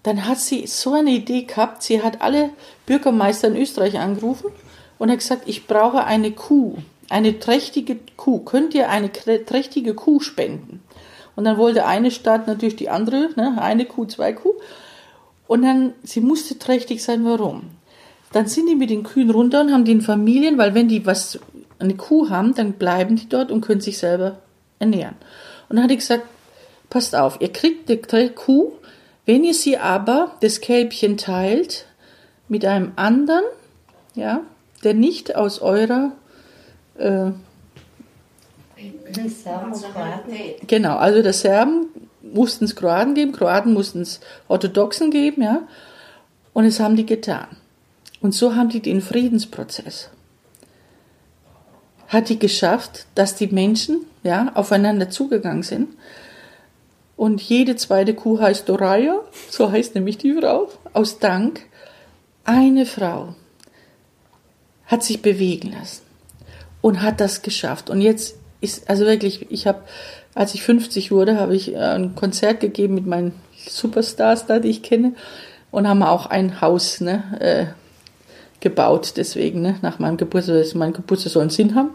Dann 0.03 0.27
hat 0.29 0.39
sie 0.39 0.67
so 0.67 0.93
eine 0.93 1.13
Idee 1.13 1.45
gehabt, 1.45 1.83
sie 1.83 2.03
hat 2.03 2.21
alle 2.21 2.51
Bürgermeister 2.85 3.49
in 3.49 3.57
Österreich 3.57 3.99
angerufen 3.99 4.51
und 4.99 5.11
hat 5.11 5.19
gesagt, 5.19 5.45
ich 5.47 5.67
brauche 5.67 6.05
eine 6.05 6.31
Kuh, 6.33 6.77
eine 7.09 7.39
trächtige 7.39 7.97
Kuh. 8.19 8.41
Könnt 8.41 8.75
ihr 8.75 8.91
eine 8.91 9.11
trächtige 9.11 9.95
Kuh 9.95 10.21
spenden? 10.21 10.83
Und 11.37 11.45
dann 11.45 11.57
wollte 11.57 11.87
eine 11.87 12.11
Stadt 12.11 12.47
natürlich 12.47 12.77
die 12.77 12.91
andere, 12.91 13.31
ne? 13.37 13.57
eine 13.59 13.87
Kuh, 13.87 14.05
zwei 14.05 14.35
Kuh. 14.35 14.55
Und 15.47 15.63
dann, 15.63 15.95
sie 16.03 16.21
musste 16.21 16.59
trächtig 16.59 17.03
sein, 17.03 17.25
warum? 17.25 17.63
Dann 18.33 18.47
sind 18.47 18.69
die 18.69 18.75
mit 18.75 18.91
den 18.91 19.03
Kühen 19.03 19.31
runter 19.31 19.61
und 19.61 19.73
haben 19.73 19.85
den 19.85 20.01
Familien, 20.01 20.59
weil 20.59 20.75
wenn 20.75 20.89
die 20.89 21.07
was, 21.07 21.39
eine 21.79 21.95
Kuh 21.95 22.29
haben, 22.29 22.55
dann 22.55 22.73
bleiben 22.73 23.17
die 23.17 23.29
dort 23.29 23.51
und 23.51 23.61
können 23.61 23.81
sich 23.81 23.99
selber 23.99 24.39
ernähren. 24.79 25.15
Und 25.69 25.77
dann 25.77 25.85
hat 25.85 25.91
die 25.91 25.97
gesagt, 25.97 26.25
passt 26.91 27.15
auf, 27.15 27.41
ihr 27.41 27.53
kriegt 27.53 27.89
die 27.89 28.29
Kuh, 28.31 28.73
wenn 29.25 29.45
ihr 29.45 29.55
sie 29.55 29.79
aber, 29.79 30.37
das 30.41 30.61
Kälbchen 30.61 31.17
teilt, 31.17 31.87
mit 32.49 32.65
einem 32.65 32.93
anderen, 32.97 33.45
ja, 34.15 34.43
der 34.85 34.95
nicht 34.95 35.35
aus 35.35 35.61
eurer 35.61 36.13
äh, 36.97 37.31
Genau, 40.67 40.97
also 40.97 41.23
der 41.23 41.33
Serben 41.33 41.89
mussten 42.23 42.65
es 42.65 42.77
Kroaten 42.77 43.15
geben, 43.15 43.33
Kroaten 43.33 43.73
mussten 43.73 44.03
es 44.03 44.21
Orthodoxen 44.49 45.11
geben, 45.11 45.43
ja. 45.43 45.63
Und 46.53 46.65
es 46.65 46.81
haben 46.81 46.97
die 46.97 47.07
getan. 47.07 47.49
Und 48.21 48.33
so 48.33 48.55
haben 48.55 48.69
die 48.69 48.81
den 48.81 49.01
Friedensprozess. 49.01 50.11
Hat 52.09 52.29
die 52.29 52.39
geschafft, 52.39 53.07
dass 53.15 53.35
die 53.35 53.49
Menschen 53.49 54.07
ja, 54.23 54.53
aufeinander 54.55 55.11
zugegangen 55.11 55.63
sind. 55.63 55.89
Und 57.17 57.41
jede 57.41 57.77
zweite 57.77 58.15
Kuh 58.15 58.41
heißt 58.41 58.69
Doraya, 58.69 59.21
so 59.51 59.73
heißt 59.73 59.95
nämlich 59.95 60.19
die 60.19 60.35
Frau, 60.35 60.69
aus 60.93 61.19
Dank. 61.19 61.63
Eine 62.45 62.87
Frau 62.87 63.35
hat 64.87 65.03
sich 65.03 65.23
bewegen 65.23 65.73
lassen 65.73 66.03
und 66.81 67.03
hat 67.03 67.21
das 67.21 67.43
geschafft. 67.43 67.91
Und 67.91 68.01
jetzt 68.01 68.37
ist, 68.61 68.89
also 68.89 69.05
wirklich, 69.05 69.51
ich 69.51 69.67
habe, 69.67 69.83
als 70.35 70.55
ich 70.55 70.63
50 70.63 71.11
wurde, 71.11 71.39
habe 71.39 71.57
ich 71.57 71.77
ein 71.77 72.15
Konzert 72.15 72.61
gegeben 72.61 72.95
mit 72.95 73.07
meinen 73.07 73.33
Superstars 73.69 74.47
da, 74.47 74.59
die 74.59 74.69
ich 74.69 74.83
kenne, 74.83 75.15
und 75.73 75.89
haben 75.89 76.03
auch 76.03 76.27
ein 76.27 76.61
Haus, 76.61 77.01
ne, 77.01 77.25
äh, 77.41 77.67
gebaut, 78.67 79.13
deswegen, 79.17 79.63
ne, 79.63 79.77
nach 79.83 80.01
meinem 80.01 80.17
Geburtstag, 80.17 80.75
mein 80.75 80.93
Geburtstag 80.93 81.33
soll 81.33 81.43
einen 81.43 81.51
Sinn 81.51 81.77
haben. 81.77 81.91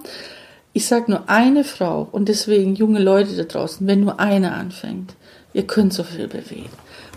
Ich 0.71 0.85
sage 0.85 1.11
nur 1.11 1.29
eine 1.29 1.65
Frau 1.65 2.07
und 2.13 2.29
deswegen 2.29 2.75
junge 2.75 2.99
Leute 2.99 3.35
da 3.35 3.43
draußen, 3.43 3.85
wenn 3.87 3.99
nur 3.99 4.21
eine 4.21 4.53
anfängt, 4.53 5.15
ihr 5.53 5.67
könnt 5.67 5.93
so 5.93 6.05
viel 6.05 6.29
bewegen. 6.29 6.69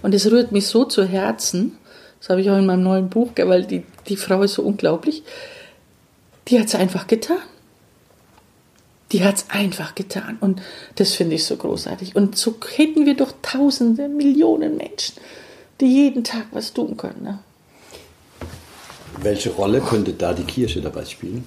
Und 0.02 0.12
es 0.12 0.28
rührt 0.28 0.50
mich 0.50 0.66
so 0.66 0.84
zu 0.84 1.04
Herzen, 1.04 1.78
das 2.18 2.30
habe 2.30 2.40
ich 2.40 2.50
auch 2.50 2.58
in 2.58 2.66
meinem 2.66 2.82
neuen 2.82 3.10
Buch, 3.10 3.30
weil 3.36 3.64
die, 3.64 3.84
die 4.08 4.16
Frau 4.16 4.42
ist 4.42 4.54
so 4.54 4.62
unglaublich, 4.62 5.22
die 6.48 6.58
hat 6.58 6.66
es 6.66 6.74
einfach 6.74 7.06
getan. 7.06 7.36
Die 9.12 9.22
hat 9.22 9.36
es 9.36 9.50
einfach 9.50 9.94
getan. 9.94 10.38
Und 10.40 10.60
das 10.96 11.12
finde 11.12 11.36
ich 11.36 11.44
so 11.44 11.56
großartig. 11.56 12.16
Und 12.16 12.36
so 12.36 12.56
hätten 12.74 13.06
wir 13.06 13.14
doch 13.14 13.32
tausende, 13.40 14.08
Millionen 14.08 14.76
Menschen, 14.76 15.14
die 15.80 15.86
jeden 15.86 16.24
Tag 16.24 16.46
was 16.50 16.72
tun 16.72 16.96
können. 16.96 17.22
Ne? 17.22 17.38
Welche 19.22 19.50
Rolle 19.50 19.80
könnte 19.80 20.12
da 20.12 20.32
die 20.32 20.44
Kirche 20.44 20.80
dabei 20.80 21.04
spielen? 21.04 21.44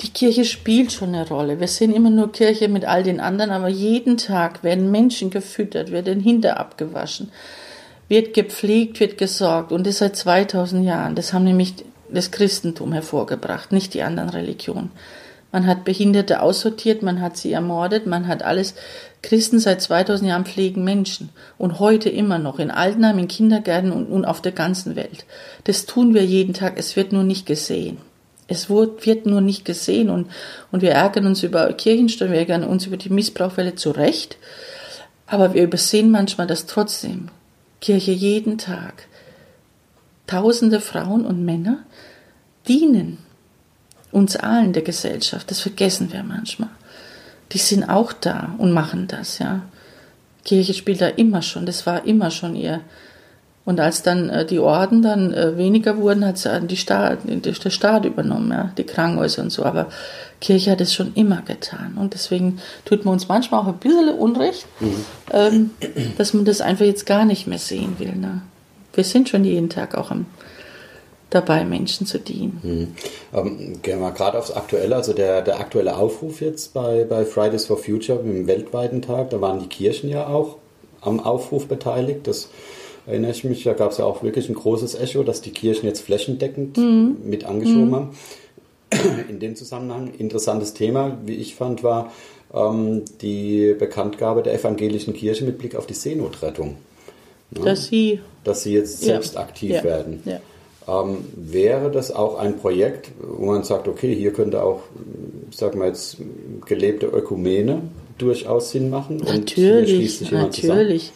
Die 0.00 0.10
Kirche 0.10 0.44
spielt 0.44 0.92
schon 0.92 1.14
eine 1.14 1.28
Rolle. 1.28 1.58
Wir 1.58 1.66
sehen 1.66 1.92
immer 1.92 2.10
nur 2.10 2.30
Kirche 2.30 2.68
mit 2.68 2.84
all 2.84 3.02
den 3.02 3.18
anderen, 3.18 3.50
aber 3.50 3.68
jeden 3.68 4.16
Tag 4.16 4.62
werden 4.62 4.90
Menschen 4.92 5.30
gefüttert, 5.30 5.90
wird 5.90 6.06
den 6.06 6.20
Hinter 6.20 6.58
abgewaschen, 6.60 7.32
wird 8.08 8.32
gepflegt, 8.32 9.00
wird 9.00 9.18
gesorgt 9.18 9.72
und 9.72 9.86
das 9.86 9.98
seit 9.98 10.14
2000 10.14 10.84
Jahren. 10.84 11.16
Das 11.16 11.32
haben 11.32 11.44
nämlich 11.44 11.74
das 12.10 12.30
Christentum 12.30 12.92
hervorgebracht, 12.92 13.72
nicht 13.72 13.92
die 13.94 14.02
anderen 14.02 14.30
Religionen. 14.30 14.92
Man 15.50 15.66
hat 15.66 15.84
Behinderte 15.84 16.42
aussortiert, 16.42 17.02
man 17.02 17.20
hat 17.20 17.36
sie 17.36 17.52
ermordet, 17.52 18.06
man 18.06 18.28
hat 18.28 18.42
alles. 18.42 18.74
Christen 19.22 19.58
seit 19.58 19.82
2000 19.82 20.28
Jahren 20.28 20.44
pflegen 20.44 20.84
Menschen 20.84 21.30
und 21.58 21.80
heute 21.80 22.08
immer 22.08 22.38
noch 22.38 22.58
in 22.58 22.70
Altenheim, 22.70 23.18
in 23.18 23.28
Kindergärten 23.28 23.92
und, 23.92 24.06
und 24.06 24.24
auf 24.24 24.40
der 24.40 24.52
ganzen 24.52 24.96
Welt. 24.96 25.26
Das 25.64 25.86
tun 25.86 26.14
wir 26.14 26.24
jeden 26.24 26.54
Tag, 26.54 26.78
es 26.78 26.96
wird 26.96 27.12
nur 27.12 27.24
nicht 27.24 27.46
gesehen. 27.46 27.98
Es 28.46 28.70
wird 28.70 29.26
nur 29.26 29.42
nicht 29.42 29.66
gesehen 29.66 30.08
und, 30.08 30.30
und 30.72 30.80
wir 30.80 30.92
ärgern 30.92 31.26
uns 31.26 31.42
über 31.42 31.70
Kirchensteuern, 31.74 32.32
wir 32.32 32.38
ärgern 32.38 32.64
uns 32.64 32.86
über 32.86 32.96
die 32.96 33.10
Missbrauchfälle 33.10 33.74
zu 33.74 33.90
Recht, 33.90 34.38
aber 35.26 35.52
wir 35.52 35.62
übersehen 35.62 36.10
manchmal, 36.10 36.46
dass 36.46 36.64
trotzdem 36.64 37.28
Kirche 37.82 38.12
jeden 38.12 38.56
Tag 38.56 39.06
tausende 40.26 40.80
Frauen 40.80 41.26
und 41.26 41.44
Männer 41.44 41.84
dienen 42.66 43.18
uns 44.10 44.36
allen 44.36 44.72
der 44.72 44.82
Gesellschaft. 44.82 45.50
Das 45.50 45.60
vergessen 45.60 46.12
wir 46.12 46.22
manchmal. 46.22 46.70
Die 47.52 47.58
sind 47.58 47.84
auch 47.88 48.12
da 48.12 48.54
und 48.58 48.72
machen 48.72 49.06
das, 49.08 49.38
ja. 49.38 49.62
Kirche 50.44 50.72
spielt 50.72 51.00
da 51.00 51.08
immer 51.08 51.42
schon, 51.42 51.66
das 51.66 51.86
war 51.86 52.06
immer 52.06 52.30
schon 52.30 52.56
ihr. 52.56 52.80
Und 53.68 53.80
als 53.80 54.02
dann 54.02 54.30
äh, 54.30 54.46
die 54.46 54.60
Orden 54.60 55.02
dann 55.02 55.34
äh, 55.34 55.58
weniger 55.58 55.98
wurden, 55.98 56.24
hat 56.24 56.38
sie 56.38 56.58
die 56.62 56.78
Staat, 56.78 57.18
der 57.26 57.70
Staat 57.70 58.06
übernommen, 58.06 58.50
ja, 58.50 58.72
die 58.78 58.84
Krankenhäuser 58.84 59.42
und 59.42 59.50
so. 59.50 59.62
Aber 59.62 59.88
Kirche 60.40 60.70
hat 60.70 60.80
es 60.80 60.94
schon 60.94 61.12
immer 61.12 61.42
getan. 61.42 61.98
Und 62.00 62.14
deswegen 62.14 62.60
tut 62.86 63.04
man 63.04 63.12
uns 63.12 63.28
manchmal 63.28 63.60
auch 63.60 63.66
ein 63.66 63.76
bisschen 63.76 64.08
Unrecht, 64.14 64.64
mhm. 64.80 65.04
ähm, 65.32 65.70
dass 66.16 66.32
man 66.32 66.46
das 66.46 66.62
einfach 66.62 66.86
jetzt 66.86 67.04
gar 67.04 67.26
nicht 67.26 67.46
mehr 67.46 67.58
sehen 67.58 67.96
will. 67.98 68.16
Ne? 68.16 68.40
Wir 68.94 69.04
sind 69.04 69.28
schon 69.28 69.44
jeden 69.44 69.68
Tag 69.68 69.94
auch 69.98 70.10
am 70.10 70.24
dabei, 71.30 71.64
Menschen 71.64 72.06
zu 72.06 72.18
dienen. 72.18 72.60
Mhm. 72.62 73.38
Ähm, 73.38 73.82
gehen 73.82 74.00
wir 74.00 74.12
gerade 74.12 74.38
aufs 74.38 74.50
Aktuelle, 74.50 74.96
also 74.96 75.12
der, 75.12 75.42
der 75.42 75.60
aktuelle 75.60 75.96
Aufruf 75.96 76.40
jetzt 76.40 76.74
bei, 76.74 77.04
bei 77.04 77.24
Fridays 77.24 77.66
for 77.66 77.76
Future, 77.76 78.20
im 78.20 78.46
weltweiten 78.46 79.02
Tag, 79.02 79.30
da 79.30 79.40
waren 79.40 79.60
die 79.60 79.68
Kirchen 79.68 80.08
ja 80.08 80.26
auch 80.26 80.56
am 81.00 81.20
Aufruf 81.20 81.66
beteiligt. 81.66 82.26
Das 82.26 82.48
erinnere 83.06 83.30
ich 83.30 83.44
mich, 83.44 83.64
da 83.64 83.72
gab 83.72 83.92
es 83.92 83.98
ja 83.98 84.04
auch 84.04 84.22
wirklich 84.22 84.48
ein 84.48 84.54
großes 84.54 84.94
Echo, 84.94 85.22
dass 85.22 85.40
die 85.40 85.50
Kirchen 85.50 85.86
jetzt 85.86 86.00
flächendeckend 86.00 86.76
mhm. 86.76 87.16
mit 87.24 87.44
angeschoben 87.44 87.90
mhm. 87.90 87.94
haben. 87.94 88.10
in 89.28 89.38
dem 89.38 89.54
Zusammenhang 89.54 90.12
interessantes 90.18 90.72
Thema, 90.72 91.18
wie 91.24 91.34
ich 91.34 91.54
fand, 91.54 91.82
war 91.82 92.10
ähm, 92.54 93.04
die 93.20 93.74
Bekanntgabe 93.78 94.42
der 94.42 94.54
evangelischen 94.54 95.14
Kirche 95.14 95.44
mit 95.44 95.58
Blick 95.58 95.76
auf 95.76 95.86
die 95.86 95.94
Seenotrettung. 95.94 96.76
Ne? 97.50 97.64
Dass 97.64 97.86
sie, 97.86 98.20
dass 98.44 98.62
sie 98.62 98.74
jetzt 98.74 99.00
selbst 99.00 99.34
ja. 99.34 99.40
aktiv 99.40 99.72
ja. 99.72 99.84
werden. 99.84 100.22
Ja. 100.24 100.40
Ähm, 100.88 101.18
wäre 101.36 101.90
das 101.90 102.10
auch 102.10 102.38
ein 102.38 102.56
Projekt, 102.56 103.10
wo 103.20 103.46
man 103.46 103.62
sagt, 103.62 103.88
okay, 103.88 104.14
hier 104.14 104.32
könnte 104.32 104.62
auch, 104.62 104.82
sagen 105.50 105.80
wir 105.80 105.86
jetzt, 105.86 106.16
gelebte 106.64 107.06
Ökumene 107.06 107.82
durchaus 108.16 108.70
Sinn 108.70 108.88
machen? 108.88 109.18
Natürlich, 109.18 110.20
natürlich, 110.30 111.12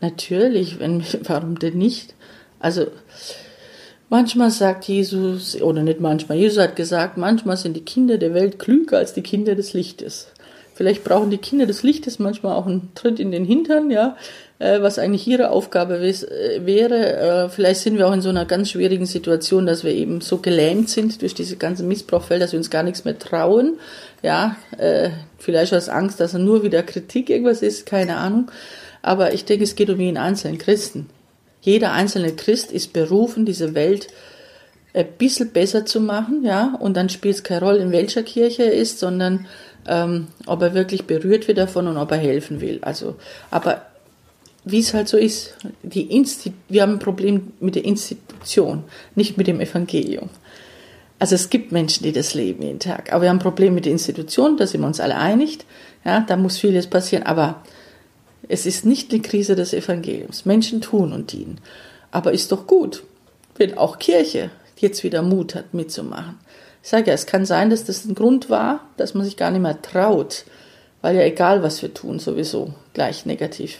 natürlich. 0.00 0.78
Wenn, 0.78 1.02
warum 1.24 1.58
denn 1.58 1.78
nicht? 1.78 2.14
Also 2.60 2.86
manchmal 4.08 4.52
sagt 4.52 4.84
Jesus, 4.84 5.60
oder 5.60 5.82
nicht 5.82 6.00
manchmal, 6.00 6.38
Jesus 6.38 6.62
hat 6.62 6.76
gesagt, 6.76 7.16
manchmal 7.16 7.56
sind 7.56 7.76
die 7.76 7.84
Kinder 7.84 8.18
der 8.18 8.34
Welt 8.34 8.60
klüger 8.60 8.98
als 8.98 9.14
die 9.14 9.22
Kinder 9.22 9.56
des 9.56 9.72
Lichtes. 9.72 10.28
Vielleicht 10.74 11.02
brauchen 11.02 11.30
die 11.30 11.38
Kinder 11.38 11.66
des 11.66 11.82
Lichtes 11.82 12.20
manchmal 12.20 12.54
auch 12.54 12.66
einen 12.66 12.92
Tritt 12.94 13.18
in 13.18 13.32
den 13.32 13.44
Hintern, 13.44 13.90
ja, 13.90 14.16
äh, 14.58 14.82
was 14.82 14.98
eigentlich 14.98 15.26
ihre 15.26 15.50
Aufgabe 15.50 15.98
äh, 15.98 16.66
wäre. 16.66 17.44
Äh, 17.44 17.48
vielleicht 17.48 17.80
sind 17.80 17.96
wir 17.96 18.08
auch 18.08 18.12
in 18.12 18.20
so 18.20 18.28
einer 18.28 18.44
ganz 18.44 18.70
schwierigen 18.70 19.06
Situation, 19.06 19.66
dass 19.66 19.84
wir 19.84 19.92
eben 19.92 20.20
so 20.20 20.38
gelähmt 20.38 20.88
sind 20.88 21.22
durch 21.22 21.34
diese 21.34 21.56
ganzen 21.56 21.86
Missbrauchfälle, 21.86 22.40
dass 22.40 22.52
wir 22.52 22.58
uns 22.58 22.70
gar 22.70 22.82
nichts 22.82 23.04
mehr 23.04 23.18
trauen. 23.18 23.78
Ja, 24.20 24.56
vielleicht 25.38 25.72
aus 25.74 25.88
Angst, 25.88 26.18
dass 26.18 26.34
er 26.34 26.40
nur 26.40 26.64
wieder 26.64 26.82
Kritik 26.82 27.30
irgendwas 27.30 27.62
ist, 27.62 27.86
keine 27.86 28.16
Ahnung. 28.16 28.50
Aber 29.00 29.32
ich 29.32 29.44
denke, 29.44 29.62
es 29.62 29.76
geht 29.76 29.90
um 29.90 30.00
jeden 30.00 30.16
einzelnen 30.16 30.58
Christen. 30.58 31.08
Jeder 31.60 31.92
einzelne 31.92 32.32
Christ 32.32 32.72
ist 32.72 32.92
berufen, 32.92 33.46
diese 33.46 33.76
Welt 33.76 34.08
ein 34.92 35.06
bisschen 35.18 35.50
besser 35.50 35.86
zu 35.86 36.00
machen, 36.00 36.42
ja, 36.44 36.76
und 36.80 36.96
dann 36.96 37.08
spielt 37.08 37.36
es 37.36 37.44
keine 37.44 37.60
Rolle, 37.60 37.78
in 37.78 37.92
welcher 37.92 38.24
Kirche 38.24 38.64
er 38.64 38.72
ist, 38.72 38.98
sondern 38.98 39.46
ähm, 39.86 40.26
ob 40.46 40.62
er 40.62 40.74
wirklich 40.74 41.04
berührt 41.04 41.46
wird 41.46 41.58
davon 41.58 41.86
und 41.86 41.96
ob 41.96 42.10
er 42.10 42.18
helfen 42.18 42.60
will. 42.60 42.78
Also, 42.82 43.14
aber 43.52 43.82
wie 44.64 44.80
es 44.80 44.94
halt 44.94 45.08
so 45.08 45.16
ist, 45.16 45.56
die 45.82 46.14
Insti 46.14 46.52
wir 46.68 46.82
haben 46.82 46.94
ein 46.94 46.98
Problem 46.98 47.52
mit 47.60 47.74
der 47.74 47.84
Institution, 47.84 48.84
nicht 49.14 49.36
mit 49.38 49.46
dem 49.46 49.60
Evangelium. 49.60 50.30
Also 51.18 51.34
es 51.34 51.50
gibt 51.50 51.72
Menschen, 51.72 52.04
die 52.04 52.12
das 52.12 52.34
leben 52.34 52.62
jeden 52.62 52.78
Tag, 52.78 53.12
aber 53.12 53.22
wir 53.22 53.30
haben 53.30 53.38
ein 53.38 53.42
Problem 53.42 53.74
mit 53.74 53.86
der 53.86 53.92
Institution, 53.92 54.56
da 54.56 54.66
sind 54.66 54.82
wir 54.82 54.86
uns 54.86 55.00
alle 55.00 55.16
einig. 55.16 55.58
Ja, 56.04 56.20
da 56.20 56.36
muss 56.36 56.58
vieles 56.58 56.86
passieren, 56.86 57.24
aber 57.24 57.62
es 58.48 58.66
ist 58.66 58.84
nicht 58.84 59.12
eine 59.12 59.20
Krise 59.20 59.56
des 59.56 59.72
Evangeliums. 59.72 60.44
Menschen 60.44 60.80
tun 60.80 61.12
und 61.12 61.32
dienen. 61.32 61.60
Aber 62.10 62.32
ist 62.32 62.52
doch 62.52 62.66
gut, 62.66 63.02
wenn 63.56 63.76
auch 63.76 63.98
Kirche 63.98 64.50
jetzt 64.78 65.02
wieder 65.02 65.22
Mut 65.22 65.54
hat, 65.54 65.74
mitzumachen. 65.74 66.38
Ich 66.82 66.88
sage 66.88 67.08
ja, 67.08 67.12
es 67.12 67.26
kann 67.26 67.44
sein, 67.44 67.70
dass 67.70 67.84
das 67.84 68.04
ein 68.04 68.14
Grund 68.14 68.48
war, 68.48 68.80
dass 68.96 69.14
man 69.14 69.24
sich 69.24 69.36
gar 69.36 69.50
nicht 69.50 69.60
mehr 69.60 69.82
traut, 69.82 70.44
weil 71.02 71.16
ja 71.16 71.22
egal, 71.22 71.62
was 71.62 71.82
wir 71.82 71.92
tun, 71.92 72.18
sowieso 72.18 72.72
gleich 72.98 73.26
negativ 73.26 73.78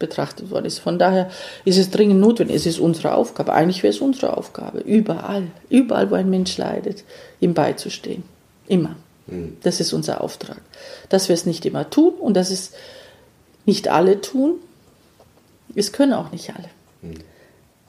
betrachtet 0.00 0.50
worden 0.50 0.64
ist. 0.66 0.80
Von 0.80 0.98
daher 0.98 1.30
ist 1.64 1.78
es 1.78 1.90
dringend 1.90 2.18
notwendig, 2.18 2.56
es 2.56 2.66
ist 2.66 2.80
unsere 2.80 3.14
Aufgabe, 3.14 3.52
eigentlich 3.52 3.84
wäre 3.84 3.94
es 3.94 4.00
unsere 4.00 4.36
Aufgabe, 4.36 4.80
überall, 4.80 5.44
überall, 5.70 6.10
wo 6.10 6.16
ein 6.16 6.28
Mensch 6.28 6.58
leidet, 6.58 7.04
ihm 7.38 7.54
beizustehen. 7.54 8.24
Immer. 8.66 8.96
Mhm. 9.28 9.58
Das 9.62 9.78
ist 9.78 9.92
unser 9.92 10.22
Auftrag. 10.22 10.60
Dass 11.08 11.28
wir 11.28 11.34
es 11.34 11.46
nicht 11.46 11.66
immer 11.66 11.88
tun 11.88 12.14
und 12.14 12.34
dass 12.34 12.50
es 12.50 12.72
nicht 13.64 13.86
alle 13.86 14.20
tun, 14.20 14.56
es 15.76 15.92
können 15.92 16.14
auch 16.14 16.32
nicht 16.32 16.50
alle. 16.50 16.68
Mhm. 17.02 17.22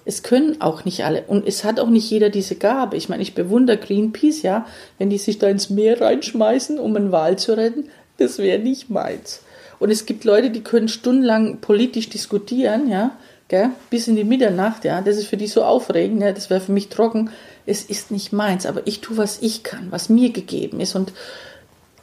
Es 0.06 0.22
können 0.22 0.62
auch 0.62 0.86
nicht 0.86 1.04
alle. 1.04 1.24
Und 1.26 1.48
es 1.48 1.64
hat 1.64 1.80
auch 1.80 1.90
nicht 1.90 2.08
jeder 2.12 2.30
diese 2.30 2.56
Gabe. 2.56 2.96
Ich 2.96 3.10
meine, 3.10 3.24
ich 3.24 3.34
bewundere 3.34 3.78
Greenpeace, 3.78 4.44
ja, 4.44 4.68
wenn 5.00 5.10
die 5.10 5.18
sich 5.18 5.40
da 5.40 5.48
ins 5.48 5.72
Meer 5.72 6.00
reinschmeißen, 6.00 6.78
um 6.78 6.96
einen 6.96 7.12
Wal 7.12 7.40
zu 7.40 7.58
retten. 7.58 7.90
Das 8.18 8.38
wäre 8.38 8.60
nicht 8.60 8.92
meins. 8.92 9.42
Und 9.80 9.90
es 9.90 10.06
gibt 10.06 10.24
Leute, 10.24 10.50
die 10.50 10.62
können 10.62 10.90
stundenlang 10.90 11.60
politisch 11.60 12.10
diskutieren, 12.10 12.90
ja, 12.90 13.12
gell, 13.48 13.70
bis 13.90 14.08
in 14.08 14.16
die 14.16 14.24
Mitternacht, 14.24 14.86
ja. 14.86 15.02
Das 15.02 15.18
ist 15.18 15.28
für 15.28 15.38
die 15.38 15.48
so 15.48 15.64
aufregend, 15.64 16.22
ja, 16.22 16.32
das 16.32 16.50
wäre 16.50 16.62
für 16.62 16.72
mich 16.72 16.90
trocken. 16.90 17.30
Es 17.66 17.84
ist 17.84 18.12
nicht 18.12 18.34
meins, 18.34 18.66
aber 18.66 18.82
ich 18.86 19.02
tue, 19.02 19.18
was 19.18 19.42
ich 19.42 19.64
kann, 19.64 19.92
was 19.92 20.10
mir 20.10 20.32
gegeben 20.32 20.80
ist. 20.80 20.96
Und 20.96 21.14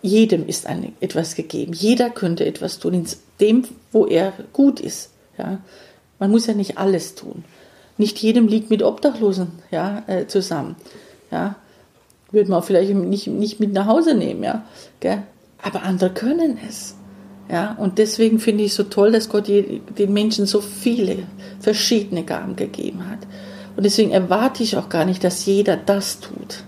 jedem 0.03 0.49
ist 0.49 0.67
eine, 0.67 0.93
etwas 1.01 1.35
gegeben. 1.35 1.73
Jeder 1.73 2.11
könnte 2.11 2.47
etwas 2.47 2.79
tun, 2.79 2.95
in 2.95 3.07
dem, 3.41 3.65
wo 3.93 4.07
er 4.07 4.33
gut 4.53 4.81
ist, 4.81 5.11
ja. 5.39 5.59
Man 6.19 6.31
muss 6.31 6.47
ja 6.47 6.55
nicht 6.55 6.79
alles 6.79 7.15
tun 7.15 7.45
nicht 7.99 8.19
jedem 8.19 8.47
liegt 8.47 8.71
mit 8.71 8.83
Obdachlosen 8.83 9.53
ja, 9.71 10.03
äh, 10.07 10.27
zusammen. 10.27 10.77
Ja. 11.31 11.57
Würde 12.31 12.51
man 12.51 12.63
vielleicht 12.63 12.93
nicht, 12.93 13.27
nicht 13.29 13.61
mit 13.61 13.73
nach 13.73 13.87
Hause 13.87 14.15
nehmen, 14.15 14.43
ja. 14.43 14.65
Gell? 15.01 15.23
Aber 15.63 15.83
andere 15.83 16.11
können 16.11 16.59
es. 16.69 16.95
Ja, 17.51 17.77
und 17.79 17.99
deswegen 17.99 18.41
finde 18.41 18.65
ich 18.65 18.71
es 18.71 18.77
so 18.77 18.83
toll, 18.83 19.13
dass 19.13 19.29
Gott 19.29 19.47
den 19.49 20.13
Menschen 20.13 20.47
so 20.47 20.61
viele 20.61 21.19
verschiedene 21.61 22.25
Gaben 22.25 22.57
gegeben 22.57 23.09
hat. 23.09 23.21
Und 23.77 23.85
deswegen 23.85 24.11
erwarte 24.11 24.63
ich 24.63 24.77
auch 24.77 24.89
gar 24.89 25.05
nicht, 25.05 25.23
dass 25.23 25.47
jeder 25.47 25.77
das 25.77 26.19
tut, 26.21 26.65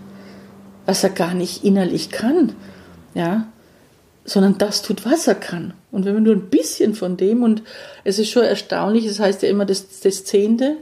was 0.86 1.02
er 1.02 1.10
gar 1.10 1.34
nicht 1.34 1.64
innerlich 1.64 2.10
kann. 2.10 2.52
Ja, 3.14 3.48
sondern 4.24 4.58
das 4.58 4.82
tut, 4.82 5.04
was 5.06 5.26
er 5.26 5.34
kann. 5.34 5.72
Und 5.90 6.04
wenn 6.04 6.14
wir 6.14 6.20
nur 6.20 6.34
ein 6.34 6.50
bisschen 6.50 6.94
von 6.94 7.16
dem, 7.16 7.42
und 7.42 7.62
es 8.04 8.18
ist 8.18 8.30
schon 8.30 8.44
erstaunlich, 8.44 9.06
es 9.06 9.18
heißt 9.18 9.42
ja 9.42 9.48
immer, 9.48 9.64
das, 9.64 10.00
das 10.00 10.24
Zehnte 10.24 10.76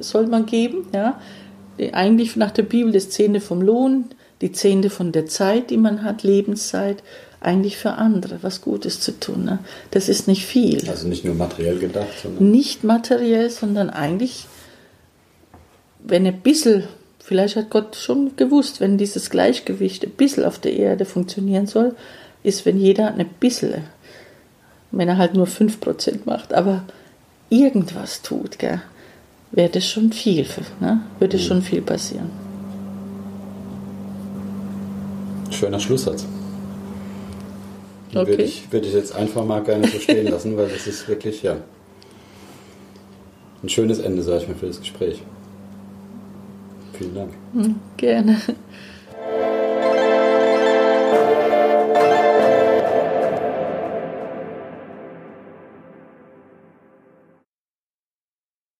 soll 0.00 0.26
man 0.26 0.46
geben. 0.46 0.86
Ja? 0.92 1.20
Eigentlich 1.92 2.36
nach 2.36 2.50
der 2.50 2.62
Bibel 2.62 2.92
das 2.92 3.10
Zehnte 3.10 3.40
vom 3.40 3.60
Lohn, 3.60 4.06
die 4.40 4.52
Zehnte 4.52 4.90
von 4.90 5.12
der 5.12 5.26
Zeit, 5.26 5.70
die 5.70 5.76
man 5.76 6.02
hat, 6.02 6.22
Lebenszeit, 6.22 7.02
eigentlich 7.42 7.76
für 7.76 7.92
andere 7.92 8.42
was 8.42 8.60
Gutes 8.60 9.00
zu 9.00 9.18
tun. 9.18 9.44
Ne? 9.44 9.58
Das 9.90 10.08
ist 10.08 10.28
nicht 10.28 10.46
viel. 10.46 10.88
Also 10.88 11.08
nicht 11.08 11.24
nur 11.24 11.34
materiell 11.34 11.78
gedacht, 11.78 12.08
sondern. 12.22 12.50
Nicht 12.50 12.84
materiell, 12.84 13.50
sondern 13.50 13.90
eigentlich, 13.90 14.46
wenn 16.04 16.26
ein 16.26 16.40
bisschen, 16.40 16.84
vielleicht 17.18 17.56
hat 17.56 17.70
Gott 17.70 17.96
schon 17.96 18.36
gewusst, 18.36 18.80
wenn 18.80 18.98
dieses 18.98 19.30
Gleichgewicht 19.30 20.04
ein 20.04 20.12
bisschen 20.12 20.44
auf 20.44 20.58
der 20.58 20.74
Erde 20.74 21.04
funktionieren 21.04 21.66
soll, 21.66 21.94
ist, 22.42 22.64
wenn 22.64 22.78
jeder 22.78 23.14
ein 23.14 23.28
bisschen, 23.40 23.84
wenn 24.90 25.08
er 25.08 25.18
halt 25.18 25.34
nur 25.34 25.46
5% 25.46 26.20
macht, 26.24 26.54
aber 26.54 26.84
irgendwas 27.50 28.22
tut, 28.22 28.58
gell? 28.58 28.82
wäre 29.50 29.68
das 29.68 29.86
schon 29.86 30.12
viel, 30.12 30.46
ne? 30.80 31.02
würde 31.18 31.36
mhm. 31.36 31.42
schon 31.42 31.62
viel 31.62 31.82
passieren. 31.82 32.30
Schöner 35.50 35.78
Schlusssatz. 35.78 36.24
Okay. 38.14 38.26
Würde, 38.26 38.42
ich, 38.42 38.70
würde 38.70 38.86
ich 38.86 38.94
jetzt 38.94 39.14
einfach 39.14 39.44
mal 39.44 39.62
gerne 39.62 39.88
so 39.88 39.98
stehen 39.98 40.28
lassen, 40.28 40.56
weil 40.56 40.68
das 40.68 40.86
ist 40.86 41.08
wirklich, 41.08 41.42
ja, 41.42 41.56
ein 43.62 43.68
schönes 43.68 44.00
Ende, 44.00 44.22
sage 44.22 44.42
ich 44.42 44.48
mal, 44.48 44.56
für 44.56 44.66
das 44.66 44.80
Gespräch. 44.80 45.22
Vielen 46.92 47.14
Dank. 47.14 47.32
Hm, 47.54 47.76
gerne. 47.96 48.36